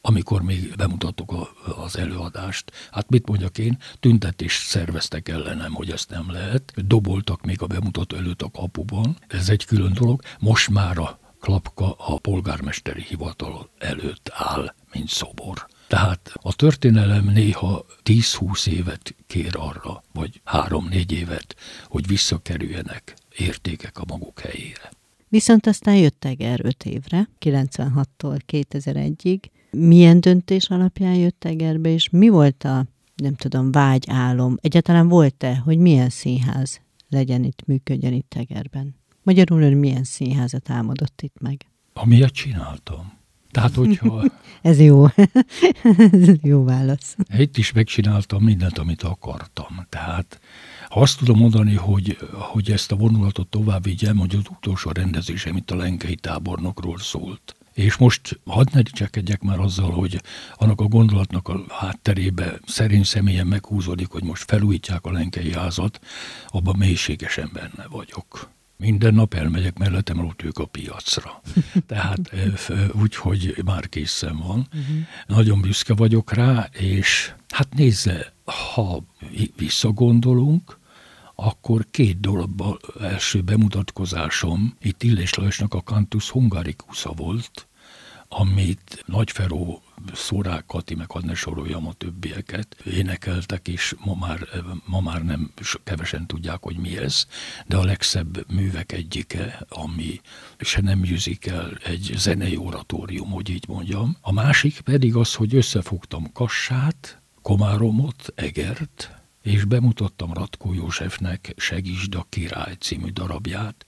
amikor 0.00 0.42
még 0.42 0.76
bemutattuk 0.76 1.32
a, 1.32 1.48
az 1.82 1.96
előadást. 1.98 2.72
Hát 2.90 3.10
mit 3.10 3.28
mondjak 3.28 3.58
én, 3.58 3.78
tüntetést 4.00 4.66
szerveztek 4.66 5.28
ellenem, 5.28 5.72
hogy 5.72 5.90
ezt 5.90 6.10
nem 6.10 6.30
lehet. 6.30 6.72
Doboltak 6.86 7.44
még 7.44 7.62
a 7.62 7.66
bemutató 7.66 8.16
előtt 8.16 8.42
a 8.42 8.50
kapuban. 8.50 9.16
Ez 9.28 9.48
egy 9.48 9.64
külön 9.64 9.92
dolog. 9.92 10.22
Most 10.38 10.70
már 10.70 10.98
a 10.98 11.18
klapka 11.40 11.92
a 11.92 12.18
polgármesteri 12.18 13.02
hivatal 13.02 13.70
előtt 13.78 14.30
áll, 14.32 14.74
mint 14.92 15.08
szobor. 15.08 15.66
Tehát 15.88 16.32
a 16.34 16.54
történelem 16.54 17.24
néha 17.24 17.84
10-20 18.04 18.66
évet 18.66 19.14
kér 19.26 19.54
arra, 19.56 20.02
vagy 20.12 20.40
3-4 20.52 21.10
évet, 21.10 21.56
hogy 21.84 22.06
visszakerüljenek 22.06 23.14
értékek 23.36 23.98
a 23.98 24.04
maguk 24.06 24.40
helyére. 24.40 24.90
Viszont 25.28 25.66
aztán 25.66 25.96
jött 25.96 26.24
Eger 26.24 26.60
5 26.64 26.84
évre, 26.84 27.28
96-tól 27.40 28.38
2001-ig, 28.52 29.38
milyen 29.70 30.20
döntés 30.20 30.68
alapján 30.68 31.14
jött 31.14 31.44
Egerbe, 31.44 31.88
és 31.88 32.08
mi 32.10 32.28
volt 32.28 32.64
a, 32.64 32.84
nem 33.14 33.34
tudom, 33.34 33.70
vágy, 33.70 34.04
álom? 34.08 34.56
Egyáltalán 34.60 35.08
volt-e, 35.08 35.56
hogy 35.56 35.78
milyen 35.78 36.08
színház 36.08 36.80
legyen 37.08 37.44
itt, 37.44 37.66
működjön 37.66 38.12
itt 38.12 38.34
Egerben? 38.36 38.94
Magyarul 39.22 39.62
ön 39.62 39.76
milyen 39.76 40.04
színházat 40.04 40.70
álmodott 40.70 41.22
itt 41.22 41.40
meg? 41.40 41.66
Amilyet 41.92 42.32
csináltam. 42.32 43.18
Tehát, 43.50 43.74
hogyha... 43.74 44.24
Ez 44.62 44.80
jó. 44.80 45.06
Ez 46.12 46.28
jó 46.42 46.64
válasz. 46.64 47.16
Itt 47.38 47.56
is 47.56 47.72
megcsináltam 47.72 48.42
mindent, 48.42 48.78
amit 48.78 49.02
akartam. 49.02 49.86
Tehát 49.88 50.40
ha 50.88 51.00
azt 51.00 51.18
tudom 51.18 51.38
mondani, 51.38 51.74
hogy, 51.74 52.18
hogy 52.32 52.70
ezt 52.70 52.92
a 52.92 52.96
vonulatot 52.96 53.48
tovább 53.48 53.84
vigyem, 53.84 54.16
hogy 54.16 54.34
az 54.34 54.44
utolsó 54.50 54.90
rendezésem 54.90 55.56
itt 55.56 55.70
a 55.70 55.76
Lenkei 55.76 56.14
tábornokról 56.14 56.98
szólt. 56.98 57.54
És 57.74 57.96
most 57.96 58.40
hadd 58.44 58.66
ne 58.72 58.82
dicsekedjek 58.82 59.42
már 59.42 59.58
azzal, 59.58 59.90
hogy 59.90 60.22
annak 60.54 60.80
a 60.80 60.84
gondolatnak 60.84 61.48
a 61.48 61.64
hátterébe 61.68 62.58
szerint 62.66 63.04
személyen 63.04 63.46
meghúzódik, 63.46 64.08
hogy 64.08 64.22
most 64.22 64.44
felújítják 64.44 65.04
a 65.04 65.12
lenkei 65.12 65.52
házat, 65.52 66.00
abban 66.48 66.76
mélységesen 66.78 67.50
benne 67.52 67.86
vagyok. 67.90 68.50
Minden 68.76 69.14
nap 69.14 69.34
elmegyek 69.34 69.78
mellettem, 69.78 70.18
ott 70.18 70.42
ők 70.42 70.58
a 70.58 70.66
piacra. 70.66 71.40
Tehát 71.86 72.34
úgy, 72.92 73.14
hogy 73.14 73.54
már 73.64 73.88
készen 73.88 74.36
van. 74.36 74.68
Uh-huh. 74.68 74.96
Nagyon 75.26 75.60
büszke 75.60 75.94
vagyok 75.94 76.32
rá, 76.32 76.68
és 76.72 77.34
hát 77.48 77.74
nézze, 77.74 78.32
ha 78.74 79.04
visszagondolunk, 79.56 80.79
akkor 81.42 81.86
két 81.90 82.20
dologban 82.20 82.78
első 83.00 83.40
bemutatkozásom 83.40 84.76
itt 84.80 85.02
Illés 85.02 85.34
Lajosnak 85.34 85.74
a 85.74 85.82
Cantus 85.82 86.30
Hungaricus 86.30 87.02
volt, 87.02 87.68
amit 88.28 89.02
Nagyferó, 89.06 89.82
Szórák 90.14 90.66
Kati, 90.66 90.94
meg 90.94 91.10
hadd 91.10 91.26
ne 91.26 91.34
soroljam 91.34 91.86
a 91.86 91.92
többieket, 91.92 92.76
énekeltek, 92.84 93.68
és 93.68 93.94
ma 94.04 94.14
már, 94.14 94.48
ma 94.84 95.00
már 95.00 95.24
nem 95.24 95.52
kevesen 95.84 96.26
tudják, 96.26 96.62
hogy 96.62 96.76
mi 96.76 96.98
ez, 96.98 97.26
de 97.66 97.76
a 97.76 97.84
legszebb 97.84 98.52
művek 98.52 98.92
egyike, 98.92 99.66
ami 99.68 100.20
se 100.58 100.80
nem 100.80 101.02
el 101.46 101.78
egy 101.84 102.12
zenei 102.16 102.56
oratórium, 102.56 103.30
hogy 103.30 103.48
így 103.48 103.64
mondjam. 103.68 104.16
A 104.20 104.32
másik 104.32 104.80
pedig 104.80 105.16
az, 105.16 105.34
hogy 105.34 105.54
összefogtam 105.54 106.32
Kassát, 106.32 107.20
Komáromot, 107.42 108.32
Egert, 108.34 109.19
és 109.42 109.64
bemutattam 109.64 110.32
Ratkó 110.32 110.72
Józsefnek 110.74 111.54
Segítsd 111.56 112.14
a 112.14 112.26
király 112.28 112.74
című 112.80 113.08
darabját, 113.08 113.84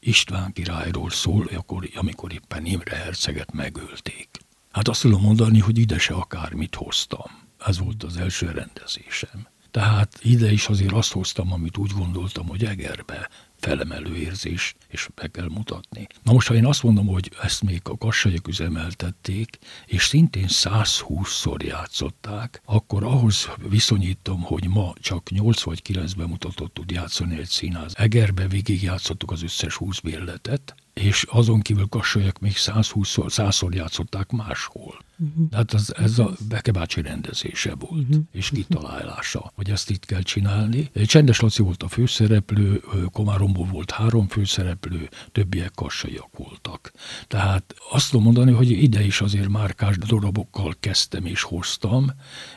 István 0.00 0.52
királyról 0.52 1.10
szól, 1.10 1.50
amikor 1.94 2.32
éppen 2.32 2.64
Imre 2.66 2.96
herceget 2.96 3.52
megölték. 3.52 4.28
Hát 4.70 4.88
azt 4.88 5.00
tudom 5.00 5.22
mondani, 5.22 5.58
hogy 5.58 5.78
ide 5.78 5.98
se 5.98 6.14
akármit 6.14 6.74
hoztam. 6.74 7.48
Ez 7.58 7.78
volt 7.78 8.02
az 8.02 8.16
első 8.16 8.50
rendezésem. 8.50 9.48
Tehát 9.70 10.18
ide 10.22 10.52
is 10.52 10.66
azért 10.66 10.92
azt 10.92 11.12
hoztam, 11.12 11.52
amit 11.52 11.76
úgy 11.76 11.90
gondoltam, 11.90 12.48
hogy 12.48 12.64
Egerbe 12.64 13.28
felemelő 13.60 14.16
érzés, 14.16 14.74
és 14.88 15.08
be 15.14 15.28
kell 15.28 15.48
mutatni. 15.48 16.06
Na 16.22 16.32
most, 16.32 16.48
ha 16.48 16.54
én 16.54 16.66
azt 16.66 16.82
mondom, 16.82 17.06
hogy 17.06 17.32
ezt 17.42 17.62
még 17.62 17.80
a 17.84 17.98
kassaiak 17.98 18.48
üzemeltették, 18.48 19.58
és 19.86 20.02
szintén 20.02 20.46
120-szor 20.48 21.64
játszották, 21.64 22.62
akkor 22.64 23.04
ahhoz 23.04 23.48
viszonyítom, 23.68 24.40
hogy 24.40 24.68
ma 24.68 24.92
csak 25.00 25.30
8 25.30 25.62
vagy 25.62 25.82
9 25.82 26.12
bemutatott 26.12 26.74
tud 26.74 26.90
játszani 26.90 27.38
egy 27.38 27.48
színház. 27.48 27.92
Egerbe 27.96 28.48
végig 28.48 28.82
játszottuk 28.82 29.30
az 29.30 29.42
összes 29.42 29.74
20 29.74 30.00
bérletet, 30.00 30.74
és 30.94 31.24
azon 31.28 31.60
kívül 31.60 31.86
kassaiak 31.88 32.38
még 32.38 32.52
120-szor, 32.56 33.28
100-szor 33.28 33.74
játszották 33.74 34.30
máshol. 34.30 34.98
Uh-huh. 35.22 35.48
Tehát 35.48 35.72
az, 35.72 35.94
ez 35.96 36.18
a 36.18 36.32
Beke 36.48 36.70
bácsi 36.72 37.02
rendezése 37.02 37.74
volt, 37.74 38.08
uh-huh. 38.08 38.24
és 38.32 38.50
kitalálása, 38.50 39.52
hogy 39.54 39.70
ezt 39.70 39.90
itt 39.90 40.06
kell 40.06 40.22
csinálni. 40.22 40.90
Csendes 41.04 41.40
Laci 41.40 41.62
volt 41.62 41.82
a 41.82 41.88
főszereplő, 41.88 42.82
Komáromból 43.12 43.66
volt 43.66 43.90
három 43.90 44.28
főszereplő, 44.28 45.08
többiek 45.32 45.70
kassaiak 45.74 46.36
voltak. 46.36 46.92
Tehát 47.26 47.74
azt 47.90 48.10
tudom 48.10 48.24
mondani, 48.24 48.52
hogy 48.52 48.70
ide 48.70 49.02
is 49.02 49.20
azért 49.20 49.48
márkás 49.48 49.98
darabokkal 49.98 50.74
kezdtem 50.80 51.26
és 51.26 51.42
hoztam, 51.42 52.10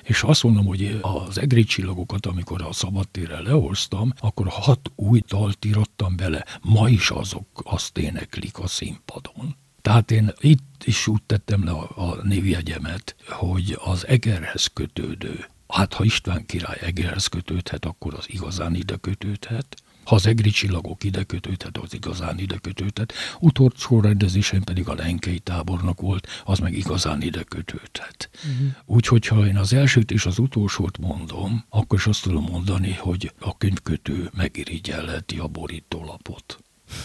és 0.03 0.23
azt 0.23 0.43
mondom, 0.43 0.65
hogy 0.65 0.99
az 1.01 1.39
egri 1.39 1.63
csillagokat, 1.63 2.25
amikor 2.25 2.61
a 2.61 2.73
szabadtérre 2.73 3.41
lehoztam, 3.41 4.13
akkor 4.19 4.47
hat 4.47 4.91
új 4.95 5.21
dalt 5.27 5.65
írottam 5.65 6.15
bele. 6.15 6.45
Ma 6.61 6.89
is 6.89 7.09
azok 7.09 7.47
azt 7.63 7.97
éneklik 7.97 8.59
a 8.59 8.67
színpadon. 8.67 9.55
Tehát 9.83 10.11
én 10.11 10.33
itt 10.39 10.83
is 10.85 11.07
úgy 11.07 11.23
tettem 11.23 11.63
le 11.63 11.71
a, 11.71 12.09
a 12.09 12.23
névjegyemet, 12.23 13.15
hogy 13.27 13.77
az 13.83 14.07
Egerhez 14.07 14.69
kötődő, 14.73 15.45
hát 15.67 15.93
ha 15.93 16.03
István 16.03 16.45
király 16.45 16.77
Egerhez 16.81 17.27
kötődhet, 17.27 17.85
akkor 17.85 18.13
az 18.13 18.25
igazán 18.27 18.75
ide 18.75 18.95
kötődhet, 18.95 19.83
ha 20.03 20.15
az 20.15 20.25
egri 20.25 20.49
csillagok 20.49 21.03
ide 21.03 21.23
kötődhet, 21.23 21.77
az 21.77 21.93
igazán 21.93 22.39
ide 22.39 22.57
kötődhet. 22.57 23.13
Utolsó 23.39 24.01
rendezésen 24.01 24.63
pedig 24.63 24.87
a 24.87 24.93
lenkei 24.93 25.39
tábornak 25.39 26.01
volt, 26.01 26.27
az 26.43 26.59
meg 26.59 26.73
igazán 26.73 27.21
ide 27.21 27.43
kötődhet. 27.43 28.29
Uh-huh. 28.35 28.67
Úgyhogy 28.85 29.27
ha 29.27 29.47
én 29.47 29.57
az 29.57 29.73
elsőt 29.73 30.11
és 30.11 30.25
az 30.25 30.39
utolsót 30.39 30.97
mondom, 30.97 31.65
akkor 31.69 31.97
is 31.97 32.07
azt 32.07 32.23
tudom 32.23 32.43
mondani, 32.43 32.93
hogy 32.93 33.33
a 33.39 33.57
könyvkötő 33.57 34.29
megirigyelleti 34.35 35.37
a 35.37 35.47
borítólapot. 35.47 36.59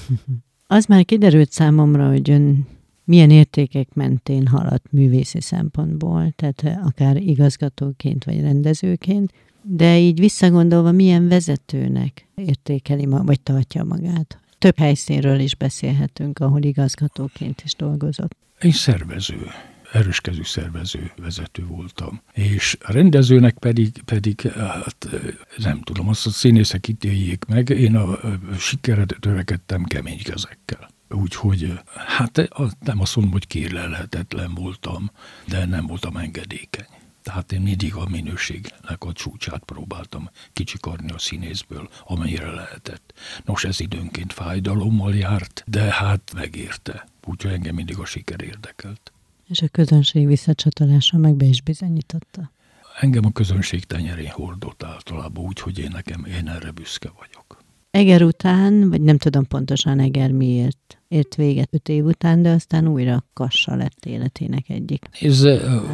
Az 0.71 0.85
már 0.85 1.05
kiderült 1.05 1.53
számomra, 1.53 2.09
hogy 2.09 2.31
ön 2.31 2.67
milyen 3.05 3.31
értékek 3.31 3.95
mentén 3.95 4.47
haladt 4.47 4.93
művészi 4.93 5.41
szempontból, 5.41 6.33
tehát 6.37 6.79
akár 6.85 7.17
igazgatóként 7.17 8.25
vagy 8.25 8.41
rendezőként, 8.41 9.33
de 9.63 9.99
így 9.99 10.19
visszagondolva 10.21 10.93
milyen 10.93 11.29
vezetőnek 11.29 12.27
értékeli 12.35 13.07
ma, 13.07 13.23
vagy 13.23 13.41
tartja 13.41 13.85
magát. 13.85 14.39
Több 14.59 14.79
helyszínről 14.79 15.39
is 15.39 15.55
beszélhetünk, 15.55 16.39
ahol 16.39 16.63
igazgatóként 16.63 17.63
is 17.65 17.75
dolgozott. 17.75 18.37
Egy 18.59 18.73
szervező 18.73 19.47
erőskező 19.93 20.43
szervező 20.43 21.13
vezető 21.17 21.67
voltam. 21.67 22.21
És 22.33 22.77
a 22.81 22.93
rendezőnek 22.93 23.59
pedig, 23.59 24.03
pedig 24.05 24.41
hát, 24.53 25.09
nem 25.57 25.83
tudom, 25.83 26.09
azt 26.09 26.27
a 26.27 26.31
színészek 26.31 26.89
ítéljék 26.89 27.45
meg, 27.45 27.69
én 27.69 27.97
a 27.97 28.19
sikerre 28.59 29.05
törekedtem 29.05 29.85
kemény 29.85 30.23
kezekkel. 30.23 30.89
Úgyhogy 31.11 31.81
hát 32.07 32.49
nem 32.85 33.01
azt 33.01 33.17
mondom, 33.17 33.33
hogy 33.33 33.47
kérlelhetetlen 33.47 34.55
voltam, 34.55 35.11
de 35.47 35.65
nem 35.65 35.87
voltam 35.87 36.17
engedékeny. 36.17 36.87
Tehát 37.23 37.53
én 37.53 37.61
mindig 37.61 37.95
a 37.95 38.09
minőségnek 38.09 39.05
a 39.05 39.13
csúcsát 39.13 39.63
próbáltam 39.65 40.31
kicsikarni 40.53 41.11
a 41.11 41.19
színészből, 41.19 41.89
amennyire 42.05 42.51
lehetett. 42.51 43.15
Nos, 43.45 43.65
ez 43.65 43.81
időnként 43.81 44.33
fájdalommal 44.33 45.15
járt, 45.15 45.65
de 45.67 45.81
hát 45.81 46.33
megérte. 46.35 47.09
Úgyhogy 47.25 47.53
engem 47.53 47.75
mindig 47.75 47.99
a 47.99 48.05
siker 48.05 48.43
érdekelt. 48.43 49.13
És 49.49 49.63
a 49.63 49.69
közönség 49.69 50.27
visszacsatolása 50.27 51.19
meg 51.19 51.35
be 51.35 51.45
is 51.45 51.63
bizonyította. 51.63 52.53
Engem 53.01 53.25
a 53.25 53.33
közönség 53.33 53.85
tenyerén 53.85 54.31
hordott 54.31 54.83
általában, 54.83 55.45
úgyhogy 55.45 55.79
én 55.79 55.91
nekem, 55.93 56.25
én 56.25 56.49
erre 56.49 56.71
büszke 56.71 57.11
vagyok. 57.19 57.65
Eger 57.91 58.23
után, 58.23 58.89
vagy 58.89 59.01
nem 59.01 59.19
tudom 59.19 59.47
pontosan 59.47 60.01
Eger 60.01 60.31
miért 60.31 60.98
ért 61.09 61.35
véget 61.35 61.69
öt 61.71 61.89
év 61.89 62.05
után, 62.05 62.43
de 62.43 62.51
aztán 62.51 62.89
újra 62.89 63.25
Kassa 63.33 63.75
lett 63.75 64.05
életének 64.07 64.69
egyik 64.69 65.09
Ez, 65.21 65.43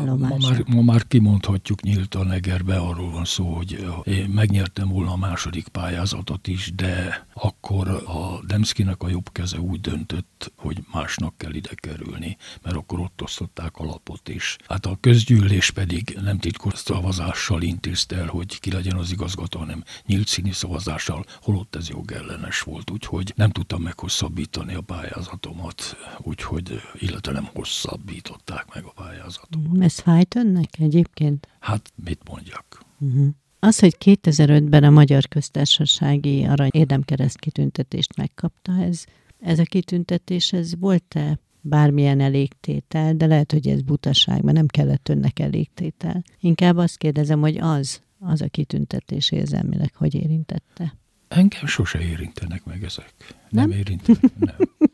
ma, 0.04 0.14
már, 0.14 0.62
ma 0.66 0.82
már 0.82 1.06
kimondhatjuk 1.06 1.82
nyíltan 1.82 2.30
Egerbe, 2.30 2.76
arról 2.76 3.10
van 3.10 3.24
szó, 3.24 3.44
hogy 3.44 3.86
én 4.04 4.28
megnyertem 4.28 4.88
volna 4.88 5.10
a 5.10 5.16
második 5.16 5.68
pályázatot 5.68 6.46
is, 6.46 6.72
de 6.74 7.26
akkor 7.34 7.88
a 7.88 8.40
Demszkinek 8.46 9.02
a 9.02 9.08
jobb 9.08 9.32
keze 9.32 9.58
úgy 9.58 9.80
döntött, 9.80 10.52
hogy 10.56 10.78
másnak 10.92 11.34
kell 11.36 11.54
ide 11.54 11.74
kerülni, 11.74 12.36
mert 12.62 12.76
akkor 12.76 13.00
ott 13.00 13.22
osztották 13.22 13.76
a 13.76 13.84
lapot 13.84 14.28
is. 14.28 14.56
Hát 14.68 14.86
a 14.86 14.98
közgyűlés 15.00 15.70
pedig 15.70 16.18
nem 16.22 16.38
titkos 16.38 16.78
szavazással 16.78 17.62
intézte 17.62 18.16
el, 18.16 18.26
hogy 18.26 18.60
ki 18.60 18.72
legyen 18.72 18.96
az 18.96 19.12
igazgató, 19.12 19.58
hanem 19.58 19.84
nyílt 20.06 20.28
színi 20.28 20.52
szavazással, 20.52 21.24
holott 21.42 21.76
ez 21.76 21.88
jogellenes 21.88 22.60
volt, 22.60 22.90
úgyhogy 22.90 23.32
nem 23.36 23.50
tudtam 23.50 23.82
meghosszabbítani 23.82 24.74
a 24.74 24.80
pályázatot 24.80 25.03
pályázatomat, 25.04 25.96
úgyhogy 26.18 26.80
illetve 26.94 27.32
nem 27.32 27.48
hosszabbították 27.54 28.74
meg 28.74 28.84
a 28.84 28.92
pályázatomat. 28.94 29.82
Ez 29.82 29.98
fájt 29.98 30.36
önnek 30.36 30.68
egyébként? 30.78 31.48
Hát 31.60 31.92
mit 32.04 32.28
mondjak? 32.28 32.80
Uh-huh. 32.98 33.26
Az, 33.58 33.78
hogy 33.78 33.96
2005-ben 34.04 34.84
a 34.84 34.90
Magyar 34.90 35.28
Köztársasági 35.28 36.44
Arany 36.44 36.68
Érdemkereszt 36.72 37.38
kitüntetést 37.38 38.16
megkapta, 38.16 38.72
ez, 38.82 39.04
ez 39.40 39.58
a 39.58 39.64
kitüntetés, 39.64 40.52
ez 40.52 40.78
volt-e 40.78 41.38
bármilyen 41.60 42.20
elégtétel, 42.20 43.14
de 43.14 43.26
lehet, 43.26 43.52
hogy 43.52 43.68
ez 43.68 43.82
butaság, 43.82 44.42
mert 44.42 44.56
nem 44.56 44.66
kellett 44.66 45.08
önnek 45.08 45.38
elégtétel. 45.38 46.22
Inkább 46.40 46.76
azt 46.76 46.96
kérdezem, 46.96 47.40
hogy 47.40 47.56
az, 47.56 48.00
az 48.18 48.40
a 48.40 48.48
kitüntetés 48.48 49.30
érzelmileg 49.30 49.94
hogy 49.94 50.14
érintette? 50.14 50.94
Engem 51.28 51.66
sose 51.66 52.00
érintenek 52.00 52.64
meg 52.64 52.84
ezek. 52.84 53.14
Nem, 53.50 53.68
nem 53.68 53.78
érintenek, 53.78 54.38
nem. 54.38 54.56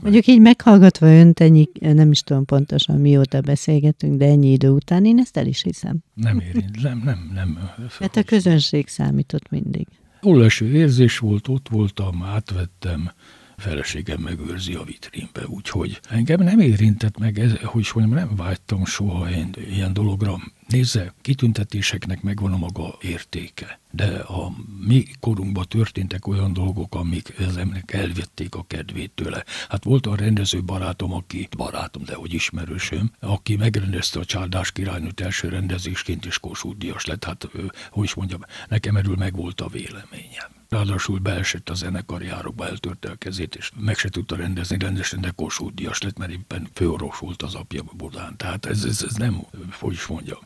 Mondjuk 0.00 0.26
így 0.26 0.40
meghallgatva 0.40 1.06
önt 1.06 1.40
ennyi, 1.40 1.68
nem 1.80 2.10
is 2.10 2.20
tudom 2.20 2.44
pontosan 2.44 3.00
mióta 3.00 3.40
beszélgetünk, 3.40 4.18
de 4.18 4.26
ennyi 4.26 4.52
idő 4.52 4.68
után 4.68 5.04
én 5.04 5.18
ezt 5.18 5.36
el 5.36 5.46
is 5.46 5.62
hiszem. 5.62 5.98
Nem 6.14 6.40
érint, 6.40 6.82
nem, 6.82 7.02
nem, 7.04 7.30
nem. 7.34 7.58
Hát 7.98 8.16
a 8.16 8.22
közönség 8.22 8.88
számított 8.88 9.50
mindig. 9.50 9.86
Óriási 10.26 10.64
érzés 10.64 11.18
volt, 11.18 11.48
ott 11.48 11.68
voltam, 11.68 12.22
átvettem, 12.22 13.10
feleségem 13.58 14.20
megőrzi 14.20 14.74
a 14.74 14.84
vitrínbe, 14.84 15.46
úgyhogy 15.46 16.00
engem 16.10 16.40
nem 16.40 16.60
érintett 16.60 17.18
meg, 17.18 17.38
ez, 17.38 17.52
hogy 17.62 17.90
mondjam, 17.94 18.18
nem 18.18 18.36
vágytam 18.36 18.84
soha 18.84 19.30
én 19.30 19.54
ilyen 19.70 19.92
dologra. 19.92 20.38
Nézze, 20.68 21.14
kitüntetéseknek 21.20 22.22
megvan 22.22 22.52
a 22.52 22.56
maga 22.56 22.96
értéke, 23.00 23.80
de 23.90 24.06
a 24.18 24.52
mi 24.86 25.04
korunkban 25.20 25.64
történtek 25.68 26.26
olyan 26.26 26.52
dolgok, 26.52 26.94
amik 26.94 27.34
az 27.38 27.56
emberek 27.56 27.92
elvették 27.92 28.54
a 28.54 28.64
kedvét 28.66 29.10
tőle. 29.10 29.44
Hát 29.68 29.84
volt 29.84 30.06
a 30.06 30.16
rendező 30.16 30.62
barátom, 30.62 31.12
aki, 31.12 31.48
barátom, 31.56 32.04
de 32.04 32.14
hogy 32.14 32.34
ismerősöm, 32.34 33.12
aki 33.20 33.56
megrendezte 33.56 34.20
a 34.20 34.24
Csárdás 34.24 34.72
királynőt 34.72 35.20
első 35.20 35.48
rendezésként, 35.48 36.26
és 36.26 36.38
Kossuth 36.38 36.78
Díjas 36.78 37.04
lett. 37.04 37.24
Hát, 37.24 37.48
hogy 37.90 38.04
is 38.04 38.14
mondjam, 38.14 38.40
nekem 38.68 38.96
erről 38.96 39.16
meg 39.16 39.36
volt 39.36 39.60
a 39.60 39.68
véleményem. 39.68 40.57
Ráadásul 40.68 41.18
beesett 41.18 41.68
a 41.68 41.74
zenekarjárokba, 41.74 42.68
eltörte 42.68 43.10
a 43.10 43.14
kezét, 43.14 43.54
és 43.54 43.70
meg 43.80 43.96
se 43.96 44.08
tudta 44.08 44.36
rendezni 44.36 44.78
rendesen, 44.78 45.20
de 45.20 45.30
Kossuth 45.36 45.74
Díjas 45.74 46.02
lett, 46.02 46.18
mert 46.18 46.30
éppen 46.30 46.68
főorvos 46.74 47.18
volt 47.18 47.42
az 47.42 47.54
apja 47.54 47.82
Budán. 47.96 48.36
Tehát 48.36 48.66
ez, 48.66 48.84
ez, 48.84 49.04
ez 49.08 49.14
nem, 49.14 49.42
hogy 49.80 49.92
is 49.92 50.06
mondjam. 50.06 50.38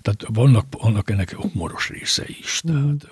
Tehát 0.00 0.24
vannak, 0.28 0.66
vannak 0.80 1.10
ennek 1.10 1.34
humoros 1.34 1.88
része 1.88 2.24
is. 2.26 2.62
Mm. 2.70 2.72
Tehát 2.72 3.08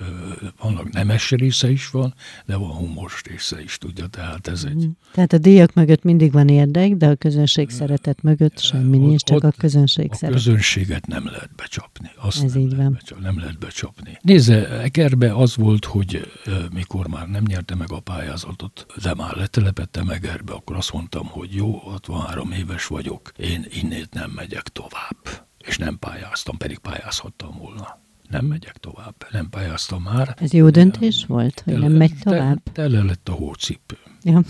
vannak 0.61 0.93
nemes 0.93 1.31
része 1.31 1.71
is 1.71 1.91
van, 1.91 2.15
de 2.47 2.57
van 2.57 2.71
humoros 2.71 3.23
része 3.25 3.63
is, 3.63 3.79
tudja. 3.79 4.07
Tehát 4.07 4.49
ez 4.49 4.65
egy... 4.65 4.87
Mm. 4.87 4.91
Tehát 5.13 5.33
a 5.33 5.39
díjak 5.39 5.75
mögött 5.75 6.03
mindig 6.03 6.33
van 6.33 6.49
érdek, 6.49 6.95
de 6.95 7.07
a 7.07 7.15
közönség 7.15 7.71
szeretet 7.71 8.23
mögött 8.23 8.59
semmi 8.59 8.99
ott, 8.99 9.07
nincs, 9.07 9.23
csak 9.23 9.45
a 9.45 9.51
közönség 9.51 10.09
a 10.11 10.15
szeretet. 10.15 10.43
közönséget 10.43 11.07
nem 11.07 11.27
lehet 11.27 11.51
becsapni. 11.57 12.11
Azt 12.17 12.43
ez 12.43 12.53
nem 12.53 12.63
így 12.63 12.71
lehet 12.71 12.85
van. 12.85 12.93
Becsapni, 12.93 13.25
nem 13.25 13.39
lehet 13.39 13.59
becsapni. 13.59 14.19
Nézze, 14.23 14.81
Egerbe 14.81 15.35
az 15.35 15.57
volt, 15.57 15.85
hogy 15.85 16.31
mikor 16.73 17.07
már 17.09 17.29
nem 17.29 17.43
nyerte 17.47 17.75
meg 17.75 17.93
a 17.93 18.01
pályázatot, 18.01 18.87
de 19.03 19.15
már 19.15 19.37
letelepettem 19.37 20.09
Egerbe, 20.09 20.53
akkor 20.53 20.77
azt 20.77 20.93
mondtam, 20.93 21.27
hogy 21.27 21.55
jó, 21.55 21.73
63 21.73 22.53
éves 22.53 22.87
vagyok, 22.87 23.33
én 23.37 23.67
innét 23.71 24.15
nem 24.15 24.31
megyek 24.31 24.69
tovább. 24.69 25.47
És 25.59 25.79
nem 25.79 25.99
pályáztam, 25.99 26.57
pedig 26.57 26.79
pályázhattam 26.79 27.59
volna. 27.59 27.99
Nem 28.29 28.45
megyek 28.45 28.77
tovább, 28.77 29.15
nem 29.31 29.49
pályáztam 29.49 30.03
már. 30.03 30.35
Ez 30.39 30.53
jó 30.53 30.71
döntés 30.71 31.25
volt, 31.27 31.63
hogy 31.65 31.79
nem 31.79 31.93
megy 31.93 32.15
tovább? 32.21 32.63
Tele 32.73 33.03
lett 33.03 33.29
a 33.29 33.33
hócipő. 33.33 33.97
Ja. 34.23 34.43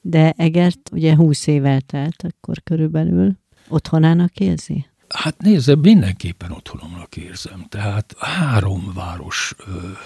De 0.00 0.30
Egert 0.36 0.90
ugye 0.92 1.14
20 1.14 1.46
év 1.46 1.64
eltelt 1.64 2.26
akkor 2.28 2.62
körülbelül. 2.62 3.36
Otthonának 3.68 4.38
érzi? 4.40 4.86
Hát 5.08 5.42
nézze, 5.42 5.76
mindenképpen 5.76 6.50
otthonomnak 6.50 7.16
érzem. 7.16 7.66
Tehát 7.68 8.14
három 8.18 8.92
város, 8.94 9.54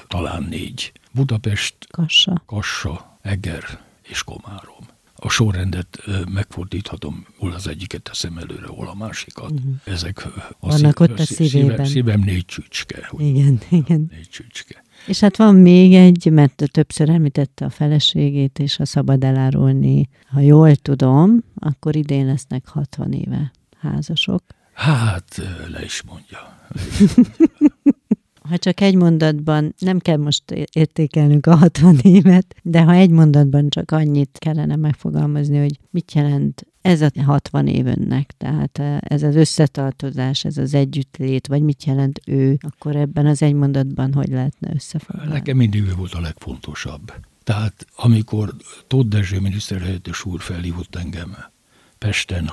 talán 0.07 0.43
négy. 0.43 0.93
Budapest, 1.11 1.75
Kassa, 1.91 2.43
Kassa 2.47 3.19
Eger 3.23 3.65
és 4.03 4.25
Komárom. 4.25 4.89
A 5.23 5.29
sorrendet 5.29 5.99
megfordíthatom, 6.29 7.27
hol 7.39 7.53
az 7.53 7.69
egyiket 7.69 8.03
teszem 8.03 8.39
előre, 8.39 8.67
hol 8.67 8.89
a 8.89 8.95
másikat. 8.95 9.51
Uh-huh. 9.51 9.75
Ezek 9.85 10.27
a 10.61 10.73
szív, 10.73 10.87
ott 10.97 11.19
a 11.19 11.25
szívében. 11.25 11.71
Szívem, 11.71 11.85
szívem 11.85 12.21
négy 12.21 12.45
csücske. 12.45 13.11
Igen, 13.19 13.61
igen. 13.85 14.07
Négy 14.11 14.29
csücske. 14.31 14.85
És 15.07 15.21
hát 15.21 15.37
van 15.37 15.55
még 15.55 15.95
egy, 15.95 16.31
mert 16.33 16.63
többször 16.71 17.09
említette 17.09 17.65
a 17.65 17.71
feleségét, 17.71 18.59
és 18.59 18.77
ha 18.77 18.85
szabad 18.85 19.25
elárulni, 19.25 20.09
ha 20.27 20.41
jól 20.41 20.77
tudom, 20.77 21.45
akkor 21.55 21.97
idén 21.97 22.27
lesznek 22.27 22.69
60 22.69 23.13
éve 23.13 23.53
házasok. 23.79 24.43
Hát, 24.73 25.41
le 25.71 25.85
is 25.85 26.03
mondja. 26.03 26.59
Le 26.75 26.83
is 26.91 27.15
mondja. 27.15 27.49
ha 28.51 28.59
csak 28.59 28.81
egy 28.81 28.95
mondatban, 28.95 29.75
nem 29.79 29.99
kell 29.99 30.17
most 30.17 30.51
értékelnünk 30.73 31.47
a 31.47 31.55
60 31.55 31.99
évet, 32.03 32.55
de 32.63 32.83
ha 32.83 32.93
egy 32.93 33.11
mondatban 33.11 33.69
csak 33.69 33.91
annyit 33.91 34.39
kellene 34.39 34.77
megfogalmazni, 34.77 35.59
hogy 35.59 35.79
mit 35.91 36.13
jelent 36.13 36.67
ez 36.83 37.01
a 37.01 37.11
60 37.25 37.67
év 37.67 37.87
önnek, 37.87 38.31
tehát 38.39 38.79
ez 39.01 39.23
az 39.23 39.35
összetartozás, 39.35 40.45
ez 40.45 40.57
az 40.57 40.75
együttlét, 40.75 41.47
vagy 41.47 41.63
mit 41.63 41.85
jelent 41.85 42.21
ő, 42.27 42.59
akkor 42.61 42.97
ebben 42.97 43.27
az 43.27 43.43
egy 43.43 43.55
mondatban 43.55 44.13
hogy 44.13 44.29
lehetne 44.29 44.71
összefoglalni? 44.75 45.33
Nekem 45.33 45.57
mindig 45.57 45.83
ő 45.83 45.95
volt 45.95 46.15
a 46.15 46.21
legfontosabb. 46.21 47.13
Tehát 47.45 47.87
amikor 47.97 48.55
Tóth 48.87 49.09
Dezső 49.09 49.41
miniszterhelyettes 49.41 50.25
úr 50.25 50.41
felhívott 50.41 50.97
engem 50.97 51.37
Pesten, 51.99 52.51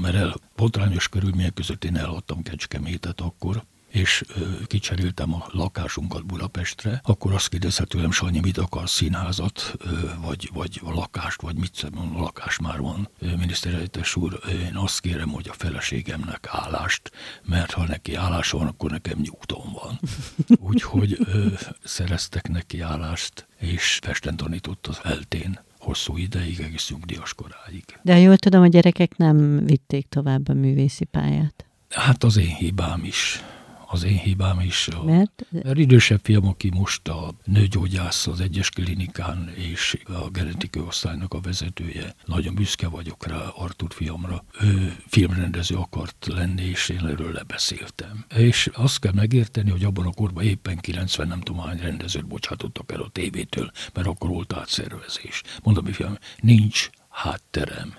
mert 0.00 0.14
el, 0.14 0.34
botrányos 0.56 1.08
körülmények 1.08 1.54
között 1.54 1.84
én 1.84 1.96
eladtam 1.96 2.42
Kecskemétet 2.42 3.20
akkor, 3.20 3.64
és 3.90 4.24
kicseréltem 4.66 5.34
a 5.34 5.46
lakásunkat 5.50 6.26
Budapestre, 6.26 7.00
akkor 7.04 7.32
azt 7.32 7.48
kérdezte 7.48 7.84
tőlem, 7.84 8.10
Sanyi, 8.10 8.40
mit 8.40 8.58
akar 8.58 8.88
színházat, 8.88 9.76
vagy, 10.20 10.50
vagy 10.52 10.80
a 10.84 10.90
lakást, 10.92 11.40
vagy 11.40 11.56
mit 11.56 11.74
szem, 11.74 11.98
a 11.98 12.20
lakás 12.20 12.58
már 12.58 12.80
van. 12.80 13.08
Miniszterhelyettes 13.18 14.16
úr, 14.16 14.40
én 14.48 14.76
azt 14.76 15.00
kérem, 15.00 15.28
hogy 15.28 15.48
a 15.48 15.52
feleségemnek 15.52 16.48
állást, 16.50 17.10
mert 17.44 17.70
ha 17.72 17.84
neki 17.86 18.14
állása 18.14 18.58
van, 18.58 18.66
akkor 18.66 18.90
nekem 18.90 19.18
nyugtom 19.18 19.72
van. 19.82 20.00
Úgyhogy 20.70 21.18
ö, 21.24 21.46
szereztek 21.84 22.48
neki 22.48 22.80
állást, 22.80 23.46
és 23.58 23.98
Pesten 24.06 24.36
tanított 24.36 24.86
az 24.86 25.00
eltén 25.02 25.60
hosszú 25.78 26.16
ideig, 26.16 26.60
egész 26.60 26.90
nyugdíjas 26.90 27.34
koráig. 27.34 27.84
De 28.02 28.18
jól 28.18 28.36
tudom, 28.36 28.62
a 28.62 28.66
gyerekek 28.66 29.16
nem 29.16 29.64
vitték 29.64 30.06
tovább 30.08 30.48
a 30.48 30.52
művészi 30.52 31.04
pályát. 31.04 31.64
Hát 31.88 32.24
az 32.24 32.36
én 32.36 32.54
hibám 32.54 33.04
is 33.04 33.42
az 33.92 34.02
én 34.02 34.18
hibám 34.18 34.60
is. 34.60 34.88
A, 34.88 35.04
Mert? 35.04 35.46
mert 35.50 35.78
idősebb 35.78 36.20
fiam, 36.22 36.46
aki 36.46 36.70
most 36.74 37.08
a 37.08 37.34
nőgyógyász 37.44 38.26
az 38.26 38.40
egyes 38.40 38.70
klinikán 38.70 39.52
és 39.54 39.98
a 40.04 40.30
genetikai 40.30 40.82
osztálynak 40.82 41.34
a 41.34 41.40
vezetője, 41.40 42.14
nagyon 42.24 42.54
büszke 42.54 42.88
vagyok 42.88 43.26
rá, 43.26 43.38
Artur 43.56 43.92
fiamra. 43.92 44.44
Ő 44.60 44.96
filmrendező 45.06 45.76
akart 45.76 46.26
lenni, 46.26 46.62
és 46.62 46.88
én 46.88 47.06
erről 47.06 47.32
lebeszéltem. 47.32 48.24
És 48.36 48.70
azt 48.72 49.00
kell 49.00 49.12
megérteni, 49.12 49.70
hogy 49.70 49.84
abban 49.84 50.06
a 50.06 50.12
korban 50.12 50.44
éppen 50.44 50.76
90 50.78 51.28
nem 51.28 51.40
tudom 51.40 51.62
hány 51.62 51.78
rendezőt 51.78 52.26
bocsátottak 52.26 52.92
el 52.92 53.00
a 53.00 53.08
tévétől, 53.08 53.70
mert 53.94 54.06
akkor 54.06 54.28
volt 54.28 54.52
átszervezés. 54.52 55.42
Mondom, 55.62 55.84
fiam, 55.84 56.18
nincs 56.40 56.90
hátterem 57.08 57.94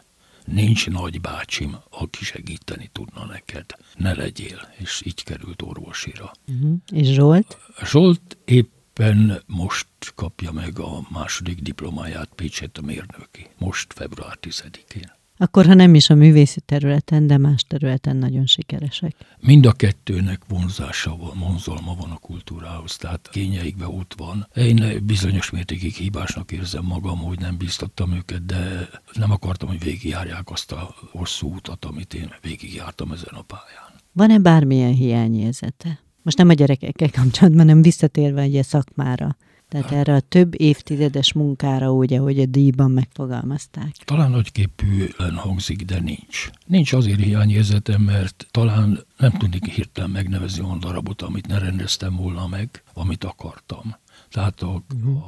nincs 0.45 0.89
nagybácsim, 0.89 1.75
aki 1.89 2.23
segíteni 2.23 2.89
tudna 2.91 3.25
neked. 3.25 3.65
Ne 3.97 4.13
legyél. 4.13 4.67
És 4.77 5.01
így 5.05 5.23
került 5.23 5.61
orvosira. 5.61 6.31
Uh-huh. 6.47 6.77
És 6.93 7.07
Zsolt? 7.07 7.57
Zsolt 7.83 8.37
éppen 8.45 9.43
most 9.45 9.87
kapja 10.15 10.51
meg 10.51 10.79
a 10.79 11.01
második 11.09 11.59
diplomáját 11.61 12.29
Pécset 12.35 12.77
a 12.77 12.81
mérnöki. 12.81 13.47
Most 13.57 13.93
február 13.93 14.37
10-én. 14.41 15.11
Akkor, 15.41 15.65
ha 15.65 15.73
nem 15.73 15.95
is 15.95 16.09
a 16.09 16.15
művészi 16.15 16.59
területen, 16.59 17.27
de 17.27 17.37
más 17.37 17.63
területen 17.63 18.17
nagyon 18.17 18.45
sikeresek. 18.45 19.15
Mind 19.39 19.65
a 19.65 19.71
kettőnek 19.71 20.41
vonzása 20.47 21.15
van, 21.17 21.39
vonzalma 21.39 21.95
van 21.95 22.11
a 22.11 22.17
kultúrához, 22.17 22.95
tehát 22.95 23.29
kényeikben 23.31 23.87
ott 23.87 24.13
van. 24.17 24.47
Én 24.55 24.99
bizonyos 25.03 25.49
mértékig 25.49 25.93
hibásnak 25.93 26.51
érzem 26.51 26.83
magam, 26.83 27.17
hogy 27.17 27.39
nem 27.39 27.57
bíztattam 27.57 28.13
őket, 28.13 28.45
de 28.45 28.89
nem 29.13 29.31
akartam, 29.31 29.69
hogy 29.69 29.83
végigjárják 29.83 30.49
azt 30.49 30.71
a 30.71 30.95
hosszú 31.11 31.53
utat, 31.53 31.85
amit 31.85 32.13
én 32.13 32.33
végigjártam 32.41 33.11
ezen 33.11 33.33
a 33.33 33.41
pályán. 33.41 33.91
Van-e 34.11 34.39
bármilyen 34.39 34.93
hiányérzete? 34.93 35.99
Most 36.21 36.37
nem 36.37 36.49
a 36.49 36.53
gyerekekkel 36.53 37.09
kapcsolatban, 37.09 37.65
hanem 37.65 37.81
visszatérve 37.81 38.41
egy 38.41 38.63
szakmára. 38.63 39.37
Tehát 39.71 39.89
hát. 39.89 39.99
erre 39.99 40.13
a 40.13 40.19
több 40.19 40.61
évtizedes 40.61 41.33
munkára, 41.33 41.93
úgy, 41.93 42.13
ahogy 42.13 42.39
a 42.39 42.45
díjban 42.45 42.91
megfogalmazták. 42.91 43.91
Talán 44.05 44.31
nagyképűen 44.31 45.35
hangzik, 45.35 45.85
de 45.85 45.99
nincs. 45.99 46.49
Nincs 46.65 46.93
azért 46.93 47.19
hiányérzetem, 47.19 48.01
mert 48.01 48.47
talán 48.51 49.05
nem 49.17 49.31
tudnék 49.31 49.65
hirtelen 49.65 50.09
megnevezni 50.09 50.63
olyan 50.63 50.79
darabot, 50.79 51.21
amit 51.21 51.47
ne 51.47 51.57
rendeztem 51.57 52.15
volna 52.15 52.47
meg, 52.47 52.83
amit 52.93 53.23
akartam. 53.23 53.95
Tehát 54.29 54.61
a, 54.61 54.83
uh-huh. 54.95 55.23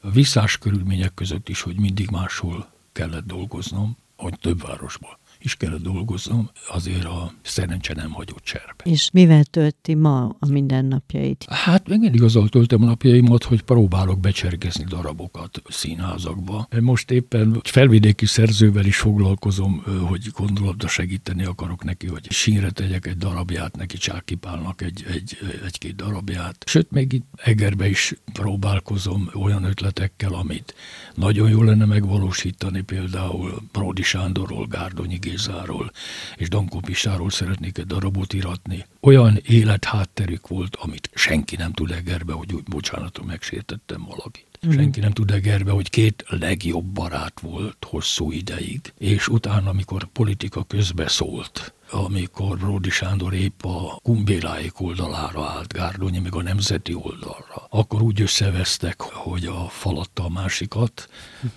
a 0.00 0.10
visszás 0.10 0.58
körülmények 0.58 1.14
között 1.14 1.48
is, 1.48 1.60
hogy 1.60 1.78
mindig 1.78 2.10
máshol 2.10 2.72
kellett 2.92 3.26
dolgoznom, 3.26 3.96
hogy 4.16 4.38
több 4.40 4.62
városból 4.62 5.18
is 5.44 5.56
kellett 5.56 5.82
dolgoznom, 5.82 6.50
azért 6.68 7.04
a 7.04 7.32
szerencse 7.42 7.94
nem 7.94 8.10
hagyott 8.10 8.42
cserbe. 8.44 8.82
És 8.84 9.10
mivel 9.12 9.44
tölti 9.44 9.94
ma 9.94 10.36
a 10.38 10.46
mindennapjait? 10.48 11.44
Hát 11.48 11.88
még 11.88 11.98
mindig 11.98 12.22
azzal 12.22 12.48
töltöm 12.48 12.82
a 12.82 12.86
napjaimat, 12.86 13.44
hogy 13.44 13.62
próbálok 13.62 14.20
becsergezni 14.20 14.84
darabokat 14.84 15.62
színházakba. 15.68 16.68
Most 16.80 17.10
éppen 17.10 17.60
felvidéki 17.62 18.26
szerzővel 18.26 18.84
is 18.84 18.96
foglalkozom, 18.96 19.82
hogy 20.08 20.26
gondolatba 20.36 20.88
segíteni 20.88 21.44
akarok 21.44 21.84
neki, 21.84 22.06
hogy 22.06 22.30
sínre 22.30 22.70
tegyek 22.70 23.06
egy 23.06 23.16
darabját, 23.16 23.76
neki 23.76 23.96
Csákipálnak 23.96 24.82
egy, 24.82 25.04
egy, 25.08 25.38
egy-két 25.64 25.96
darabját. 25.96 26.64
Sőt, 26.66 26.90
még 26.90 27.12
itt 27.12 27.26
Egerbe 27.36 27.88
is 27.88 28.14
próbálkozom 28.32 29.30
olyan 29.34 29.64
ötletekkel, 29.64 30.34
amit 30.34 30.74
nagyon 31.14 31.50
jó 31.50 31.62
lenne 31.62 31.84
megvalósítani, 31.84 32.80
például 32.80 33.62
Pródi 33.72 34.02
Sándorról, 34.02 34.66
Gárdonyi 34.66 35.18
Gézáról 35.32 35.90
és 36.36 36.48
Dankó 36.48 36.80
Pistáról 36.80 37.30
szeretnék 37.30 37.78
egy 37.78 37.86
darabot 37.86 38.32
iratni. 38.32 38.86
Olyan 39.00 39.40
élethátterük 39.46 40.48
volt, 40.48 40.76
amit 40.76 41.10
senki 41.14 41.56
nem 41.56 41.72
tud 41.72 41.90
egerbe, 41.90 42.32
hogy 42.32 42.54
úgy 42.54 42.62
bocsánatom, 42.62 43.26
megsértettem 43.26 44.04
valakit. 44.08 44.46
Mm. 44.66 44.70
Senki 44.70 45.00
nem 45.00 45.10
tud 45.10 45.30
egerbe, 45.30 45.70
hogy 45.70 45.90
két 45.90 46.24
legjobb 46.28 46.84
barát 46.84 47.40
volt 47.40 47.86
hosszú 47.88 48.30
ideig, 48.30 48.92
és 48.98 49.28
utána, 49.28 49.70
amikor 49.70 50.04
politika 50.04 50.64
közbe 50.64 51.08
szólt, 51.08 51.74
amikor 51.92 52.58
Bródi 52.58 52.90
Sándor 52.90 53.34
épp 53.34 53.64
a 53.64 53.98
kumbéláik 54.02 54.80
oldalára 54.80 55.44
állt, 55.44 55.72
Gárdonyi 55.72 56.18
meg 56.18 56.34
a 56.34 56.42
nemzeti 56.42 56.94
oldalra, 56.94 57.66
akkor 57.70 58.02
úgy 58.02 58.20
összevesztek, 58.20 59.00
hogy 59.00 59.46
a 59.46 59.68
falatta 59.68 60.24
a 60.24 60.28
másikat. 60.28 61.08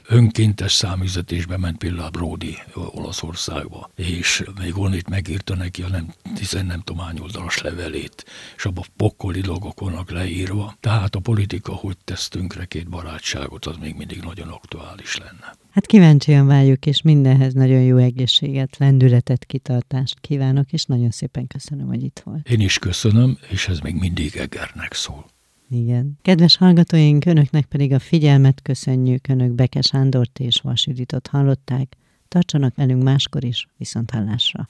Önkéntes 0.07 0.73
számüzetésbe 0.73 1.57
ment 1.57 1.77
például 1.77 2.09
Bródi 2.09 2.57
Olaszországba, 2.73 3.89
és 3.95 4.43
még 4.59 4.77
onnét 4.77 5.09
megírta 5.09 5.55
neki 5.55 5.81
a 5.81 5.87
nem, 5.87 6.13
tizen 6.35 6.65
nem 6.65 6.81
tudom 6.81 7.05
hány 7.05 7.19
oldalas 7.19 7.61
levelét, 7.61 8.25
és 8.55 8.65
abban 8.65 8.85
pokoli 8.95 9.41
dolgok 9.41 9.79
vannak 9.79 10.11
leírva. 10.11 10.75
Tehát 10.79 11.15
a 11.15 11.19
politika 11.19 11.73
hogy 11.73 11.97
tesz 12.03 12.27
tönkre 12.27 12.65
két 12.65 12.89
barátságot, 12.89 13.65
az 13.65 13.75
még 13.77 13.95
mindig 13.95 14.21
nagyon 14.21 14.47
aktuális 14.47 15.17
lenne. 15.17 15.64
Hát 15.75 15.85
kíváncsian 15.85 16.47
várjuk, 16.47 16.85
és 16.85 17.01
mindenhez 17.01 17.53
nagyon 17.53 17.81
jó 17.81 17.97
egészséget, 17.97 18.77
lendületet, 18.77 19.45
kitartást 19.45 20.19
kívánok, 20.19 20.71
és 20.71 20.85
nagyon 20.85 21.09
szépen 21.09 21.47
köszönöm, 21.47 21.87
hogy 21.87 22.03
itt 22.03 22.21
volt. 22.23 22.49
Én 22.49 22.59
is 22.59 22.79
köszönöm, 22.79 23.37
és 23.49 23.67
ez 23.67 23.79
még 23.79 23.95
mindig 23.95 24.35
Egernek 24.35 24.93
szól. 24.93 25.25
Igen. 25.69 26.17
Kedves 26.21 26.57
hallgatóink, 26.57 27.25
önöknek 27.25 27.65
pedig 27.65 27.93
a 27.93 27.99
figyelmet 27.99 28.61
köszönjük, 28.61 29.27
önök 29.27 29.51
Beke 29.51 29.81
Sándort 29.81 30.39
és 30.39 30.59
Vas 30.63 30.87
Juditot 30.87 31.27
hallották. 31.27 31.97
Tartsanak 32.27 32.75
velünk 32.75 33.03
máskor 33.03 33.43
is, 33.43 33.67
viszont 33.77 34.11
hallásra. 34.11 34.69